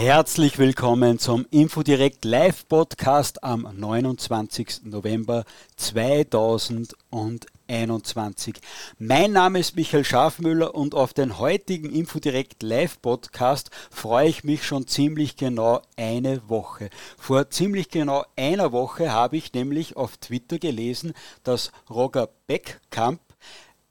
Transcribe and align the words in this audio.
Herzlich 0.00 0.58
willkommen 0.58 1.18
zum 1.18 1.44
Infodirect 1.50 2.24
Live 2.24 2.66
Podcast 2.68 3.44
am 3.44 3.68
29. 3.70 4.84
November 4.84 5.44
2021. 5.76 8.54
Mein 8.98 9.32
Name 9.32 9.58
ist 9.58 9.76
Michael 9.76 10.06
Schafmüller 10.06 10.74
und 10.74 10.94
auf 10.94 11.12
den 11.12 11.38
heutigen 11.38 11.90
Infodirect 11.90 12.62
Live 12.62 13.02
Podcast 13.02 13.70
freue 13.90 14.30
ich 14.30 14.42
mich 14.42 14.64
schon 14.64 14.86
ziemlich 14.86 15.36
genau 15.36 15.82
eine 15.98 16.48
Woche. 16.48 16.88
Vor 17.18 17.50
ziemlich 17.50 17.90
genau 17.90 18.24
einer 18.36 18.72
Woche 18.72 19.12
habe 19.12 19.36
ich 19.36 19.52
nämlich 19.52 19.98
auf 19.98 20.16
Twitter 20.16 20.58
gelesen, 20.58 21.12
dass 21.44 21.72
Roger 21.90 22.30
Beckkamp 22.46 23.20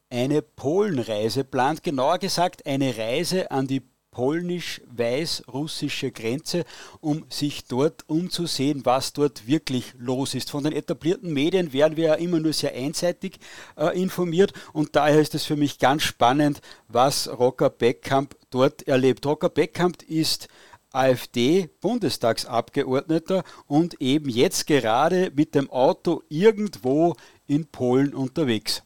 eine 0.10 0.42
Polenreise 0.42 1.44
plant, 1.44 1.84
genauer 1.84 2.18
gesagt 2.18 2.66
eine 2.66 2.98
Reise 2.98 3.52
an 3.52 3.68
die 3.68 3.84
polnisch-weiß-russische 4.12 6.12
Grenze, 6.12 6.66
um 7.00 7.26
sich 7.30 7.64
dort 7.66 8.04
umzusehen, 8.08 8.86
was 8.86 9.14
dort 9.14 9.48
wirklich 9.48 9.94
los 9.98 10.36
ist. 10.36 10.52
Von 10.52 10.64
den 10.64 10.74
etablierten 10.74 11.34
Medien 11.34 11.74
werden 11.74 11.98
wir 11.98 12.08
ja 12.08 12.14
immer 12.16 12.40
nur 12.40 12.54
sehr 12.54 12.74
einseitig 12.74 13.40
äh, 13.78 14.00
informiert 14.00 14.54
und 14.74 14.96
daher 14.96 15.22
ist 15.22 15.36
es 15.36 15.46
für 15.46 15.56
mich 15.56 15.78
ganz 15.80 16.04
spannend, 16.04 16.62
was 16.88 17.30
Rocker 17.30 17.70
Beckkamp 17.70 18.36
dort 18.50 18.88
erlebt. 18.88 19.26
Rocker 19.26 19.50
Beckkamp 19.50 20.02
ist 20.04 20.48
AfD-Bundestagsabgeordneter 20.92 23.44
und 23.68 24.02
eben 24.02 24.30
jetzt 24.30 24.66
gerade 24.66 25.32
mit 25.36 25.54
dem 25.54 25.70
Auto 25.70 26.24
irgendwo 26.30 27.16
in 27.46 27.68
Polen 27.68 28.16
unterwegs. 28.16 28.82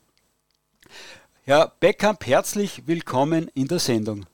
Herr 1.44 1.71
Beckkamp, 1.80 2.26
herzlich 2.26 2.87
willkommen 2.87 3.49
in 3.54 3.68
der 3.68 3.77
Sendung 3.80 4.26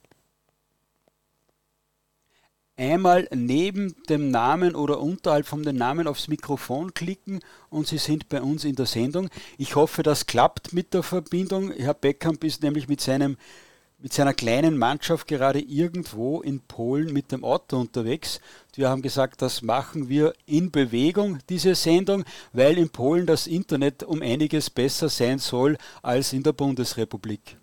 einmal 2.79 3.27
neben 3.35 3.93
dem 4.07 4.31
Namen 4.31 4.73
oder 4.73 5.01
unterhalb 5.01 5.45
von 5.45 5.63
dem 5.63 5.75
Namen 5.75 6.07
aufs 6.07 6.29
Mikrofon 6.29 6.93
klicken 6.93 7.41
und 7.69 7.87
Sie 7.87 7.97
sind 7.97 8.29
bei 8.29 8.41
uns 8.41 8.63
in 8.63 8.75
der 8.75 8.85
Sendung. 8.85 9.29
Ich 9.57 9.75
hoffe, 9.75 10.01
das 10.01 10.25
klappt 10.25 10.73
mit 10.73 10.93
der 10.93 11.03
Verbindung. 11.03 11.71
Herr 11.73 11.93
Beckamp 11.93 12.43
ist 12.43 12.63
nämlich 12.63 12.87
mit, 12.87 13.01
seinem, 13.01 13.37
mit 13.99 14.13
seiner 14.13 14.33
kleinen 14.33 14.77
Mannschaft 14.77 15.27
gerade 15.27 15.59
irgendwo 15.59 16.41
in 16.41 16.61
Polen 16.61 17.11
mit 17.11 17.33
dem 17.33 17.43
Auto 17.43 17.77
unterwegs. 17.77 18.39
Wir 18.75 18.89
haben 18.89 19.01
gesagt, 19.01 19.41
das 19.41 19.61
machen 19.61 20.07
wir 20.07 20.33
in 20.45 20.71
Bewegung, 20.71 21.39
diese 21.49 21.75
Sendung, 21.75 22.23
weil 22.53 22.77
in 22.77 22.89
Polen 22.89 23.25
das 23.25 23.45
Internet 23.45 24.03
um 24.03 24.21
einiges 24.21 24.69
besser 24.69 25.09
sein 25.09 25.39
soll 25.39 25.77
als 26.01 26.31
in 26.31 26.43
der 26.43 26.53
Bundesrepublik. 26.53 27.58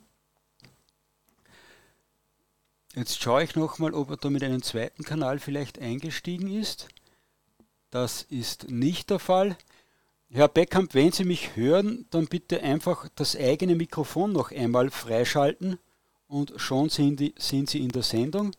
Jetzt 2.96 3.22
schaue 3.22 3.44
ich 3.44 3.56
nochmal, 3.56 3.92
ob 3.92 4.08
er 4.08 4.16
da 4.16 4.30
mit 4.30 4.42
einem 4.42 4.62
zweiten 4.62 5.04
Kanal 5.04 5.38
vielleicht 5.38 5.78
eingestiegen 5.78 6.50
ist. 6.50 6.88
Das 7.90 8.22
ist 8.22 8.70
nicht 8.70 9.10
der 9.10 9.18
Fall. 9.18 9.58
Herr 10.30 10.48
Beckamp, 10.48 10.94
wenn 10.94 11.12
Sie 11.12 11.26
mich 11.26 11.56
hören, 11.56 12.06
dann 12.08 12.26
bitte 12.26 12.62
einfach 12.62 13.06
das 13.14 13.36
eigene 13.36 13.74
Mikrofon 13.74 14.32
noch 14.32 14.50
einmal 14.50 14.90
freischalten 14.90 15.78
und 16.26 16.54
schon 16.56 16.88
sind, 16.88 17.20
die, 17.20 17.34
sind 17.36 17.68
Sie 17.68 17.80
in 17.80 17.90
der 17.90 18.02
Sendung. 18.02 18.52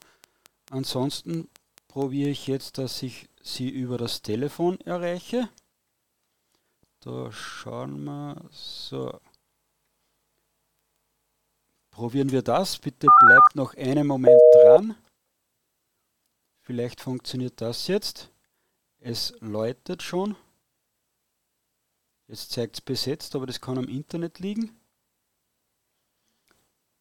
Ansonsten 0.70 1.50
probiere 1.88 2.30
ich 2.30 2.46
jetzt, 2.46 2.78
dass 2.78 3.02
ich 3.02 3.30
Sie 3.42 3.70
über 3.70 3.98
das 3.98 4.22
Telefon 4.22 4.80
erreiche. 4.82 5.50
Da 7.00 7.32
schauen 7.32 8.04
wir 8.04 8.40
so. 8.52 9.20
Probieren 11.98 12.32
wir 12.32 12.44
das. 12.44 12.78
Bitte 12.78 13.08
bleibt 13.26 13.56
noch 13.56 13.74
einen 13.74 14.06
Moment 14.06 14.40
dran. 14.54 14.96
Vielleicht 16.62 17.02
funktioniert 17.02 17.60
das 17.60 17.88
jetzt. 17.88 18.30
Es 19.00 19.34
läutet 19.40 20.04
schon. 20.04 20.36
Jetzt 22.28 22.52
zeigt 22.52 22.76
es 22.76 22.82
besetzt, 22.82 23.36
aber 23.36 23.48
das 23.48 23.62
kann 23.62 23.80
am 23.80 23.88
Internet 23.88 24.38
liegen. 24.38 24.80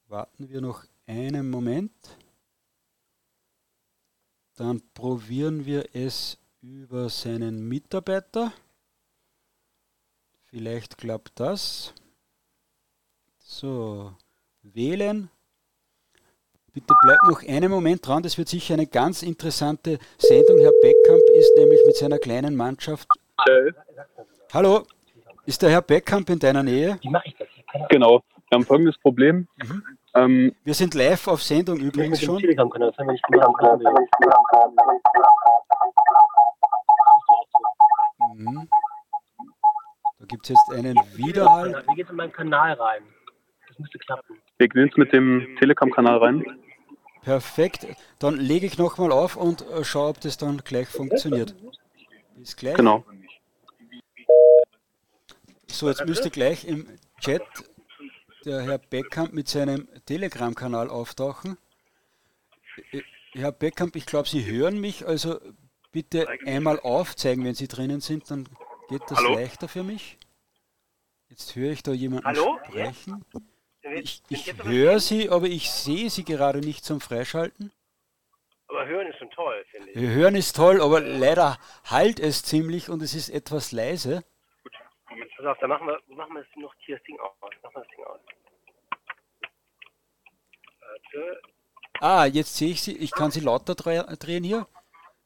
Warten 0.06 0.48
wir 0.48 0.62
noch 0.62 0.86
einen 1.04 1.50
Moment. 1.50 2.16
Dann 4.54 4.80
probieren 4.94 5.66
wir 5.66 5.94
es 5.94 6.38
über 6.62 7.10
seinen 7.10 7.68
Mitarbeiter. 7.68 8.50
Vielleicht 10.44 10.96
klappt 10.96 11.38
das. 11.38 11.92
So 13.36 14.16
wählen. 14.74 15.30
Bitte 16.72 16.94
bleibt 17.02 17.22
noch 17.28 17.42
einen 17.48 17.70
Moment 17.70 18.06
dran, 18.06 18.22
das 18.22 18.36
wird 18.36 18.48
sicher 18.48 18.74
eine 18.74 18.86
ganz 18.86 19.22
interessante 19.22 19.98
Sendung. 20.18 20.58
Herr 20.58 20.72
Beckkamp 20.82 21.22
ist 21.34 21.52
nämlich 21.56 21.80
mit 21.86 21.96
seiner 21.96 22.18
kleinen 22.18 22.54
Mannschaft. 22.54 23.08
Hallo. 23.40 23.70
Hallo, 24.52 24.82
ist 25.46 25.62
der 25.62 25.70
Herr 25.70 25.82
Beckkamp 25.82 26.28
in 26.28 26.38
deiner 26.38 26.62
Nähe? 26.62 26.98
Genau, 27.88 28.22
wir 28.48 28.56
haben 28.56 28.64
folgendes 28.64 28.98
Problem. 28.98 29.48
Mhm. 29.56 29.82
Ähm, 30.14 30.56
wir 30.64 30.74
sind 30.74 30.94
live 30.94 31.28
auf 31.28 31.42
Sendung 31.42 31.78
übrigens 31.78 32.22
schon. 32.22 32.42
Mhm. 38.34 38.68
Da 40.18 40.24
gibt 40.26 40.44
es 40.44 40.48
jetzt 40.50 40.72
einen 40.72 40.96
Widerhall. 41.14 41.84
Wie 41.88 41.94
geht 41.94 42.10
in 42.10 42.16
meinen 42.16 42.32
Kanal 42.32 42.72
rein? 42.74 43.02
Das 43.68 43.78
müsste 43.78 43.98
klappen. 43.98 44.25
Wir 44.58 44.68
gehen 44.68 44.86
jetzt 44.86 44.96
mit 44.96 45.12
dem 45.12 45.56
Telekom-Kanal 45.58 46.18
rein. 46.18 46.44
Perfekt. 47.22 47.86
Dann 48.18 48.36
lege 48.36 48.66
ich 48.66 48.78
nochmal 48.78 49.12
auf 49.12 49.36
und 49.36 49.62
äh, 49.62 49.84
schaue, 49.84 50.10
ob 50.10 50.20
das 50.20 50.38
dann 50.38 50.58
gleich 50.58 50.88
funktioniert. 50.88 51.54
Bis 52.36 52.56
gleich. 52.56 52.76
Genau. 52.76 53.04
So, 55.66 55.88
jetzt 55.88 56.06
müsste 56.06 56.30
gleich 56.30 56.64
im 56.64 56.86
Chat 57.20 57.42
der 58.44 58.62
Herr 58.62 58.78
Beckamp 58.78 59.32
mit 59.32 59.48
seinem 59.48 59.88
Telegram-Kanal 60.06 60.88
auftauchen. 60.88 61.58
Äh, 62.92 63.02
Herr 63.32 63.52
Beckamp, 63.52 63.96
ich 63.96 64.06
glaube, 64.06 64.28
Sie 64.28 64.46
hören 64.46 64.80
mich, 64.80 65.06
also 65.06 65.38
bitte 65.92 66.26
einmal 66.46 66.80
aufzeigen, 66.80 67.44
wenn 67.44 67.54
Sie 67.54 67.68
drinnen 67.68 68.00
sind, 68.00 68.30
dann 68.30 68.48
geht 68.88 69.02
das 69.08 69.18
Hallo? 69.18 69.34
leichter 69.34 69.68
für 69.68 69.82
mich. 69.82 70.16
Jetzt 71.28 71.56
höre 71.56 71.72
ich 71.72 71.82
da 71.82 71.92
jemanden 71.92 72.24
Hallo? 72.24 72.58
sprechen. 72.68 73.24
Ja? 73.34 73.40
Ich, 74.02 74.22
ich 74.28 74.54
höre 74.64 75.00
Sie, 75.00 75.30
aber 75.30 75.46
ich 75.46 75.70
sehe 75.70 76.10
Sie 76.10 76.24
gerade 76.24 76.60
nicht 76.60 76.84
zum 76.84 77.00
Freischalten. 77.00 77.72
Aber 78.68 78.86
hören 78.86 79.06
ist 79.06 79.18
schon 79.18 79.30
toll, 79.30 79.64
finde 79.70 79.90
ich. 79.90 79.96
Hören 79.96 80.34
ist 80.34 80.56
toll, 80.56 80.80
aber 80.80 81.00
leider 81.00 81.58
halt 81.84 82.18
es 82.18 82.42
ziemlich 82.42 82.88
und 82.88 83.00
es 83.02 83.14
ist 83.14 83.28
etwas 83.28 83.72
leise. 83.72 84.24
Gut, 84.62 84.72
Moment. 85.08 85.30
Pass 85.36 85.46
auf, 85.46 85.58
dann 85.58 85.70
machen 85.70 85.86
wir, 85.86 86.00
machen 86.08 86.34
wir 86.34 86.44
noch 86.60 86.74
hier 86.78 86.96
das 86.96 87.04
Ding 87.04 87.18
aus. 87.20 87.32
Machen 87.40 87.74
wir 87.74 87.80
das 87.80 87.88
Ding 87.88 88.04
aus. 88.04 88.20
Warte. 90.80 91.40
Ah, 92.00 92.26
jetzt 92.26 92.56
sehe 92.56 92.70
ich 92.70 92.82
Sie. 92.82 92.96
Ich 92.96 93.12
kann 93.12 93.30
Sie 93.30 93.40
lauter 93.40 93.74
drehen 93.74 94.44
hier. 94.44 94.66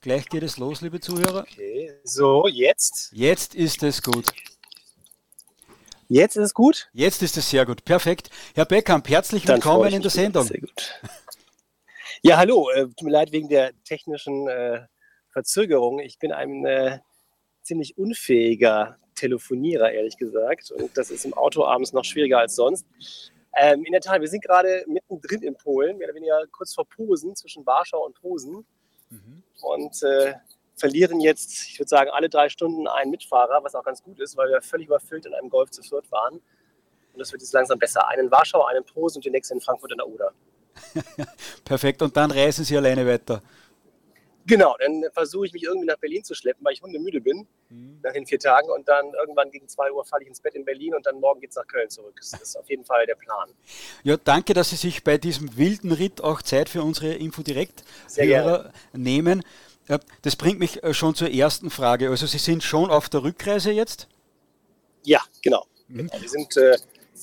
Gleich 0.02 0.28
geht 0.28 0.42
es 0.42 0.56
los, 0.56 0.80
liebe 0.80 1.00
Zuhörer. 1.00 1.42
Okay, 1.42 1.92
so, 2.04 2.46
jetzt. 2.46 3.10
Jetzt 3.12 3.54
ist 3.54 3.82
es 3.82 4.02
gut. 4.02 4.26
Jetzt 6.10 6.36
ist 6.36 6.46
es 6.46 6.54
gut? 6.54 6.90
Jetzt 6.92 7.22
ist 7.22 7.36
es 7.36 7.48
sehr 7.48 7.64
gut. 7.64 7.84
Perfekt. 7.84 8.30
Herr 8.56 8.64
Beckamp, 8.64 9.08
herzlich 9.08 9.46
willkommen 9.46 9.92
in 9.92 10.02
der 10.02 10.10
Sendung. 10.10 10.44
Sehr 10.44 10.60
gut. 10.60 11.00
Ja, 12.22 12.36
hallo. 12.36 12.68
Äh, 12.68 12.82
tut 12.82 13.02
mir 13.04 13.12
leid 13.12 13.32
wegen 13.32 13.48
der 13.48 13.72
technischen 13.84 14.46
äh, 14.46 14.82
Verzögerung. 15.30 16.00
Ich 16.00 16.18
bin 16.18 16.32
ein 16.32 16.66
äh, 16.66 16.98
ziemlich 17.62 17.96
unfähiger 17.96 18.98
Telefonierer, 19.14 19.90
ehrlich 19.90 20.18
gesagt. 20.18 20.70
Und 20.70 20.98
das 20.98 21.10
ist 21.10 21.24
im 21.24 21.32
Auto 21.32 21.64
abends 21.64 21.94
noch 21.94 22.04
schwieriger 22.04 22.40
als 22.40 22.56
sonst. 22.56 22.84
Ähm, 23.56 23.84
in 23.86 23.92
der 23.92 24.02
Tat, 24.02 24.20
wir 24.20 24.28
sind 24.28 24.44
gerade 24.44 24.84
mittendrin 24.86 25.42
in 25.42 25.54
Polen, 25.54 25.96
mehr 25.96 26.08
oder 26.08 26.16
weniger 26.16 26.44
kurz 26.50 26.74
vor 26.74 26.86
Posen, 26.86 27.34
zwischen 27.36 27.64
Warschau 27.64 28.04
und 28.04 28.20
Posen. 28.20 28.66
Mhm. 29.08 29.42
Und 29.62 30.02
äh, 30.02 30.34
verlieren 30.80 31.20
jetzt, 31.20 31.68
ich 31.68 31.78
würde 31.78 31.88
sagen, 31.88 32.10
alle 32.10 32.28
drei 32.28 32.48
Stunden 32.48 32.88
einen 32.88 33.10
Mitfahrer, 33.10 33.62
was 33.62 33.74
auch 33.74 33.84
ganz 33.84 34.02
gut 34.02 34.18
ist, 34.18 34.36
weil 34.36 34.48
wir 34.48 34.60
völlig 34.60 34.88
überfüllt 34.88 35.26
in 35.26 35.34
einem 35.34 35.50
Golf 35.50 35.70
zu 35.70 35.82
viert 35.82 36.10
waren. 36.10 36.34
Und 37.12 37.18
das 37.18 37.30
wird 37.32 37.42
jetzt 37.42 37.52
langsam 37.52 37.78
besser. 37.78 38.08
Einen 38.08 38.26
in 38.26 38.30
Warschau, 38.30 38.64
einen 38.64 38.78
in 38.78 38.84
Posen 38.84 39.18
und 39.18 39.24
den 39.24 39.32
nächsten 39.32 39.54
in 39.54 39.60
Frankfurt 39.60 39.92
an 39.92 39.98
der 39.98 40.08
Oder. 40.08 40.32
Perfekt. 41.64 42.02
Und 42.02 42.16
dann 42.16 42.30
reisen 42.30 42.64
Sie 42.64 42.76
alleine 42.76 43.06
weiter. 43.06 43.42
Genau, 44.46 44.74
dann 44.80 45.04
versuche 45.12 45.46
ich 45.46 45.52
mich 45.52 45.64
irgendwie 45.64 45.86
nach 45.86 45.98
Berlin 45.98 46.24
zu 46.24 46.34
schleppen, 46.34 46.64
weil 46.64 46.72
ich 46.72 46.82
hundemüde 46.82 47.20
bin 47.20 47.46
mhm. 47.68 48.00
nach 48.02 48.12
den 48.12 48.26
vier 48.26 48.38
Tagen 48.38 48.68
und 48.70 48.88
dann 48.88 49.12
irgendwann 49.14 49.50
gegen 49.50 49.68
zwei 49.68 49.92
Uhr 49.92 50.04
falle 50.04 50.22
ich 50.22 50.28
ins 50.28 50.40
Bett 50.40 50.54
in 50.54 50.64
Berlin 50.64 50.94
und 50.94 51.06
dann 51.06 51.20
morgen 51.20 51.40
geht 51.40 51.50
es 51.50 51.56
nach 51.56 51.66
Köln 51.66 51.90
zurück. 51.90 52.16
Das 52.18 52.32
ist 52.40 52.56
auf 52.56 52.68
jeden 52.68 52.84
Fall 52.84 53.06
der 53.06 53.14
Plan. 53.14 53.50
Ja, 54.02 54.16
danke, 54.16 54.54
dass 54.54 54.70
Sie 54.70 54.76
sich 54.76 55.04
bei 55.04 55.18
diesem 55.18 55.56
wilden 55.56 55.92
Ritt 55.92 56.22
auch 56.22 56.42
Zeit 56.42 56.68
für 56.68 56.82
unsere 56.82 57.12
Infodirekt-Hörer 57.14 58.72
nehmen. 58.92 59.44
Das 60.22 60.36
bringt 60.36 60.58
mich 60.58 60.82
äh, 60.82 60.94
schon 60.94 61.14
zur 61.14 61.30
ersten 61.30 61.70
Frage. 61.70 62.10
Also 62.10 62.26
Sie 62.26 62.38
sind 62.38 62.62
schon 62.62 62.90
auf 62.90 63.08
der 63.08 63.22
Rückreise 63.22 63.72
jetzt? 63.72 64.08
Ja, 65.04 65.20
genau. 65.42 65.66
Mhm. 65.88 66.10
Wir 66.18 66.28
sind 66.28 66.56
äh, 66.56 66.76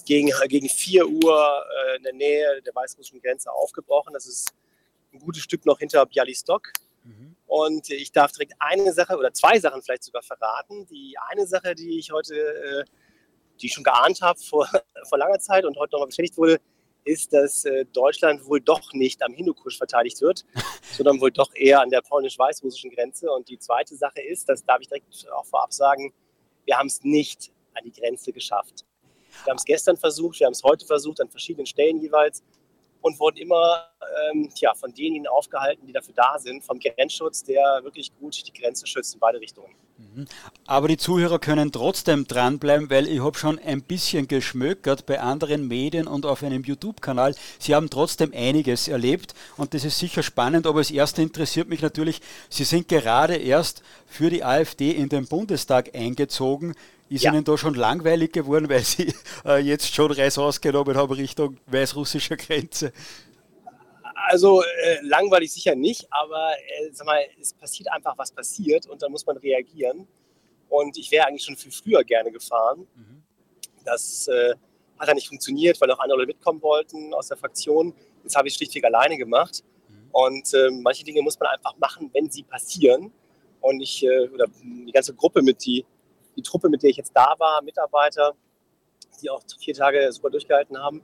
gegen, 0.06 0.32
gegen 0.48 0.70
4 0.70 1.08
Uhr 1.08 1.66
äh, 1.92 1.98
in 1.98 2.04
der 2.04 2.14
Nähe 2.14 2.62
der 2.62 2.76
weißrussischen 2.76 3.22
Grenze 3.22 3.52
aufgebrochen. 3.52 4.14
Das 4.14 4.28
ist 4.28 4.54
ein 5.14 5.20
gutes 5.20 5.44
Stück 5.44 5.66
noch 5.66 5.80
hinter 5.80 6.06
Bialystok. 6.06 6.72
Mhm. 7.04 7.36
Und 7.48 7.90
ich 7.90 8.12
darf 8.12 8.32
direkt 8.34 8.54
eine 8.60 8.92
Sache 8.94 9.18
oder 9.18 9.34
zwei 9.34 9.60
Sachen 9.60 9.82
vielleicht 9.82 10.04
sogar 10.04 10.22
verraten. 10.22 10.86
Die 10.88 11.16
eine 11.30 11.48
Sache, 11.48 11.76
die 11.76 11.98
ich 11.98 12.12
heute, 12.12 12.36
äh, 12.36 12.84
die 13.62 13.68
ich 13.68 13.74
schon 13.74 13.84
geahnt 13.84 14.22
habe 14.22 14.40
vor, 14.40 14.68
vor 15.10 15.18
langer 15.18 15.40
Zeit 15.40 15.64
und 15.66 15.78
heute 15.78 15.94
nochmal 15.94 16.08
bestätigt 16.08 16.38
wurde, 16.38 16.60
ist, 17.08 17.34
dass 17.34 17.66
äh, 17.66 17.86
Deutschland 17.86 18.46
wohl 18.46 18.62
doch 18.62 18.94
nicht 18.94 19.24
am 19.24 19.34
Hindukusch 19.34 19.78
verteidigt 19.78 20.22
wird, 20.22 20.46
sondern 20.98 21.20
wohl 21.22 21.32
doch 21.32 21.54
eher 21.56 21.82
an 21.82 21.90
der 21.90 22.02
polnisch-weißrussischen 22.02 22.92
Grenze. 22.92 23.32
Und 23.32 23.50
die 23.50 23.58
zweite 23.58 23.96
Sache 23.96 24.22
ist, 24.22 24.50
das 24.50 24.64
darf 24.64 24.80
ich 24.82 24.88
direkt 24.88 25.26
auch 25.32 25.46
vorab 25.46 25.74
sagen, 25.74 26.14
wir 26.66 26.78
haben 26.78 26.88
es 26.88 27.04
nicht 27.04 27.52
an 27.74 27.84
die 27.86 27.92
Grenze 27.92 28.32
geschafft. 28.32 28.86
Wir 29.44 29.52
haben 29.52 29.58
es 29.58 29.66
gestern 29.66 29.98
versucht, 29.98 30.40
wir 30.40 30.48
haben 30.48 30.54
es 30.54 30.64
heute 30.64 30.86
versucht, 30.86 31.22
an 31.22 31.30
verschiedenen 31.30 31.66
Stellen 31.66 32.00
jeweils 32.00 32.44
und 33.02 33.20
wurden 33.20 33.38
immer 33.38 33.88
ähm, 34.32 34.50
ja, 34.56 34.74
von 34.74 34.94
denjenigen 34.94 35.28
aufgehalten, 35.28 35.86
die 35.86 35.94
dafür 35.94 36.14
da 36.16 36.38
sind, 36.40 36.64
vom 36.64 36.80
Grenzschutz, 36.80 37.44
der 37.44 37.82
wirklich 37.84 38.14
gut 38.20 38.36
die 38.48 38.54
Grenze 38.54 38.88
schützt 38.88 39.14
in 39.14 39.20
beide 39.20 39.40
Richtungen. 39.40 39.76
Aber 40.66 40.88
die 40.88 40.98
Zuhörer 40.98 41.40
können 41.40 41.72
trotzdem 41.72 42.28
dranbleiben, 42.28 42.90
weil 42.90 43.08
ich 43.08 43.22
habe 43.22 43.38
schon 43.38 43.60
ein 43.60 43.82
bisschen 43.82 44.28
geschmökert 44.28 45.06
bei 45.06 45.20
anderen 45.20 45.68
Medien 45.68 46.08
und 46.08 46.26
auf 46.26 46.44
einem 46.44 46.64
YouTube-Kanal. 46.64 47.36
Sie 47.60 47.74
haben 47.74 47.90
trotzdem 47.90 48.32
einiges 48.36 48.88
erlebt 48.88 49.34
und 49.58 49.74
das 49.74 49.86
ist 49.86 49.98
sicher 50.00 50.24
spannend, 50.24 50.68
aber 50.68 50.80
als 50.80 50.92
erste 50.92 51.22
interessiert 51.22 51.70
mich 51.70 51.82
natürlich, 51.82 52.22
Sie 52.50 52.64
sind 52.64 52.88
gerade 52.88 53.36
erst 53.36 53.82
für 54.06 54.30
die 54.30 54.44
AfD 54.44 54.92
in 54.92 55.10
den 55.10 55.26
Bundestag 55.26 55.96
eingezogen. 55.96 56.76
Ist 57.10 57.24
ja. 57.24 57.32
Ihnen 57.32 57.46
da 57.46 57.58
schon 57.58 57.74
langweilig 57.74 58.34
geworden, 58.34 58.68
weil 58.70 58.84
Sie 58.84 59.14
äh, 59.46 59.60
jetzt 59.60 59.96
schon 59.96 60.12
Reis 60.12 60.38
ausgenommen 60.38 60.98
haben 60.98 61.14
Richtung 61.14 61.58
weißrussischer 61.68 62.36
Grenze? 62.36 62.92
Also 64.26 64.64
äh, 64.64 65.00
langweilig 65.02 65.52
sicher 65.52 65.76
nicht, 65.76 66.08
aber 66.10 66.54
äh, 66.54 66.90
sag 66.92 67.06
mal, 67.06 67.22
es 67.40 67.54
passiert 67.54 67.92
einfach, 67.92 68.18
was 68.18 68.32
passiert 68.32 68.88
und 68.88 69.02
dann 69.02 69.12
muss 69.12 69.26
man 69.26 69.38
reagieren. 69.38 70.08
Und 70.70 70.98
ich 70.98 71.12
wäre 71.12 71.28
eigentlich 71.28 71.44
schon 71.44 71.56
viel 71.56 71.72
früher 71.72 72.04
gerne 72.04 72.32
gefahren. 72.32 72.88
Mhm. 72.96 73.24
Das 73.86 74.28
äh, 74.28 74.56
hat 74.98 75.08
ja 75.08 75.14
nicht 75.14 75.28
funktioniert, 75.28 75.80
weil 75.80 75.88
noch 75.88 76.00
andere 76.00 76.18
Leute 76.18 76.28
mitkommen 76.28 76.62
wollten 76.62 77.14
aus 77.14 77.28
der 77.28 77.38
Fraktion. 77.38 77.94
Jetzt 78.24 78.36
habe 78.36 78.48
ich 78.48 78.56
es 78.56 78.58
schlichtweg 78.58 78.84
alleine 78.86 79.18
gemacht. 79.18 79.64
Mhm. 79.88 80.10
Und 80.12 80.54
ähm, 80.54 80.82
manche 80.82 81.04
Dinge 81.04 81.22
muss 81.22 81.40
man 81.40 81.50
einfach 81.50 81.78
machen, 81.78 82.10
wenn 82.14 82.30
sie 82.30 82.44
passieren. 82.44 83.12
Und 83.62 83.82
ich, 83.82 84.04
äh, 84.04 84.28
oder 84.30 84.48
die 84.64 84.92
ganze 84.92 85.14
Gruppe 85.14 85.42
mit, 85.42 85.64
die 85.66 85.86
die 86.38 86.44
Truppe, 86.44 86.70
mit 86.70 86.84
der 86.84 86.92
ich 86.92 86.98
jetzt 86.98 87.12
da 87.14 87.36
war, 87.38 87.62
Mitarbeiter, 87.62 88.36
die 89.22 89.30
auch 89.30 89.42
vier 89.60 89.74
Tage 89.74 90.12
super 90.12 90.30
durchgehalten 90.30 90.78
haben, 90.78 91.02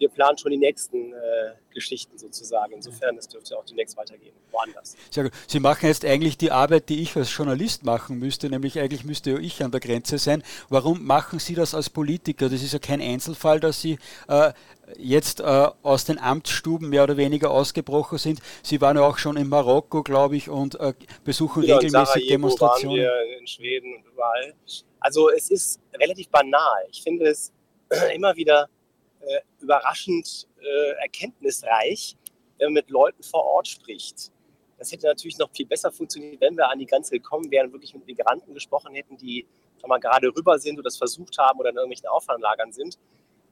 wir 0.00 0.08
planen 0.08 0.38
schon 0.38 0.50
die 0.50 0.56
nächsten 0.56 1.12
äh, 1.12 1.52
Geschichten 1.74 2.16
sozusagen. 2.16 2.72
Insofern, 2.72 3.16
das 3.16 3.28
dürfte 3.28 3.56
auch 3.56 3.64
demnächst 3.66 3.98
weitergehen, 3.98 4.34
woanders. 4.50 4.96
Sehr 5.10 5.24
gut. 5.24 5.32
Sie 5.46 5.60
machen 5.60 5.86
jetzt 5.86 6.06
eigentlich 6.06 6.38
die 6.38 6.50
Arbeit, 6.50 6.88
die 6.88 7.02
ich 7.02 7.14
als 7.16 7.36
Journalist 7.36 7.84
machen 7.84 8.18
müsste, 8.18 8.48
nämlich 8.48 8.78
eigentlich 8.78 9.04
müsste 9.04 9.38
ich 9.38 9.62
an 9.62 9.70
der 9.70 9.80
Grenze 9.80 10.16
sein. 10.16 10.42
Warum 10.70 11.04
machen 11.04 11.38
Sie 11.38 11.54
das 11.54 11.74
als 11.74 11.90
Politiker? 11.90 12.48
Das 12.48 12.62
ist 12.62 12.72
ja 12.72 12.78
kein 12.78 13.02
Einzelfall, 13.02 13.60
dass 13.60 13.82
Sie 13.82 13.98
äh, 14.28 14.52
jetzt 14.96 15.40
äh, 15.40 15.68
aus 15.82 16.06
den 16.06 16.18
Amtsstuben 16.18 16.88
mehr 16.88 17.04
oder 17.04 17.18
weniger 17.18 17.50
ausgebrochen 17.50 18.16
sind. 18.16 18.40
Sie 18.62 18.80
waren 18.80 18.96
ja 18.96 19.02
auch 19.02 19.18
schon 19.18 19.36
in 19.36 19.50
Marokko, 19.50 20.02
glaube 20.02 20.36
ich, 20.36 20.48
und 20.48 20.80
äh, 20.80 20.94
besuchen 21.24 21.62
ja, 21.64 21.76
regelmäßig 21.76 22.22
in 22.22 22.28
Demonstrationen. 22.28 23.04
Waren 23.04 23.28
wir 23.28 23.38
in 23.38 23.46
Schweden 23.46 23.96
und 23.96 24.06
überall. 24.06 24.54
Also 24.98 25.30
es 25.30 25.50
ist 25.50 25.78
relativ 25.94 26.30
banal. 26.30 26.86
Ich 26.90 27.02
finde 27.02 27.26
es 27.26 27.52
immer 28.14 28.34
wieder 28.34 28.66
äh, 29.20 29.40
überraschend 29.60 30.48
äh, 30.60 30.92
erkenntnisreich, 31.02 32.16
wenn 32.58 32.68
man 32.68 32.74
mit 32.74 32.90
Leuten 32.90 33.22
vor 33.22 33.44
Ort 33.44 33.68
spricht. 33.68 34.32
Das 34.78 34.90
hätte 34.92 35.06
natürlich 35.06 35.38
noch 35.38 35.50
viel 35.50 35.66
besser 35.66 35.92
funktioniert, 35.92 36.40
wenn 36.40 36.56
wir 36.56 36.68
an 36.68 36.78
die 36.78 36.86
Grenze 36.86 37.12
gekommen 37.12 37.50
wären, 37.50 37.70
wirklich 37.72 37.94
mit 37.94 38.06
Migranten 38.06 38.54
gesprochen 38.54 38.94
hätten, 38.94 39.16
die 39.16 39.46
mal, 39.86 39.98
gerade 39.98 40.28
rüber 40.28 40.58
sind 40.58 40.74
oder 40.74 40.84
das 40.84 40.96
versucht 40.96 41.36
haben 41.38 41.58
oder 41.58 41.70
in 41.70 41.76
irgendwelchen 41.76 42.08
Auffanglagern 42.08 42.72
sind. 42.72 42.98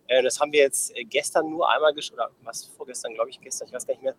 Äh, 0.07 0.23
das 0.23 0.41
haben 0.41 0.53
wir 0.53 0.61
jetzt 0.61 0.97
äh, 0.97 1.05
gestern 1.05 1.51
nur 1.51 1.69
einmal, 1.71 1.93
oder 1.93 2.31
was 2.43 2.65
vorgestern, 2.65 3.15
glaube 3.15 3.31
ich, 3.31 3.41
gestern, 3.41 3.69
ich 3.69 3.75
weiß 3.75 3.87
gar 3.87 3.95
nicht 3.95 4.03
mehr, 4.03 4.15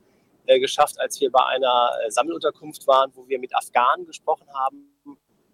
äh, 0.45 0.59
geschafft, 0.59 0.99
als 0.99 1.19
wir 1.19 1.31
bei 1.31 1.43
einer 1.45 1.91
Sammelunterkunft 2.09 2.87
waren, 2.87 3.11
wo 3.15 3.27
wir 3.27 3.39
mit 3.39 3.55
Afghanen 3.55 4.05
gesprochen 4.05 4.47
haben 4.53 4.91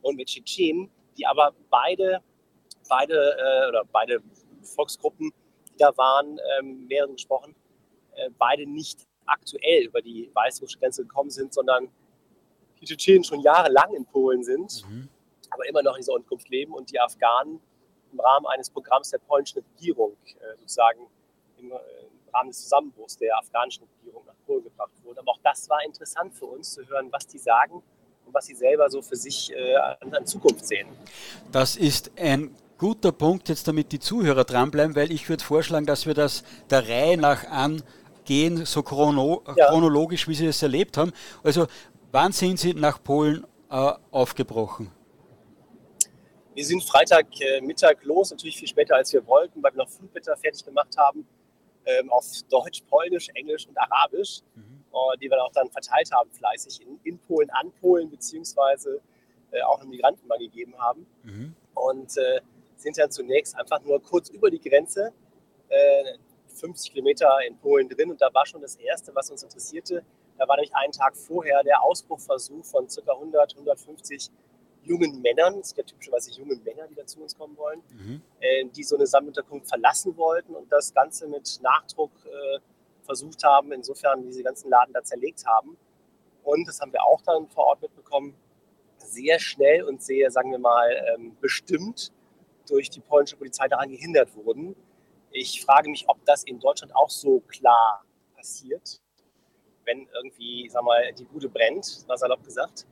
und 0.02 0.16
mit 0.16 0.28
Tschetschenen, 0.28 0.90
die 1.18 1.26
aber 1.26 1.54
beide, 1.70 2.22
beide 2.88 3.36
oder 3.70 3.84
beide 3.92 4.22
Volksgruppen, 4.62 5.34
die 5.76 5.78
da 5.78 5.96
waren, 5.98 6.40
ähm, 6.60 6.88
mehreren 6.88 7.14
gesprochen, 7.14 7.56
beide 8.38 8.66
nicht 8.66 9.06
aktuell 9.26 9.84
über 9.84 10.02
die 10.02 10.32
weißrussische 10.34 10.80
Grenze 10.80 11.02
gekommen 11.04 11.30
sind, 11.30 11.54
sondern 11.54 11.90
die 12.80 12.86
Tschetschenen 12.86 13.24
schon 13.24 13.42
jahrelang 13.42 13.94
in 13.94 14.06
Polen 14.06 14.44
sind, 14.44 14.84
mhm. 14.90 15.10
aber 15.50 15.68
immer 15.68 15.84
noch 15.84 15.96
in 15.96 16.02
dieser 16.02 16.14
Unterkunft 16.14 16.50
leben 16.50 16.74
und 16.74 16.92
die 16.92 17.00
Afghanen 17.00 17.60
im 18.12 18.20
Rahmen 18.20 18.46
eines 18.48 18.70
Programms 18.70 19.10
der 19.10 19.18
polnischen 19.20 19.64
Regierung 19.74 20.16
äh, 20.26 20.58
sozusagen 20.60 21.08
im, 21.58 21.72
äh, 21.72 21.76
Rahmen 22.34 22.50
des 22.50 22.64
Zusammenbruchs 22.64 23.18
der 23.18 23.38
afghanischen 23.38 23.88
Regierung 23.98 24.26
nach 24.26 24.36
Polen 24.46 24.64
gebracht 24.64 24.92
wurden. 25.04 25.20
Aber 25.20 25.32
auch 25.32 25.40
das 25.44 25.70
war 25.70 25.84
interessant 25.86 26.34
für 26.34 26.46
uns 26.46 26.74
zu 26.74 26.86
hören, 26.88 27.10
was 27.12 27.28
die 27.28 27.38
sagen 27.38 27.82
und 28.26 28.34
was 28.34 28.46
sie 28.46 28.56
selber 28.56 28.90
so 28.90 29.02
für 29.02 29.16
sich 29.16 29.54
äh, 29.54 29.76
an, 29.76 30.14
an 30.14 30.26
Zukunft 30.26 30.66
sehen. 30.66 30.88
Das 31.52 31.78
ist 31.78 32.12
ein 32.18 32.54
guter 32.78 33.12
Punkt, 33.12 33.50
jetzt 33.50 33.68
damit 33.68 33.92
die 33.92 34.00
Zuhörer 34.00 34.44
dranbleiben, 34.44 34.96
weil 34.96 35.12
ich 35.12 35.28
würde 35.30 35.44
vorschlagen, 35.44 35.86
dass 35.86 36.06
wir 36.06 36.14
das 36.14 36.44
der 36.70 36.88
Reihe 36.88 37.18
nach 37.18 37.46
angehen, 37.46 38.66
so 38.66 38.84
chrono 38.84 39.44
ja. 39.56 39.68
chronologisch, 39.68 40.28
wie 40.28 40.36
Sie 40.36 40.48
es 40.48 40.62
erlebt 40.62 40.98
haben. 40.98 41.12
Also, 41.44 41.68
wann 42.12 42.32
sind 42.32 42.60
Sie 42.60 42.74
nach 42.74 43.02
Polen 43.02 43.46
äh, 43.70 43.94
aufgebrochen? 44.12 44.92
Wir 46.54 46.66
sind 46.66 46.84
Freitagmittag 46.84 48.02
äh, 48.02 48.06
los, 48.06 48.32
natürlich 48.32 48.58
viel 48.58 48.68
später 48.68 48.96
als 48.96 49.12
wir 49.12 49.26
wollten, 49.28 49.62
weil 49.62 49.74
wir 49.74 49.84
noch 49.84 49.90
Flugbitter 49.90 50.38
fertig 50.38 50.64
gemacht 50.64 50.96
haben, 50.98 51.28
ähm, 51.86 52.10
auf 52.10 52.26
Deutsch, 52.50 52.82
Polnisch, 52.90 53.30
Englisch 53.34 53.68
und 53.68 53.78
Arabisch, 53.78 54.42
mhm. 54.56 54.84
äh, 54.92 55.18
die 55.18 55.30
wir 55.30 55.44
auch 55.44 55.52
dann 55.52 55.70
verteilt 55.70 56.10
haben, 56.14 56.32
fleißig 56.32 56.82
in, 56.82 57.00
in 57.04 57.20
Polen, 57.20 57.50
an 57.52 57.72
Polen, 57.82 58.10
beziehungsweise 58.10 59.02
äh, 59.52 59.62
auch 59.64 59.82
einen 59.82 59.90
Migranten 59.90 60.28
mal 60.28 60.40
gegeben 60.40 60.74
haben. 60.78 61.06
Mhm. 61.24 61.56
Und 61.74 62.18
äh, 62.18 62.40
sind 62.86 62.98
dann 62.98 63.12
zunächst 63.12 63.58
einfach 63.58 63.82
nur 63.82 64.02
kurz 64.02 64.30
über 64.30 64.52
die 64.52 64.60
Grenze, 64.60 65.12
50 66.48 66.90
äh, 66.90 66.94
Kilometer 66.94 67.30
in 67.48 67.58
Polen 67.58 67.90
drin. 67.90 68.12
Und 68.12 68.22
da 68.22 68.32
war 68.34 68.46
schon 68.46 68.62
das 68.62 68.76
Erste, 68.76 69.14
was 69.16 69.32
uns 69.32 69.42
interessierte. 69.42 70.04
Da 70.38 70.48
war 70.48 70.56
nämlich 70.56 70.76
einen 70.76 70.92
Tag 70.92 71.18
vorher 71.18 71.64
der 71.64 71.82
Ausbruchversuch 71.82 72.64
von 72.64 72.88
ca. 72.88 73.12
100, 73.12 73.56
150 73.56 74.30
jungen 74.84 75.20
Männern, 75.24 75.58
es 75.60 75.70
sind 75.70 75.80
ja 75.80 75.84
typischerweise 75.84 76.32
junge 76.34 76.58
Männer, 76.58 76.88
die 76.88 76.94
da 76.94 77.08
zu 77.08 77.20
uns 77.20 77.36
kommen 77.36 77.58
wollen, 77.58 77.82
mhm. 77.90 78.22
äh, 78.40 78.66
die 78.66 78.84
so 78.84 78.96
eine 78.96 79.08
Sammelunterkunft 79.08 79.68
verlassen 79.68 80.16
wollten 80.16 80.54
und 80.54 80.72
das 80.72 80.94
Ganze 80.94 81.28
mit 81.28 81.60
Nachdruck 81.64 82.12
äh, 82.26 82.60
versucht 83.02 83.44
haben, 83.44 83.72
insofern 83.72 84.22
diese 84.22 84.44
ganzen 84.44 84.70
Laden 84.70 84.94
da 84.94 85.04
zerlegt 85.04 85.44
haben. 85.48 85.76
Und 86.44 86.68
das 86.68 86.80
haben 86.82 86.94
wir 86.94 87.04
auch 87.04 87.22
dann 87.24 87.48
vor 87.48 87.66
Ort 87.66 87.82
mitbekommen, 87.82 88.36
sehr 88.98 89.40
schnell 89.40 89.82
und 89.84 90.04
sehr, 90.04 90.30
sagen 90.30 90.52
wir 90.52 90.60
mal, 90.60 90.88
ähm, 91.16 91.36
bestimmt 91.42 92.12
durch 92.66 92.90
die 92.90 93.00
polnische 93.00 93.36
Polizei 93.38 93.68
daran 93.68 93.90
gehindert 93.90 94.36
wurden. 94.36 94.76
Ich 95.32 95.64
frage 95.64 95.90
mich, 95.90 96.06
ob 96.08 96.24
das 96.26 96.44
in 96.44 96.60
Deutschland 96.60 96.96
auch 96.96 97.10
so 97.10 97.42
klar 97.42 98.04
passiert, 98.36 99.02
wenn 99.86 100.08
irgendwie, 100.14 100.70
sag 100.70 100.84
mal, 100.84 101.14
die 101.14 101.26
Bude 101.26 101.50
brennt, 101.50 102.04
war 102.08 102.18
salopp 102.18 102.44
gesagt 102.44 102.86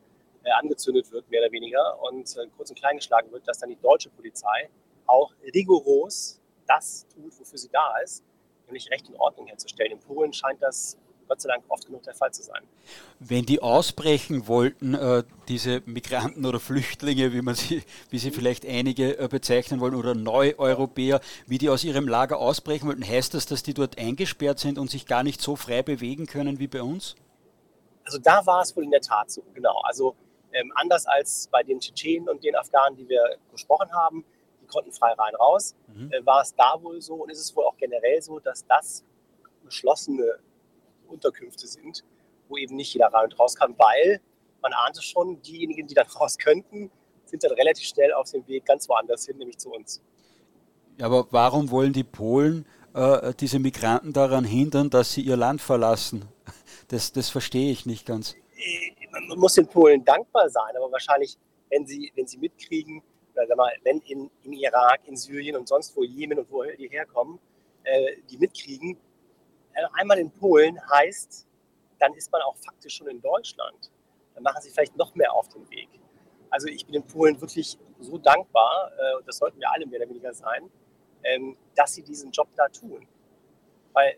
äh, 0.44 0.52
angezündet 0.52 1.12
wird, 1.12 1.30
mehr 1.30 1.42
oder 1.42 1.52
weniger, 1.52 2.02
und 2.04 2.36
äh, 2.38 2.48
kurz 2.56 2.70
und 2.70 2.78
klein 2.78 2.98
geschlagen 2.98 3.32
wird, 3.32 3.48
dass 3.48 3.60
dann 3.60 3.70
die 3.70 3.80
deutsche 3.82 4.10
Polizei 4.10 4.70
auch 5.06 5.34
rigoros 5.54 6.40
das 6.68 7.08
tut, 7.14 7.38
wofür 7.40 7.58
sie 7.58 7.70
da 7.70 7.98
ist, 8.04 8.24
nämlich 8.68 8.90
Recht 8.92 9.08
und 9.10 9.16
Ordnung 9.16 9.48
herzustellen. 9.48 9.94
In 9.94 10.00
Polen 10.00 10.32
scheint 10.34 10.62
das 10.62 10.98
Gott 11.28 11.42
sei 11.42 11.50
Dank 11.50 11.64
oft 11.68 11.86
genug 11.86 12.04
der 12.04 12.14
Fall 12.14 12.32
zu 12.32 12.44
sein. 12.44 12.62
Wenn 13.20 13.46
die 13.46 13.62
ausbrechen 13.62 14.48
wollten, 14.48 14.94
äh, 14.94 15.24
diese 15.48 15.82
Migranten 15.86 16.46
oder 16.46 16.60
Flüchtlinge, 16.60 17.34
wie 17.34 17.42
man 17.42 17.56
sie, 17.56 17.84
wie 18.10 18.18
sie 18.18 18.32
vielleicht 18.32 18.66
einige 18.66 19.18
äh, 19.18 19.28
bezeichnen 19.28 19.80
wollen, 19.80 19.96
oder 19.96 20.16
Neueuropäer, 20.16 21.22
wie 21.48 21.58
die 21.58 21.70
aus 21.70 21.84
ihrem 21.84 22.08
Lager 22.08 22.40
ausbrechen 22.40 22.88
wollten, 22.88 23.08
heißt 23.08 23.34
das, 23.34 23.46
dass 23.46 23.64
die 23.64 23.74
dort 23.74 23.98
eingesperrt 23.98 24.60
sind 24.60 24.78
und 24.78 24.90
sich 24.90 25.06
gar 25.06 25.24
nicht 25.24 25.42
so 25.42 25.56
frei 25.56 25.82
bewegen 25.82 26.26
können 26.26 26.60
wie 26.60 26.68
bei 26.68 26.82
uns? 26.82 27.16
Also 28.06 28.20
da 28.20 28.46
war 28.46 28.62
es 28.62 28.76
wohl 28.76 28.84
in 28.84 28.92
der 28.92 29.02
Tat 29.02 29.32
so, 29.32 29.44
genau. 29.54 29.80
Also 29.84 30.16
ähm, 30.52 30.72
anders 30.76 31.06
als 31.06 31.48
bei 31.52 31.64
den 31.64 31.80
Tschetschenen 31.80 32.30
und 32.30 32.44
den 32.44 32.56
Afghanen, 32.56 32.96
die 32.98 33.08
wir 33.08 33.38
gesprochen 33.52 33.92
haben, 33.94 34.26
die 34.62 34.68
konnten 34.68 34.92
frei 34.92 35.14
rein 35.14 35.36
raus, 35.36 35.76
mhm. 35.88 36.12
äh, 36.12 36.26
war 36.26 36.42
es 36.42 36.54
da 36.56 36.76
wohl 36.82 37.02
so 37.02 37.16
und 37.16 37.30
ist 37.32 37.40
es 37.40 37.56
wohl 37.56 37.66
auch 37.66 37.78
generell 37.78 38.22
so, 38.22 38.40
dass 38.40 38.66
das 38.68 39.04
geschlossene 39.66 40.40
Unterkünfte 41.14 41.68
sind, 41.68 42.04
wo 42.50 42.58
eben 42.58 42.76
nicht 42.76 42.94
jeder 42.94 43.08
rein 43.08 43.26
und 43.26 43.40
raus 43.40 43.56
kann, 43.56 43.76
weil 43.78 44.20
man 44.62 44.74
ahnte 44.74 45.02
schon, 45.02 45.42
diejenigen, 45.42 45.88
die 45.88 45.94
dann 45.94 46.08
raus 46.20 46.38
könnten, 46.38 46.92
sind 47.26 47.44
dann 47.44 47.52
relativ 47.52 47.88
schnell 47.88 48.14
auf 48.14 48.32
dem 48.32 48.48
Weg 48.48 48.66
ganz 48.66 48.88
woanders 48.90 49.26
hin, 49.26 49.38
nämlich 49.38 49.58
zu 49.58 49.72
uns. 49.72 50.02
Ja, 50.98 51.08
aber 51.08 51.28
warum 51.32 51.72
wollen 51.72 51.94
die 51.94 52.04
Polen 52.04 52.66
äh, 52.94 53.34
diese 53.40 53.60
Migranten 53.60 54.14
daran 54.14 54.46
hindern, 54.46 54.90
dass 54.90 55.14
sie 55.14 55.22
ihr 55.22 55.38
Land 55.38 55.62
verlassen? 55.62 56.26
Das, 56.90 57.14
das 57.14 57.30
verstehe 57.30 57.72
ich 57.72 57.86
nicht 57.86 58.06
ganz. 58.06 58.36
Äh, 58.58 58.92
man 59.28 59.40
muss 59.40 59.54
den 59.54 59.66
Polen 59.66 60.04
dankbar 60.04 60.50
sein, 60.50 60.76
aber 60.76 60.92
wahrscheinlich, 60.92 61.38
wenn 61.70 61.88
sie, 61.88 62.12
wenn 62.14 62.28
sie 62.28 62.38
mitkriegen, 62.38 63.02
oder 63.34 63.48
sag 63.48 63.58
mal, 63.58 63.72
wenn 63.84 64.00
in, 64.02 64.30
in 64.44 64.54
Irak, 64.54 65.00
in 65.08 65.16
Syrien 65.16 65.56
und 65.56 65.68
sonst 65.68 65.96
wo 65.96 66.04
Jemen 66.04 66.40
und 66.40 66.52
wo 66.52 66.64
die 66.64 66.90
herkommen, 66.90 67.40
äh, 67.84 68.18
die 68.30 68.38
mitkriegen, 68.38 68.98
einmal 69.94 70.20
in 70.20 70.32
Polen 70.32 70.80
heißt, 70.92 71.48
dann 72.00 72.14
ist 72.14 72.32
man 72.32 72.42
auch 72.42 72.56
faktisch 72.58 72.96
schon 72.96 73.08
in 73.08 73.22
Deutschland. 73.22 73.92
Dann 74.34 74.44
machen 74.44 74.62
sie 74.62 74.70
vielleicht 74.70 74.96
noch 74.98 75.16
mehr 75.16 75.32
auf 75.34 75.48
den 75.50 75.70
Weg. 75.70 75.90
Also 76.50 76.68
ich 76.68 76.86
bin 76.86 76.96
in 76.96 77.04
Polen 77.04 77.40
wirklich 77.40 77.78
so 78.00 78.18
dankbar, 78.18 78.92
äh, 78.98 79.18
und 79.18 79.28
das 79.28 79.38
sollten 79.38 79.60
wir 79.60 79.72
alle 79.72 79.86
mehr 79.86 80.00
oder 80.00 80.10
weniger 80.10 80.34
sein, 80.34 80.70
ähm, 81.24 81.58
dass 81.76 81.94
sie 81.94 82.04
diesen 82.04 82.32
Job 82.32 82.48
da 82.56 82.68
tun. 82.68 83.08
Weil 83.94 84.18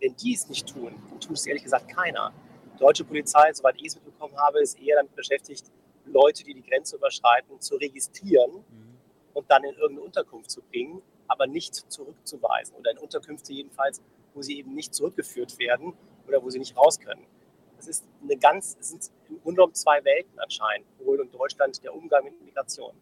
wenn 0.00 0.14
die 0.16 0.34
es 0.34 0.48
nicht 0.48 0.68
tun, 0.68 0.94
dann 1.10 1.20
tut 1.20 1.36
es 1.36 1.46
ehrlich 1.46 1.64
gesagt 1.64 1.88
keiner. 1.88 2.32
Die 2.74 2.78
deutsche 2.78 3.04
Polizei, 3.04 3.52
soweit 3.52 3.76
ich 3.78 3.86
es 3.86 3.94
mitbekommen 3.96 4.36
habe, 4.36 4.60
ist 4.60 4.78
eher 4.78 4.96
damit 4.96 5.14
beschäftigt, 5.16 5.70
Leute, 6.04 6.44
die 6.44 6.54
die 6.54 6.62
Grenze 6.62 6.96
überschreiten, 6.96 7.60
zu 7.60 7.76
registrieren 7.76 8.52
mhm. 8.52 8.98
und 9.32 9.50
dann 9.50 9.64
in 9.64 9.74
irgendeine 9.74 10.02
Unterkunft 10.02 10.50
zu 10.50 10.62
bringen, 10.62 11.00
aber 11.28 11.46
nicht 11.46 11.74
zurückzuweisen 11.74 12.76
oder 12.76 12.90
in 12.90 12.98
Unterkünfte 12.98 13.52
jedenfalls, 13.52 14.02
wo 14.34 14.42
sie 14.42 14.58
eben 14.58 14.74
nicht 14.74 14.94
zurückgeführt 14.94 15.58
werden 15.58 15.94
oder 16.26 16.42
wo 16.42 16.50
sie 16.50 16.58
nicht 16.58 16.76
raus 16.76 17.00
können. 17.00 17.24
Das 17.76 17.86
ist 17.88 18.04
eine 18.22 18.36
ganz, 18.36 18.76
sind 18.80 19.10
im 19.28 19.40
Grunde 19.42 19.56
genommen 19.56 19.74
zwei 19.74 20.04
Welten 20.04 20.38
anscheinend, 20.38 20.86
Polen 20.98 21.20
und 21.20 21.34
Deutschland, 21.34 21.82
der 21.82 21.94
Umgang 21.94 22.24
mit 22.24 22.42
Migration. 22.44 22.92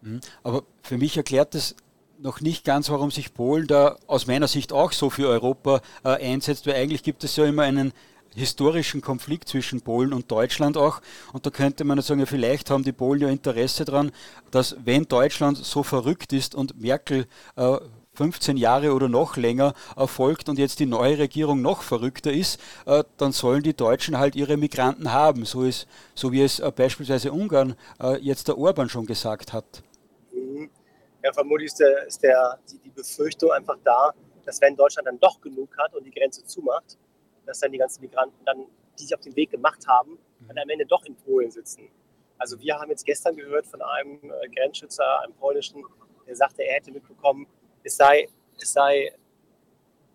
Mhm. 0.00 0.20
Aber 0.42 0.64
für 0.82 0.96
mich 0.96 1.16
erklärt 1.16 1.54
das 1.54 1.76
noch 2.18 2.40
nicht 2.40 2.64
ganz, 2.64 2.90
warum 2.90 3.10
sich 3.10 3.34
Polen 3.34 3.66
da 3.66 3.96
aus 4.06 4.26
meiner 4.26 4.48
Sicht 4.48 4.72
auch 4.72 4.92
so 4.92 5.10
für 5.10 5.28
Europa 5.28 5.80
äh, 6.04 6.08
einsetzt, 6.08 6.66
weil 6.66 6.74
eigentlich 6.74 7.02
gibt 7.02 7.22
es 7.24 7.36
ja 7.36 7.44
immer 7.44 7.62
einen 7.62 7.92
historischen 8.34 9.00
Konflikt 9.00 9.48
zwischen 9.48 9.80
Polen 9.80 10.12
und 10.12 10.30
Deutschland 10.30 10.76
auch. 10.76 11.00
Und 11.32 11.46
da 11.46 11.50
könnte 11.50 11.84
man 11.84 12.00
sagen, 12.00 12.20
ja, 12.20 12.26
vielleicht 12.26 12.70
haben 12.70 12.84
die 12.84 12.92
Polen 12.92 13.20
ja 13.20 13.28
Interesse 13.28 13.84
daran, 13.84 14.12
dass 14.50 14.76
wenn 14.84 15.04
Deutschland 15.04 15.58
so 15.58 15.82
verrückt 15.82 16.32
ist 16.32 16.54
und 16.54 16.80
Merkel 16.80 17.26
äh, 17.56 17.78
15 18.18 18.56
Jahre 18.56 18.94
oder 18.94 19.08
noch 19.08 19.36
länger 19.36 19.74
erfolgt 19.96 20.48
und 20.48 20.58
jetzt 20.58 20.80
die 20.80 20.86
neue 20.86 21.18
Regierung 21.18 21.62
noch 21.62 21.82
verrückter 21.82 22.32
ist, 22.32 22.60
äh, 22.84 23.04
dann 23.16 23.30
sollen 23.30 23.62
die 23.62 23.74
Deutschen 23.74 24.18
halt 24.18 24.34
ihre 24.34 24.56
Migranten 24.56 25.12
haben, 25.12 25.44
so, 25.44 25.62
ist, 25.62 25.86
so 26.16 26.32
wie 26.32 26.42
es 26.42 26.58
äh, 26.58 26.72
beispielsweise 26.74 27.30
Ungarn 27.30 27.76
äh, 28.02 28.18
jetzt 28.18 28.48
der 28.48 28.58
Orban 28.58 28.88
schon 28.88 29.06
gesagt 29.06 29.52
hat. 29.52 29.84
Mhm. 30.32 30.68
Ja, 31.22 31.32
vermutlich 31.32 31.66
ist, 31.66 31.78
der, 31.78 32.06
ist 32.08 32.20
der, 32.24 32.58
die, 32.68 32.78
die 32.78 32.90
Befürchtung 32.90 33.52
einfach 33.52 33.78
da, 33.84 34.12
dass 34.44 34.60
wenn 34.60 34.74
Deutschland 34.74 35.06
dann 35.06 35.20
doch 35.20 35.40
genug 35.40 35.78
hat 35.78 35.94
und 35.94 36.02
die 36.04 36.10
Grenze 36.10 36.44
zumacht, 36.44 36.98
dass 37.46 37.60
dann 37.60 37.70
die 37.70 37.78
ganzen 37.78 38.00
Migranten 38.00 38.44
dann, 38.44 38.64
die 38.98 39.04
sich 39.04 39.14
auf 39.14 39.20
den 39.20 39.36
Weg 39.36 39.52
gemacht 39.52 39.86
haben, 39.86 40.18
dann 40.48 40.58
am 40.58 40.68
Ende 40.68 40.86
doch 40.86 41.04
in 41.04 41.14
Polen 41.14 41.52
sitzen. 41.52 41.88
Also 42.36 42.58
wir 42.58 42.80
haben 42.80 42.90
jetzt 42.90 43.04
gestern 43.04 43.36
gehört 43.36 43.66
von 43.68 43.80
einem 43.80 44.18
Grenzschützer, 44.56 45.20
einem 45.22 45.34
polnischen, 45.34 45.84
der 46.26 46.34
sagte, 46.34 46.62
er 46.62 46.76
hätte 46.76 46.90
mitbekommen, 46.90 47.46
es 47.82 47.96
sei, 47.96 48.28
es 48.60 48.72
sei 48.72 49.12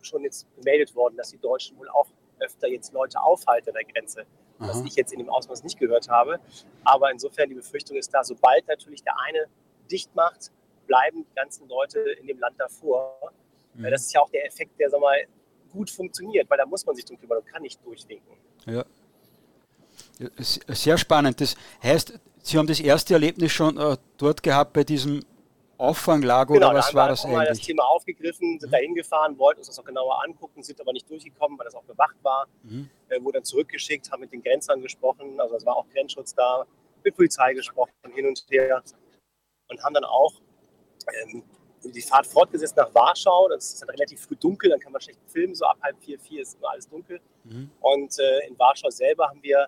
schon 0.01 0.23
jetzt 0.23 0.47
gemeldet 0.55 0.95
worden, 0.95 1.15
dass 1.17 1.29
die 1.29 1.37
Deutschen 1.37 1.77
wohl 1.77 1.89
auch 1.89 2.07
öfter 2.39 2.67
jetzt 2.67 2.93
Leute 2.93 3.21
aufhalten 3.21 3.69
an 3.69 3.75
der 3.75 3.85
Grenze, 3.85 4.25
Aha. 4.59 4.69
was 4.69 4.81
ich 4.81 4.95
jetzt 4.95 5.13
in 5.13 5.19
dem 5.19 5.29
Ausmaß 5.29 5.63
nicht 5.63 5.79
gehört 5.79 6.09
habe. 6.09 6.39
Aber 6.83 7.11
insofern 7.11 7.49
die 7.49 7.55
Befürchtung 7.55 7.97
ist 7.97 8.13
da, 8.13 8.23
sobald 8.23 8.67
natürlich 8.67 9.03
der 9.03 9.19
eine 9.21 9.47
dicht 9.89 10.13
macht, 10.15 10.51
bleiben 10.87 11.25
die 11.29 11.35
ganzen 11.35 11.67
Leute 11.67 11.99
in 11.99 12.27
dem 12.27 12.39
Land 12.39 12.59
davor. 12.59 13.31
Mhm. 13.73 13.83
Das 13.89 14.03
ist 14.03 14.13
ja 14.13 14.21
auch 14.21 14.29
der 14.29 14.45
Effekt, 14.45 14.79
der 14.79 14.89
sag 14.89 14.99
mal, 14.99 15.17
gut 15.71 15.89
funktioniert, 15.89 16.49
weil 16.49 16.57
da 16.57 16.65
muss 16.65 16.85
man 16.85 16.95
sich 16.95 17.05
drum 17.05 17.19
kümmern 17.19 17.39
und 17.39 17.45
kann 17.45 17.61
nicht 17.61 17.83
durchwinken. 17.83 18.37
Ja. 18.65 18.85
Sehr 20.37 20.97
spannend. 20.97 21.41
Das 21.41 21.55
heißt, 21.81 22.19
Sie 22.43 22.57
haben 22.57 22.67
das 22.67 22.81
erste 22.81 23.13
Erlebnis 23.13 23.53
schon 23.53 23.77
äh, 23.77 23.95
dort 24.17 24.43
gehabt 24.43 24.73
bei 24.73 24.83
diesem 24.83 25.23
Auffanglager 25.77 26.53
genau, 26.53 26.69
oder 26.69 26.77
was 26.77 26.93
war 26.93 27.09
das 27.09 27.25
eigentlich? 27.25 27.31
Genau, 27.31 27.37
mal 27.37 27.47
das 27.47 27.59
Thema 27.59 27.83
aufgegriffen, 27.83 28.59
sind 28.59 28.69
mhm. 28.69 28.71
da 28.71 28.77
hingefahren, 28.77 29.37
wollten 29.37 29.59
uns 29.59 29.67
das 29.67 29.79
auch 29.79 29.83
genauer 29.83 30.23
angucken, 30.23 30.63
sind 30.63 30.79
aber 30.79 30.93
nicht 30.93 31.09
durchgekommen, 31.09 31.57
weil 31.57 31.65
das 31.65 31.75
auch 31.75 31.83
bewacht 31.83 32.15
war. 32.21 32.47
Mhm. 32.63 32.89
Äh, 33.09 33.21
wurden 33.21 33.35
dann 33.35 33.43
zurückgeschickt, 33.43 34.11
haben 34.11 34.21
mit 34.21 34.31
den 34.31 34.43
Grenzern 34.43 34.81
gesprochen, 34.81 35.39
also 35.39 35.55
es 35.55 35.65
war 35.65 35.75
auch 35.75 35.87
Grenzschutz 35.89 36.33
da, 36.35 36.65
mit 37.03 37.15
Polizei 37.15 37.53
gesprochen, 37.53 37.91
hin 38.13 38.25
und 38.27 38.45
her 38.49 38.81
und 39.69 39.83
haben 39.83 39.93
dann 39.93 40.05
auch 40.05 40.33
ähm, 41.07 41.43
die 41.83 42.01
Fahrt 42.01 42.27
fortgesetzt 42.27 42.77
nach 42.77 42.93
Warschau. 42.93 43.49
Das 43.49 43.73
ist 43.73 43.81
dann 43.81 43.89
relativ 43.89 44.21
früh 44.21 44.35
dunkel, 44.35 44.69
dann 44.69 44.79
kann 44.79 44.91
man 44.91 45.01
schlecht 45.01 45.19
filmen, 45.27 45.55
so 45.55 45.65
ab 45.65 45.77
halb 45.81 46.01
vier, 46.01 46.19
vier 46.19 46.41
ist 46.41 46.55
immer 46.55 46.71
alles 46.71 46.87
dunkel. 46.87 47.19
Mhm. 47.43 47.71
Und 47.81 48.19
äh, 48.19 48.47
in 48.47 48.57
Warschau 48.57 48.89
selber 48.89 49.27
haben 49.27 49.41
wir, 49.43 49.67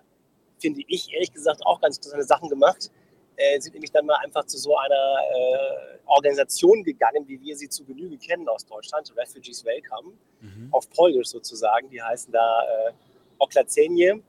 finde 0.58 0.82
ich 0.86 1.12
ehrlich 1.12 1.32
gesagt, 1.32 1.64
auch 1.64 1.80
ganz 1.80 1.96
interessante 1.96 2.24
Sachen 2.24 2.48
gemacht. 2.48 2.90
Äh, 3.36 3.60
sind 3.60 3.74
nämlich 3.74 3.90
dann 3.90 4.06
mal 4.06 4.16
einfach 4.16 4.46
zu 4.46 4.56
so 4.56 4.76
einer 4.76 4.94
äh, 4.94 5.98
Organisation 6.06 6.82
gegangen, 6.82 7.28
wie 7.28 7.40
wir 7.40 7.56
sie 7.56 7.68
zu 7.68 7.84
Genüge 7.84 8.16
kennen 8.16 8.48
aus 8.48 8.64
Deutschland, 8.64 9.12
Refugees 9.16 9.64
Welcome, 9.64 10.14
mhm. 10.40 10.68
auf 10.72 10.88
Polnisch 10.90 11.28
sozusagen. 11.28 11.90
Die 11.90 12.02
heißen 12.02 12.32
da 12.32 12.62
äh, 12.62 12.92
Oklacenie. 13.38 14.14
Mhm. 14.14 14.22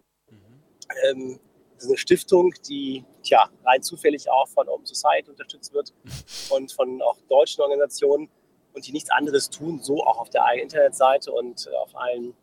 Ähm, 1.06 1.40
das 1.76 1.86
ist 1.86 1.90
eine 1.90 1.98
Stiftung, 1.98 2.54
die 2.68 3.06
tja, 3.24 3.50
rein 3.64 3.82
zufällig 3.82 4.30
auch 4.30 4.48
von 4.48 4.68
Open 4.68 4.86
Society 4.86 5.30
unterstützt 5.30 5.74
wird 5.74 5.94
und 6.50 6.72
von 6.72 7.02
auch 7.02 7.18
deutschen 7.30 7.62
Organisationen 7.62 8.30
und 8.74 8.86
die 8.86 8.92
nichts 8.92 9.10
anderes 9.10 9.50
tun, 9.50 9.80
so 9.82 10.04
auch 10.04 10.20
auf 10.20 10.30
der 10.30 10.44
eigenen 10.44 10.64
Internetseite 10.64 11.32
und 11.32 11.68
äh, 11.68 11.76
auf 11.76 11.96
allen 11.96 12.34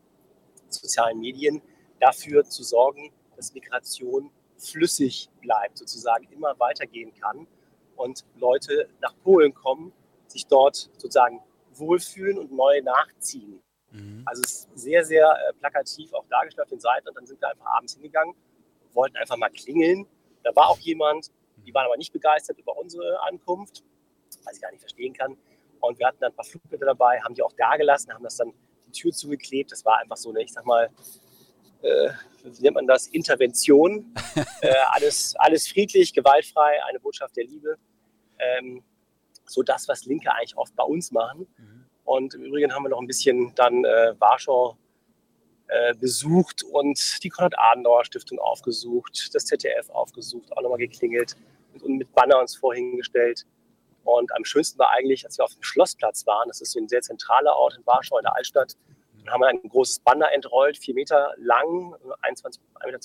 sozialen 0.69 1.21
Medien, 1.21 1.63
dafür 2.01 2.45
zu 2.45 2.63
sorgen, 2.63 3.13
dass 3.37 3.55
Migration 3.55 4.31
flüssig 4.57 5.29
bleibt, 5.41 5.79
sozusagen 5.79 6.25
immer 6.31 6.59
weitergehen 6.59 7.13
kann 7.15 7.47
und 7.97 8.25
Leute 8.37 8.89
nach 9.01 9.15
Polen 9.23 9.55
kommen, 9.55 9.93
sich 10.27 10.47
dort 10.47 10.77
sozusagen 10.77 11.41
wohlfühlen 11.73 12.39
und 12.39 12.53
neu 12.53 12.81
nachziehen. 12.83 13.61
Mhm. 13.91 14.23
Also 14.27 14.43
es 14.45 14.51
ist 14.51 14.69
sehr, 14.75 15.05
sehr 15.05 15.27
äh, 15.27 15.53
plakativ 15.55 16.13
auch 16.13 16.27
dargestellt 16.29 16.65
auf 16.67 16.71
den 16.71 16.81
Seiten 16.81 17.09
und 17.09 17.17
dann 17.17 17.27
sind 17.27 17.41
wir 17.41 17.51
einfach 17.51 17.67
abends 17.67 17.95
hingegangen 17.95 18.35
wollten 18.95 19.17
einfach 19.17 19.37
mal 19.37 19.51
klingeln. 19.51 20.07
Da 20.43 20.55
war 20.55 20.69
auch 20.69 20.79
jemand, 20.79 21.31
die 21.57 21.75
waren 21.75 21.87
aber 21.87 21.97
nicht 21.97 22.13
begeistert 22.13 22.59
über 22.59 22.77
unsere 22.77 23.21
Ankunft, 23.23 23.83
was 24.45 24.57
ich 24.57 24.63
gar 24.63 24.71
nicht 24.71 24.81
verstehen 24.81 25.13
kann. 25.13 25.37
Und 25.81 25.99
wir 25.99 26.07
hatten 26.07 26.19
dann 26.21 26.33
ein 26.33 26.37
paar 26.37 26.45
Flugblätter 26.45 26.87
dabei, 26.87 27.21
haben 27.21 27.35
die 27.35 27.43
auch 27.43 27.53
da 27.57 27.77
gelassen, 27.77 28.13
haben 28.13 28.25
das 28.25 28.37
dann 28.37 28.53
die 28.87 28.93
Tür 28.93 29.13
zugeklebt. 29.13 29.71
Das 29.71 29.85
war 29.85 29.99
einfach 29.99 30.17
so 30.17 30.31
eine, 30.31 30.43
ich 30.43 30.53
sag 30.53 30.65
mal, 30.65 30.91
äh, 31.85 32.11
wie 32.45 32.63
nennt 32.63 32.75
man 32.75 32.87
das, 32.87 33.07
Intervention. 33.09 34.15
äh, 34.61 34.75
alles, 34.91 35.35
alles 35.37 35.69
friedlich, 35.69 36.13
gewaltfrei, 36.13 36.83
eine 36.89 37.01
Botschaft 37.01 37.37
der 37.37 37.45
Liebe. 37.45 37.77
Ähm, 38.39 38.83
so 39.47 39.63
das, 39.63 39.89
was 39.89 40.05
Linke 40.05 40.33
eigentlich 40.33 40.57
oft 40.57 40.75
bei 40.75 40.85
uns 40.85 41.13
machen. 41.13 41.47
Mhm. 41.57 41.85
Und 42.05 42.35
im 42.35 42.43
Übrigen 42.45 42.73
haben 42.73 42.83
wir 42.83 42.91
noch 42.91 43.01
ein 43.01 43.07
bisschen 43.07 43.55
dann 43.55 43.85
äh, 43.85 44.15
Warschau 44.19 44.77
äh, 45.69 45.95
besucht 45.95 46.63
und 46.63 47.23
die 47.23 47.31
Konrad-Adenauer-Stiftung 47.31 48.39
aufgesucht, 48.39 49.31
das 49.33 49.47
ZDF 49.47 49.89
aufgesucht, 49.91 50.55
auch 50.57 50.63
nochmal 50.63 50.79
geklingelt 50.79 51.37
und 51.83 51.97
mit 51.97 52.13
Banner 52.15 52.41
uns 52.41 52.55
vorhingestellt. 52.55 53.47
Und 54.05 54.35
am 54.37 54.45
schönsten 54.45 54.79
war 54.79 54.91
eigentlich, 54.91 55.25
als 55.25 55.39
wir 55.39 55.45
auf 55.45 55.55
dem 55.55 55.63
Schlossplatz 55.63 56.27
waren, 56.27 56.49
das 56.49 56.61
ist 56.61 56.73
so 56.73 56.81
ein 56.81 56.89
sehr 56.89 57.01
zentraler 57.01 57.57
Ort 57.57 57.77
in 57.79 57.87
Warschau, 57.87 58.19
in 58.19 58.25
der 58.25 58.37
Altstadt, 58.37 58.77
haben 59.31 59.41
wir 59.41 59.49
ein 59.49 59.63
großes 59.63 60.01
Banner 60.01 60.33
entrollt, 60.33 60.79
vier 60.79 60.95
Meter 60.95 61.33
lang, 61.39 61.95
1,20 62.23 62.59
Meter 62.87 62.99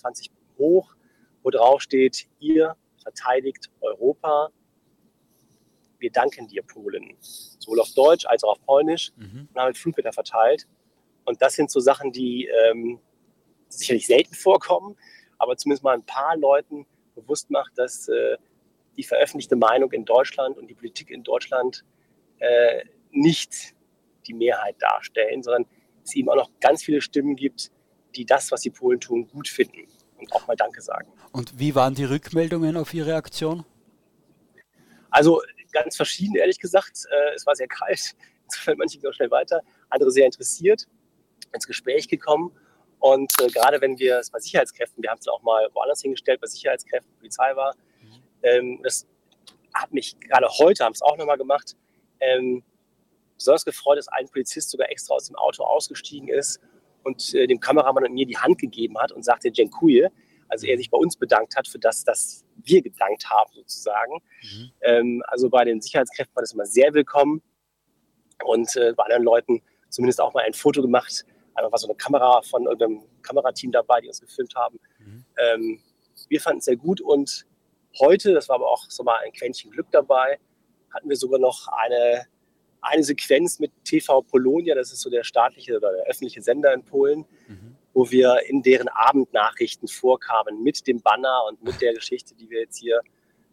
hoch, 0.57 0.95
wo 1.43 1.49
drauf 1.49 1.81
steht, 1.81 2.27
ihr 2.39 2.75
verteidigt 3.01 3.69
Europa. 3.81 4.49
Wir 5.99 6.11
danken 6.11 6.47
dir, 6.47 6.63
Polen. 6.63 7.15
Sowohl 7.19 7.81
auf 7.81 7.93
Deutsch 7.93 8.25
als 8.25 8.43
auch 8.43 8.51
auf 8.51 8.65
Polnisch. 8.65 9.11
Mhm. 9.15 9.47
Und 9.53 9.59
haben 9.59 9.67
mit 9.67 9.77
Flugblätter 9.77 10.13
verteilt. 10.13 10.67
Und 11.25 11.41
das 11.41 11.53
sind 11.53 11.71
so 11.71 11.79
Sachen, 11.79 12.11
die 12.11 12.47
ähm, 12.47 12.99
sicherlich 13.67 14.07
selten 14.07 14.33
vorkommen, 14.33 14.97
aber 15.37 15.55
zumindest 15.57 15.83
mal 15.83 15.93
ein 15.93 16.05
paar 16.05 16.35
Leuten 16.37 16.85
bewusst 17.15 17.49
macht, 17.49 17.77
dass 17.77 18.07
äh, 18.07 18.37
die 18.97 19.03
veröffentlichte 19.03 19.55
Meinung 19.55 19.91
in 19.91 20.05
Deutschland 20.05 20.57
und 20.57 20.67
die 20.67 20.73
Politik 20.73 21.11
in 21.11 21.23
Deutschland 21.23 21.85
äh, 22.39 22.83
nicht 23.11 23.75
die 24.27 24.33
Mehrheit 24.33 24.75
darstellen, 24.79 25.43
sondern 25.43 25.65
es 26.09 26.15
eben 26.15 26.29
auch 26.29 26.35
noch 26.35 26.51
ganz 26.59 26.83
viele 26.83 27.01
Stimmen 27.01 27.35
gibt, 27.35 27.71
die 28.15 28.25
das, 28.25 28.51
was 28.51 28.61
die 28.61 28.69
Polen 28.69 28.99
tun, 28.99 29.27
gut 29.27 29.47
finden 29.47 29.87
und 30.17 30.31
auch 30.33 30.47
mal 30.47 30.55
Danke 30.55 30.81
sagen. 30.81 31.11
Und 31.31 31.57
wie 31.59 31.75
waren 31.75 31.95
die 31.95 32.05
Rückmeldungen 32.05 32.75
auf 32.77 32.93
Ihre 32.93 33.15
Aktion? 33.15 33.65
Also 35.11 35.41
ganz 35.71 35.95
verschieden, 35.95 36.35
ehrlich 36.35 36.59
gesagt. 36.59 37.05
Äh, 37.09 37.35
es 37.35 37.45
war 37.45 37.55
sehr 37.55 37.67
kalt, 37.67 38.15
insofern 38.45 38.77
manche 38.77 38.99
gehen 38.99 39.09
auch 39.09 39.13
schnell 39.13 39.31
weiter, 39.31 39.61
andere 39.89 40.11
sehr 40.11 40.25
interessiert 40.25 40.87
ins 41.53 41.65
Gespräch 41.65 42.07
gekommen. 42.07 42.51
Und 42.99 43.31
äh, 43.41 43.47
gerade 43.47 43.79
wenn 43.81 43.97
wir 43.97 44.19
es 44.19 44.29
bei 44.29 44.39
Sicherheitskräften, 44.39 45.01
wir 45.01 45.09
haben 45.09 45.19
es 45.19 45.27
auch 45.27 45.41
mal 45.41 45.67
woanders 45.73 46.01
hingestellt, 46.01 46.41
bei 46.41 46.47
Sicherheitskräften, 46.47 47.11
Polizei 47.17 47.55
war, 47.55 47.73
mhm. 48.01 48.23
ähm, 48.43 48.79
das 48.83 49.07
hat 49.73 49.93
mich 49.93 50.19
gerade 50.19 50.47
heute, 50.59 50.83
haben 50.83 50.93
es 50.93 51.01
auch 51.01 51.17
nochmal 51.17 51.37
gemacht, 51.37 51.75
ähm, 52.19 52.63
besonders 53.39 53.65
gefreut, 53.65 53.97
dass 53.97 54.07
ein 54.09 54.27
Polizist 54.29 54.69
sogar 54.69 54.89
extra 54.91 55.15
aus 55.15 55.25
dem 55.25 55.35
Auto 55.35 55.63
ausgestiegen 55.63 56.27
ist 56.27 56.59
und 57.03 57.33
äh, 57.33 57.47
dem 57.47 57.59
Kameramann 57.59 58.05
und 58.05 58.13
mir 58.13 58.25
die 58.25 58.37
Hand 58.37 58.59
gegeben 58.59 58.97
hat 58.99 59.11
und 59.11 59.23
sagte 59.23 59.49
Dziękuję. 59.51 60.11
Also 60.49 60.65
er 60.65 60.77
sich 60.77 60.89
bei 60.89 60.97
uns 60.97 61.15
bedankt 61.15 61.55
hat 61.55 61.67
für 61.67 61.79
das, 61.79 62.03
dass 62.03 62.43
wir 62.55 62.81
gedankt 62.81 63.29
haben 63.29 63.51
sozusagen. 63.53 64.13
Mhm. 64.41 64.71
Ähm, 64.81 65.23
also 65.27 65.49
bei 65.49 65.63
den 65.63 65.79
Sicherheitskräften 65.79 66.35
war 66.35 66.41
das 66.41 66.53
immer 66.53 66.65
sehr 66.65 66.93
willkommen 66.93 67.41
und 68.43 68.75
äh, 68.75 68.93
bei 68.95 69.03
anderen 69.03 69.23
Leuten 69.23 69.61
zumindest 69.89 70.19
auch 70.21 70.33
mal 70.33 70.43
ein 70.43 70.53
Foto 70.53 70.81
gemacht. 70.81 71.25
Einfach 71.53 71.71
war 71.71 71.79
so 71.79 71.87
eine 71.87 71.95
Kamera 71.95 72.41
von 72.41 72.63
irgendeinem 72.63 73.03
Kamerateam 73.21 73.71
dabei, 73.71 74.01
die 74.01 74.07
uns 74.07 74.21
gefilmt 74.21 74.55
haben. 74.55 74.79
Mhm. 74.97 75.25
Ähm, 75.37 75.83
wir 76.27 76.41
fanden 76.41 76.59
es 76.59 76.65
sehr 76.65 76.77
gut 76.77 76.99
und 76.99 77.45
heute, 77.99 78.33
das 78.33 78.49
war 78.49 78.55
aber 78.55 78.69
auch 78.69 78.85
so 78.89 79.03
mal 79.03 79.19
ein 79.23 79.31
Quäntchen 79.31 79.71
Glück 79.71 79.87
dabei, 79.91 80.39
hatten 80.93 81.09
wir 81.09 81.15
sogar 81.15 81.39
noch 81.39 81.67
eine, 81.67 82.25
eine 82.81 83.03
Sequenz 83.03 83.59
mit 83.59 83.71
TV 83.83 84.21
Polonia, 84.21 84.75
das 84.75 84.91
ist 84.91 85.01
so 85.01 85.09
der 85.09 85.23
staatliche 85.23 85.77
oder 85.77 85.91
der 85.91 86.05
öffentliche 86.05 86.41
Sender 86.41 86.73
in 86.73 86.83
Polen, 86.83 87.25
mhm. 87.47 87.75
wo 87.93 88.09
wir 88.09 88.39
in 88.47 88.61
deren 88.61 88.87
Abendnachrichten 88.87 89.87
vorkamen 89.87 90.63
mit 90.63 90.87
dem 90.87 91.01
Banner 91.01 91.43
und 91.47 91.63
mit 91.63 91.81
der 91.81 91.93
Geschichte, 91.93 92.35
die 92.35 92.49
wir 92.49 92.61
jetzt 92.61 92.77
hier 92.77 93.01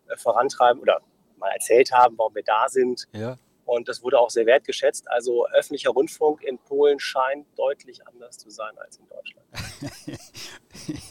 äh, 0.08 0.16
vorantreiben 0.16 0.80
oder 0.80 1.00
mal 1.38 1.50
erzählt 1.50 1.92
haben, 1.92 2.16
warum 2.18 2.34
wir 2.34 2.44
da 2.44 2.68
sind. 2.68 3.06
Ja. 3.12 3.38
Und 3.64 3.88
das 3.88 4.02
wurde 4.02 4.20
auch 4.20 4.30
sehr 4.30 4.46
wertgeschätzt. 4.46 5.10
Also 5.10 5.46
öffentlicher 5.48 5.90
Rundfunk 5.90 6.42
in 6.44 6.56
Polen 6.58 7.00
scheint 7.00 7.46
deutlich 7.56 8.06
anders 8.06 8.38
zu 8.38 8.48
sein 8.48 8.70
als 8.78 8.98
in 8.98 9.08
Deutschland. 9.08 9.46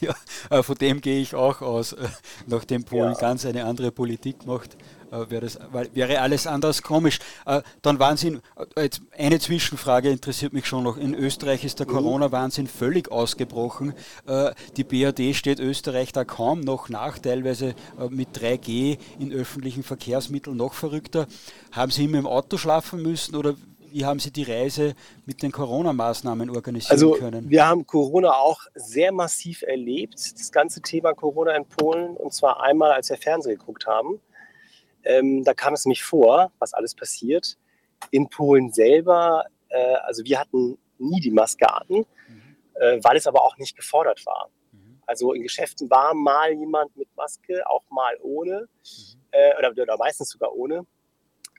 ja, 0.00 0.14
äh, 0.50 0.62
von 0.62 0.74
dem 0.76 1.02
gehe 1.02 1.20
ich 1.20 1.34
auch 1.34 1.60
aus, 1.60 1.92
äh, 1.92 2.08
nachdem 2.46 2.84
Polen 2.84 3.12
ja. 3.12 3.18
ganz 3.18 3.44
eine 3.44 3.66
andere 3.66 3.92
Politik 3.92 4.46
macht. 4.46 4.78
Äh, 5.10 5.30
wäre, 5.30 5.42
das, 5.42 5.58
wäre 5.94 6.20
alles 6.20 6.46
anders 6.46 6.82
komisch. 6.82 7.18
Äh, 7.44 7.62
dann 7.82 7.98
Wahnsinn, 7.98 8.40
äh, 8.74 8.82
jetzt 8.82 9.02
eine 9.16 9.38
Zwischenfrage 9.38 10.10
interessiert 10.10 10.52
mich 10.52 10.66
schon 10.66 10.84
noch. 10.84 10.96
In 10.96 11.14
Österreich 11.14 11.64
ist 11.64 11.78
der 11.78 11.86
mhm. 11.86 11.92
Corona-Wahnsinn 11.92 12.66
völlig 12.66 13.10
ausgebrochen. 13.10 13.94
Die 14.76 14.84
BRD 14.84 15.34
steht 15.34 15.60
Österreich 15.60 16.12
da 16.12 16.24
kaum 16.24 16.60
noch 16.60 16.88
nach, 16.88 17.18
teilweise 17.18 17.74
mit 18.10 18.36
3G 18.36 18.98
in 19.18 19.32
öffentlichen 19.32 19.82
Verkehrsmitteln 19.82 20.56
noch 20.56 20.74
verrückter. 20.74 21.26
Haben 21.72 21.90
Sie 21.90 22.04
immer 22.04 22.18
im 22.18 22.26
Auto 22.26 22.56
schlafen 22.56 23.02
müssen 23.02 23.36
oder 23.36 23.54
wie 23.96 24.04
haben 24.04 24.18
Sie 24.18 24.30
die 24.30 24.42
Reise 24.42 24.94
mit 25.24 25.42
den 25.42 25.52
Corona-Maßnahmen 25.52 26.50
organisieren 26.50 26.92
also, 26.92 27.12
können? 27.12 27.48
Wir 27.48 27.66
haben 27.66 27.86
Corona 27.86 28.32
auch 28.32 28.60
sehr 28.74 29.12
massiv 29.12 29.62
erlebt, 29.62 30.14
das 30.38 30.52
ganze 30.52 30.82
Thema 30.82 31.14
Corona 31.14 31.56
in 31.56 31.64
Polen. 31.64 32.16
Und 32.16 32.34
zwar 32.34 32.62
einmal, 32.62 32.92
als 32.92 33.08
wir 33.10 33.16
Fernsehen 33.16 33.56
geguckt 33.56 33.86
haben. 33.86 34.20
Ähm, 35.06 35.44
da 35.44 35.54
kam 35.54 35.74
es 35.74 35.84
nämlich 35.84 36.02
vor, 36.02 36.50
was 36.58 36.74
alles 36.74 36.94
passiert. 36.94 37.56
In 38.10 38.28
Polen 38.28 38.72
selber, 38.72 39.44
äh, 39.68 39.94
also 40.04 40.24
wir 40.24 40.38
hatten 40.38 40.78
nie 40.98 41.20
die 41.20 41.30
Maske 41.30 41.72
an, 41.72 41.86
mhm. 41.88 42.56
äh, 42.74 42.98
weil 43.02 43.16
es 43.16 43.26
aber 43.26 43.42
auch 43.42 43.56
nicht 43.56 43.76
gefordert 43.76 44.24
war. 44.26 44.50
Mhm. 44.72 45.00
Also 45.06 45.32
in 45.32 45.42
Geschäften 45.42 45.88
war 45.90 46.12
mal 46.12 46.52
jemand 46.52 46.96
mit 46.96 47.08
Maske, 47.16 47.62
auch 47.68 47.84
mal 47.90 48.16
ohne, 48.20 48.62
mhm. 48.62 49.20
äh, 49.30 49.56
oder, 49.58 49.70
oder, 49.82 49.96
meistens 49.96 50.30
sogar 50.30 50.52
ohne. 50.54 50.84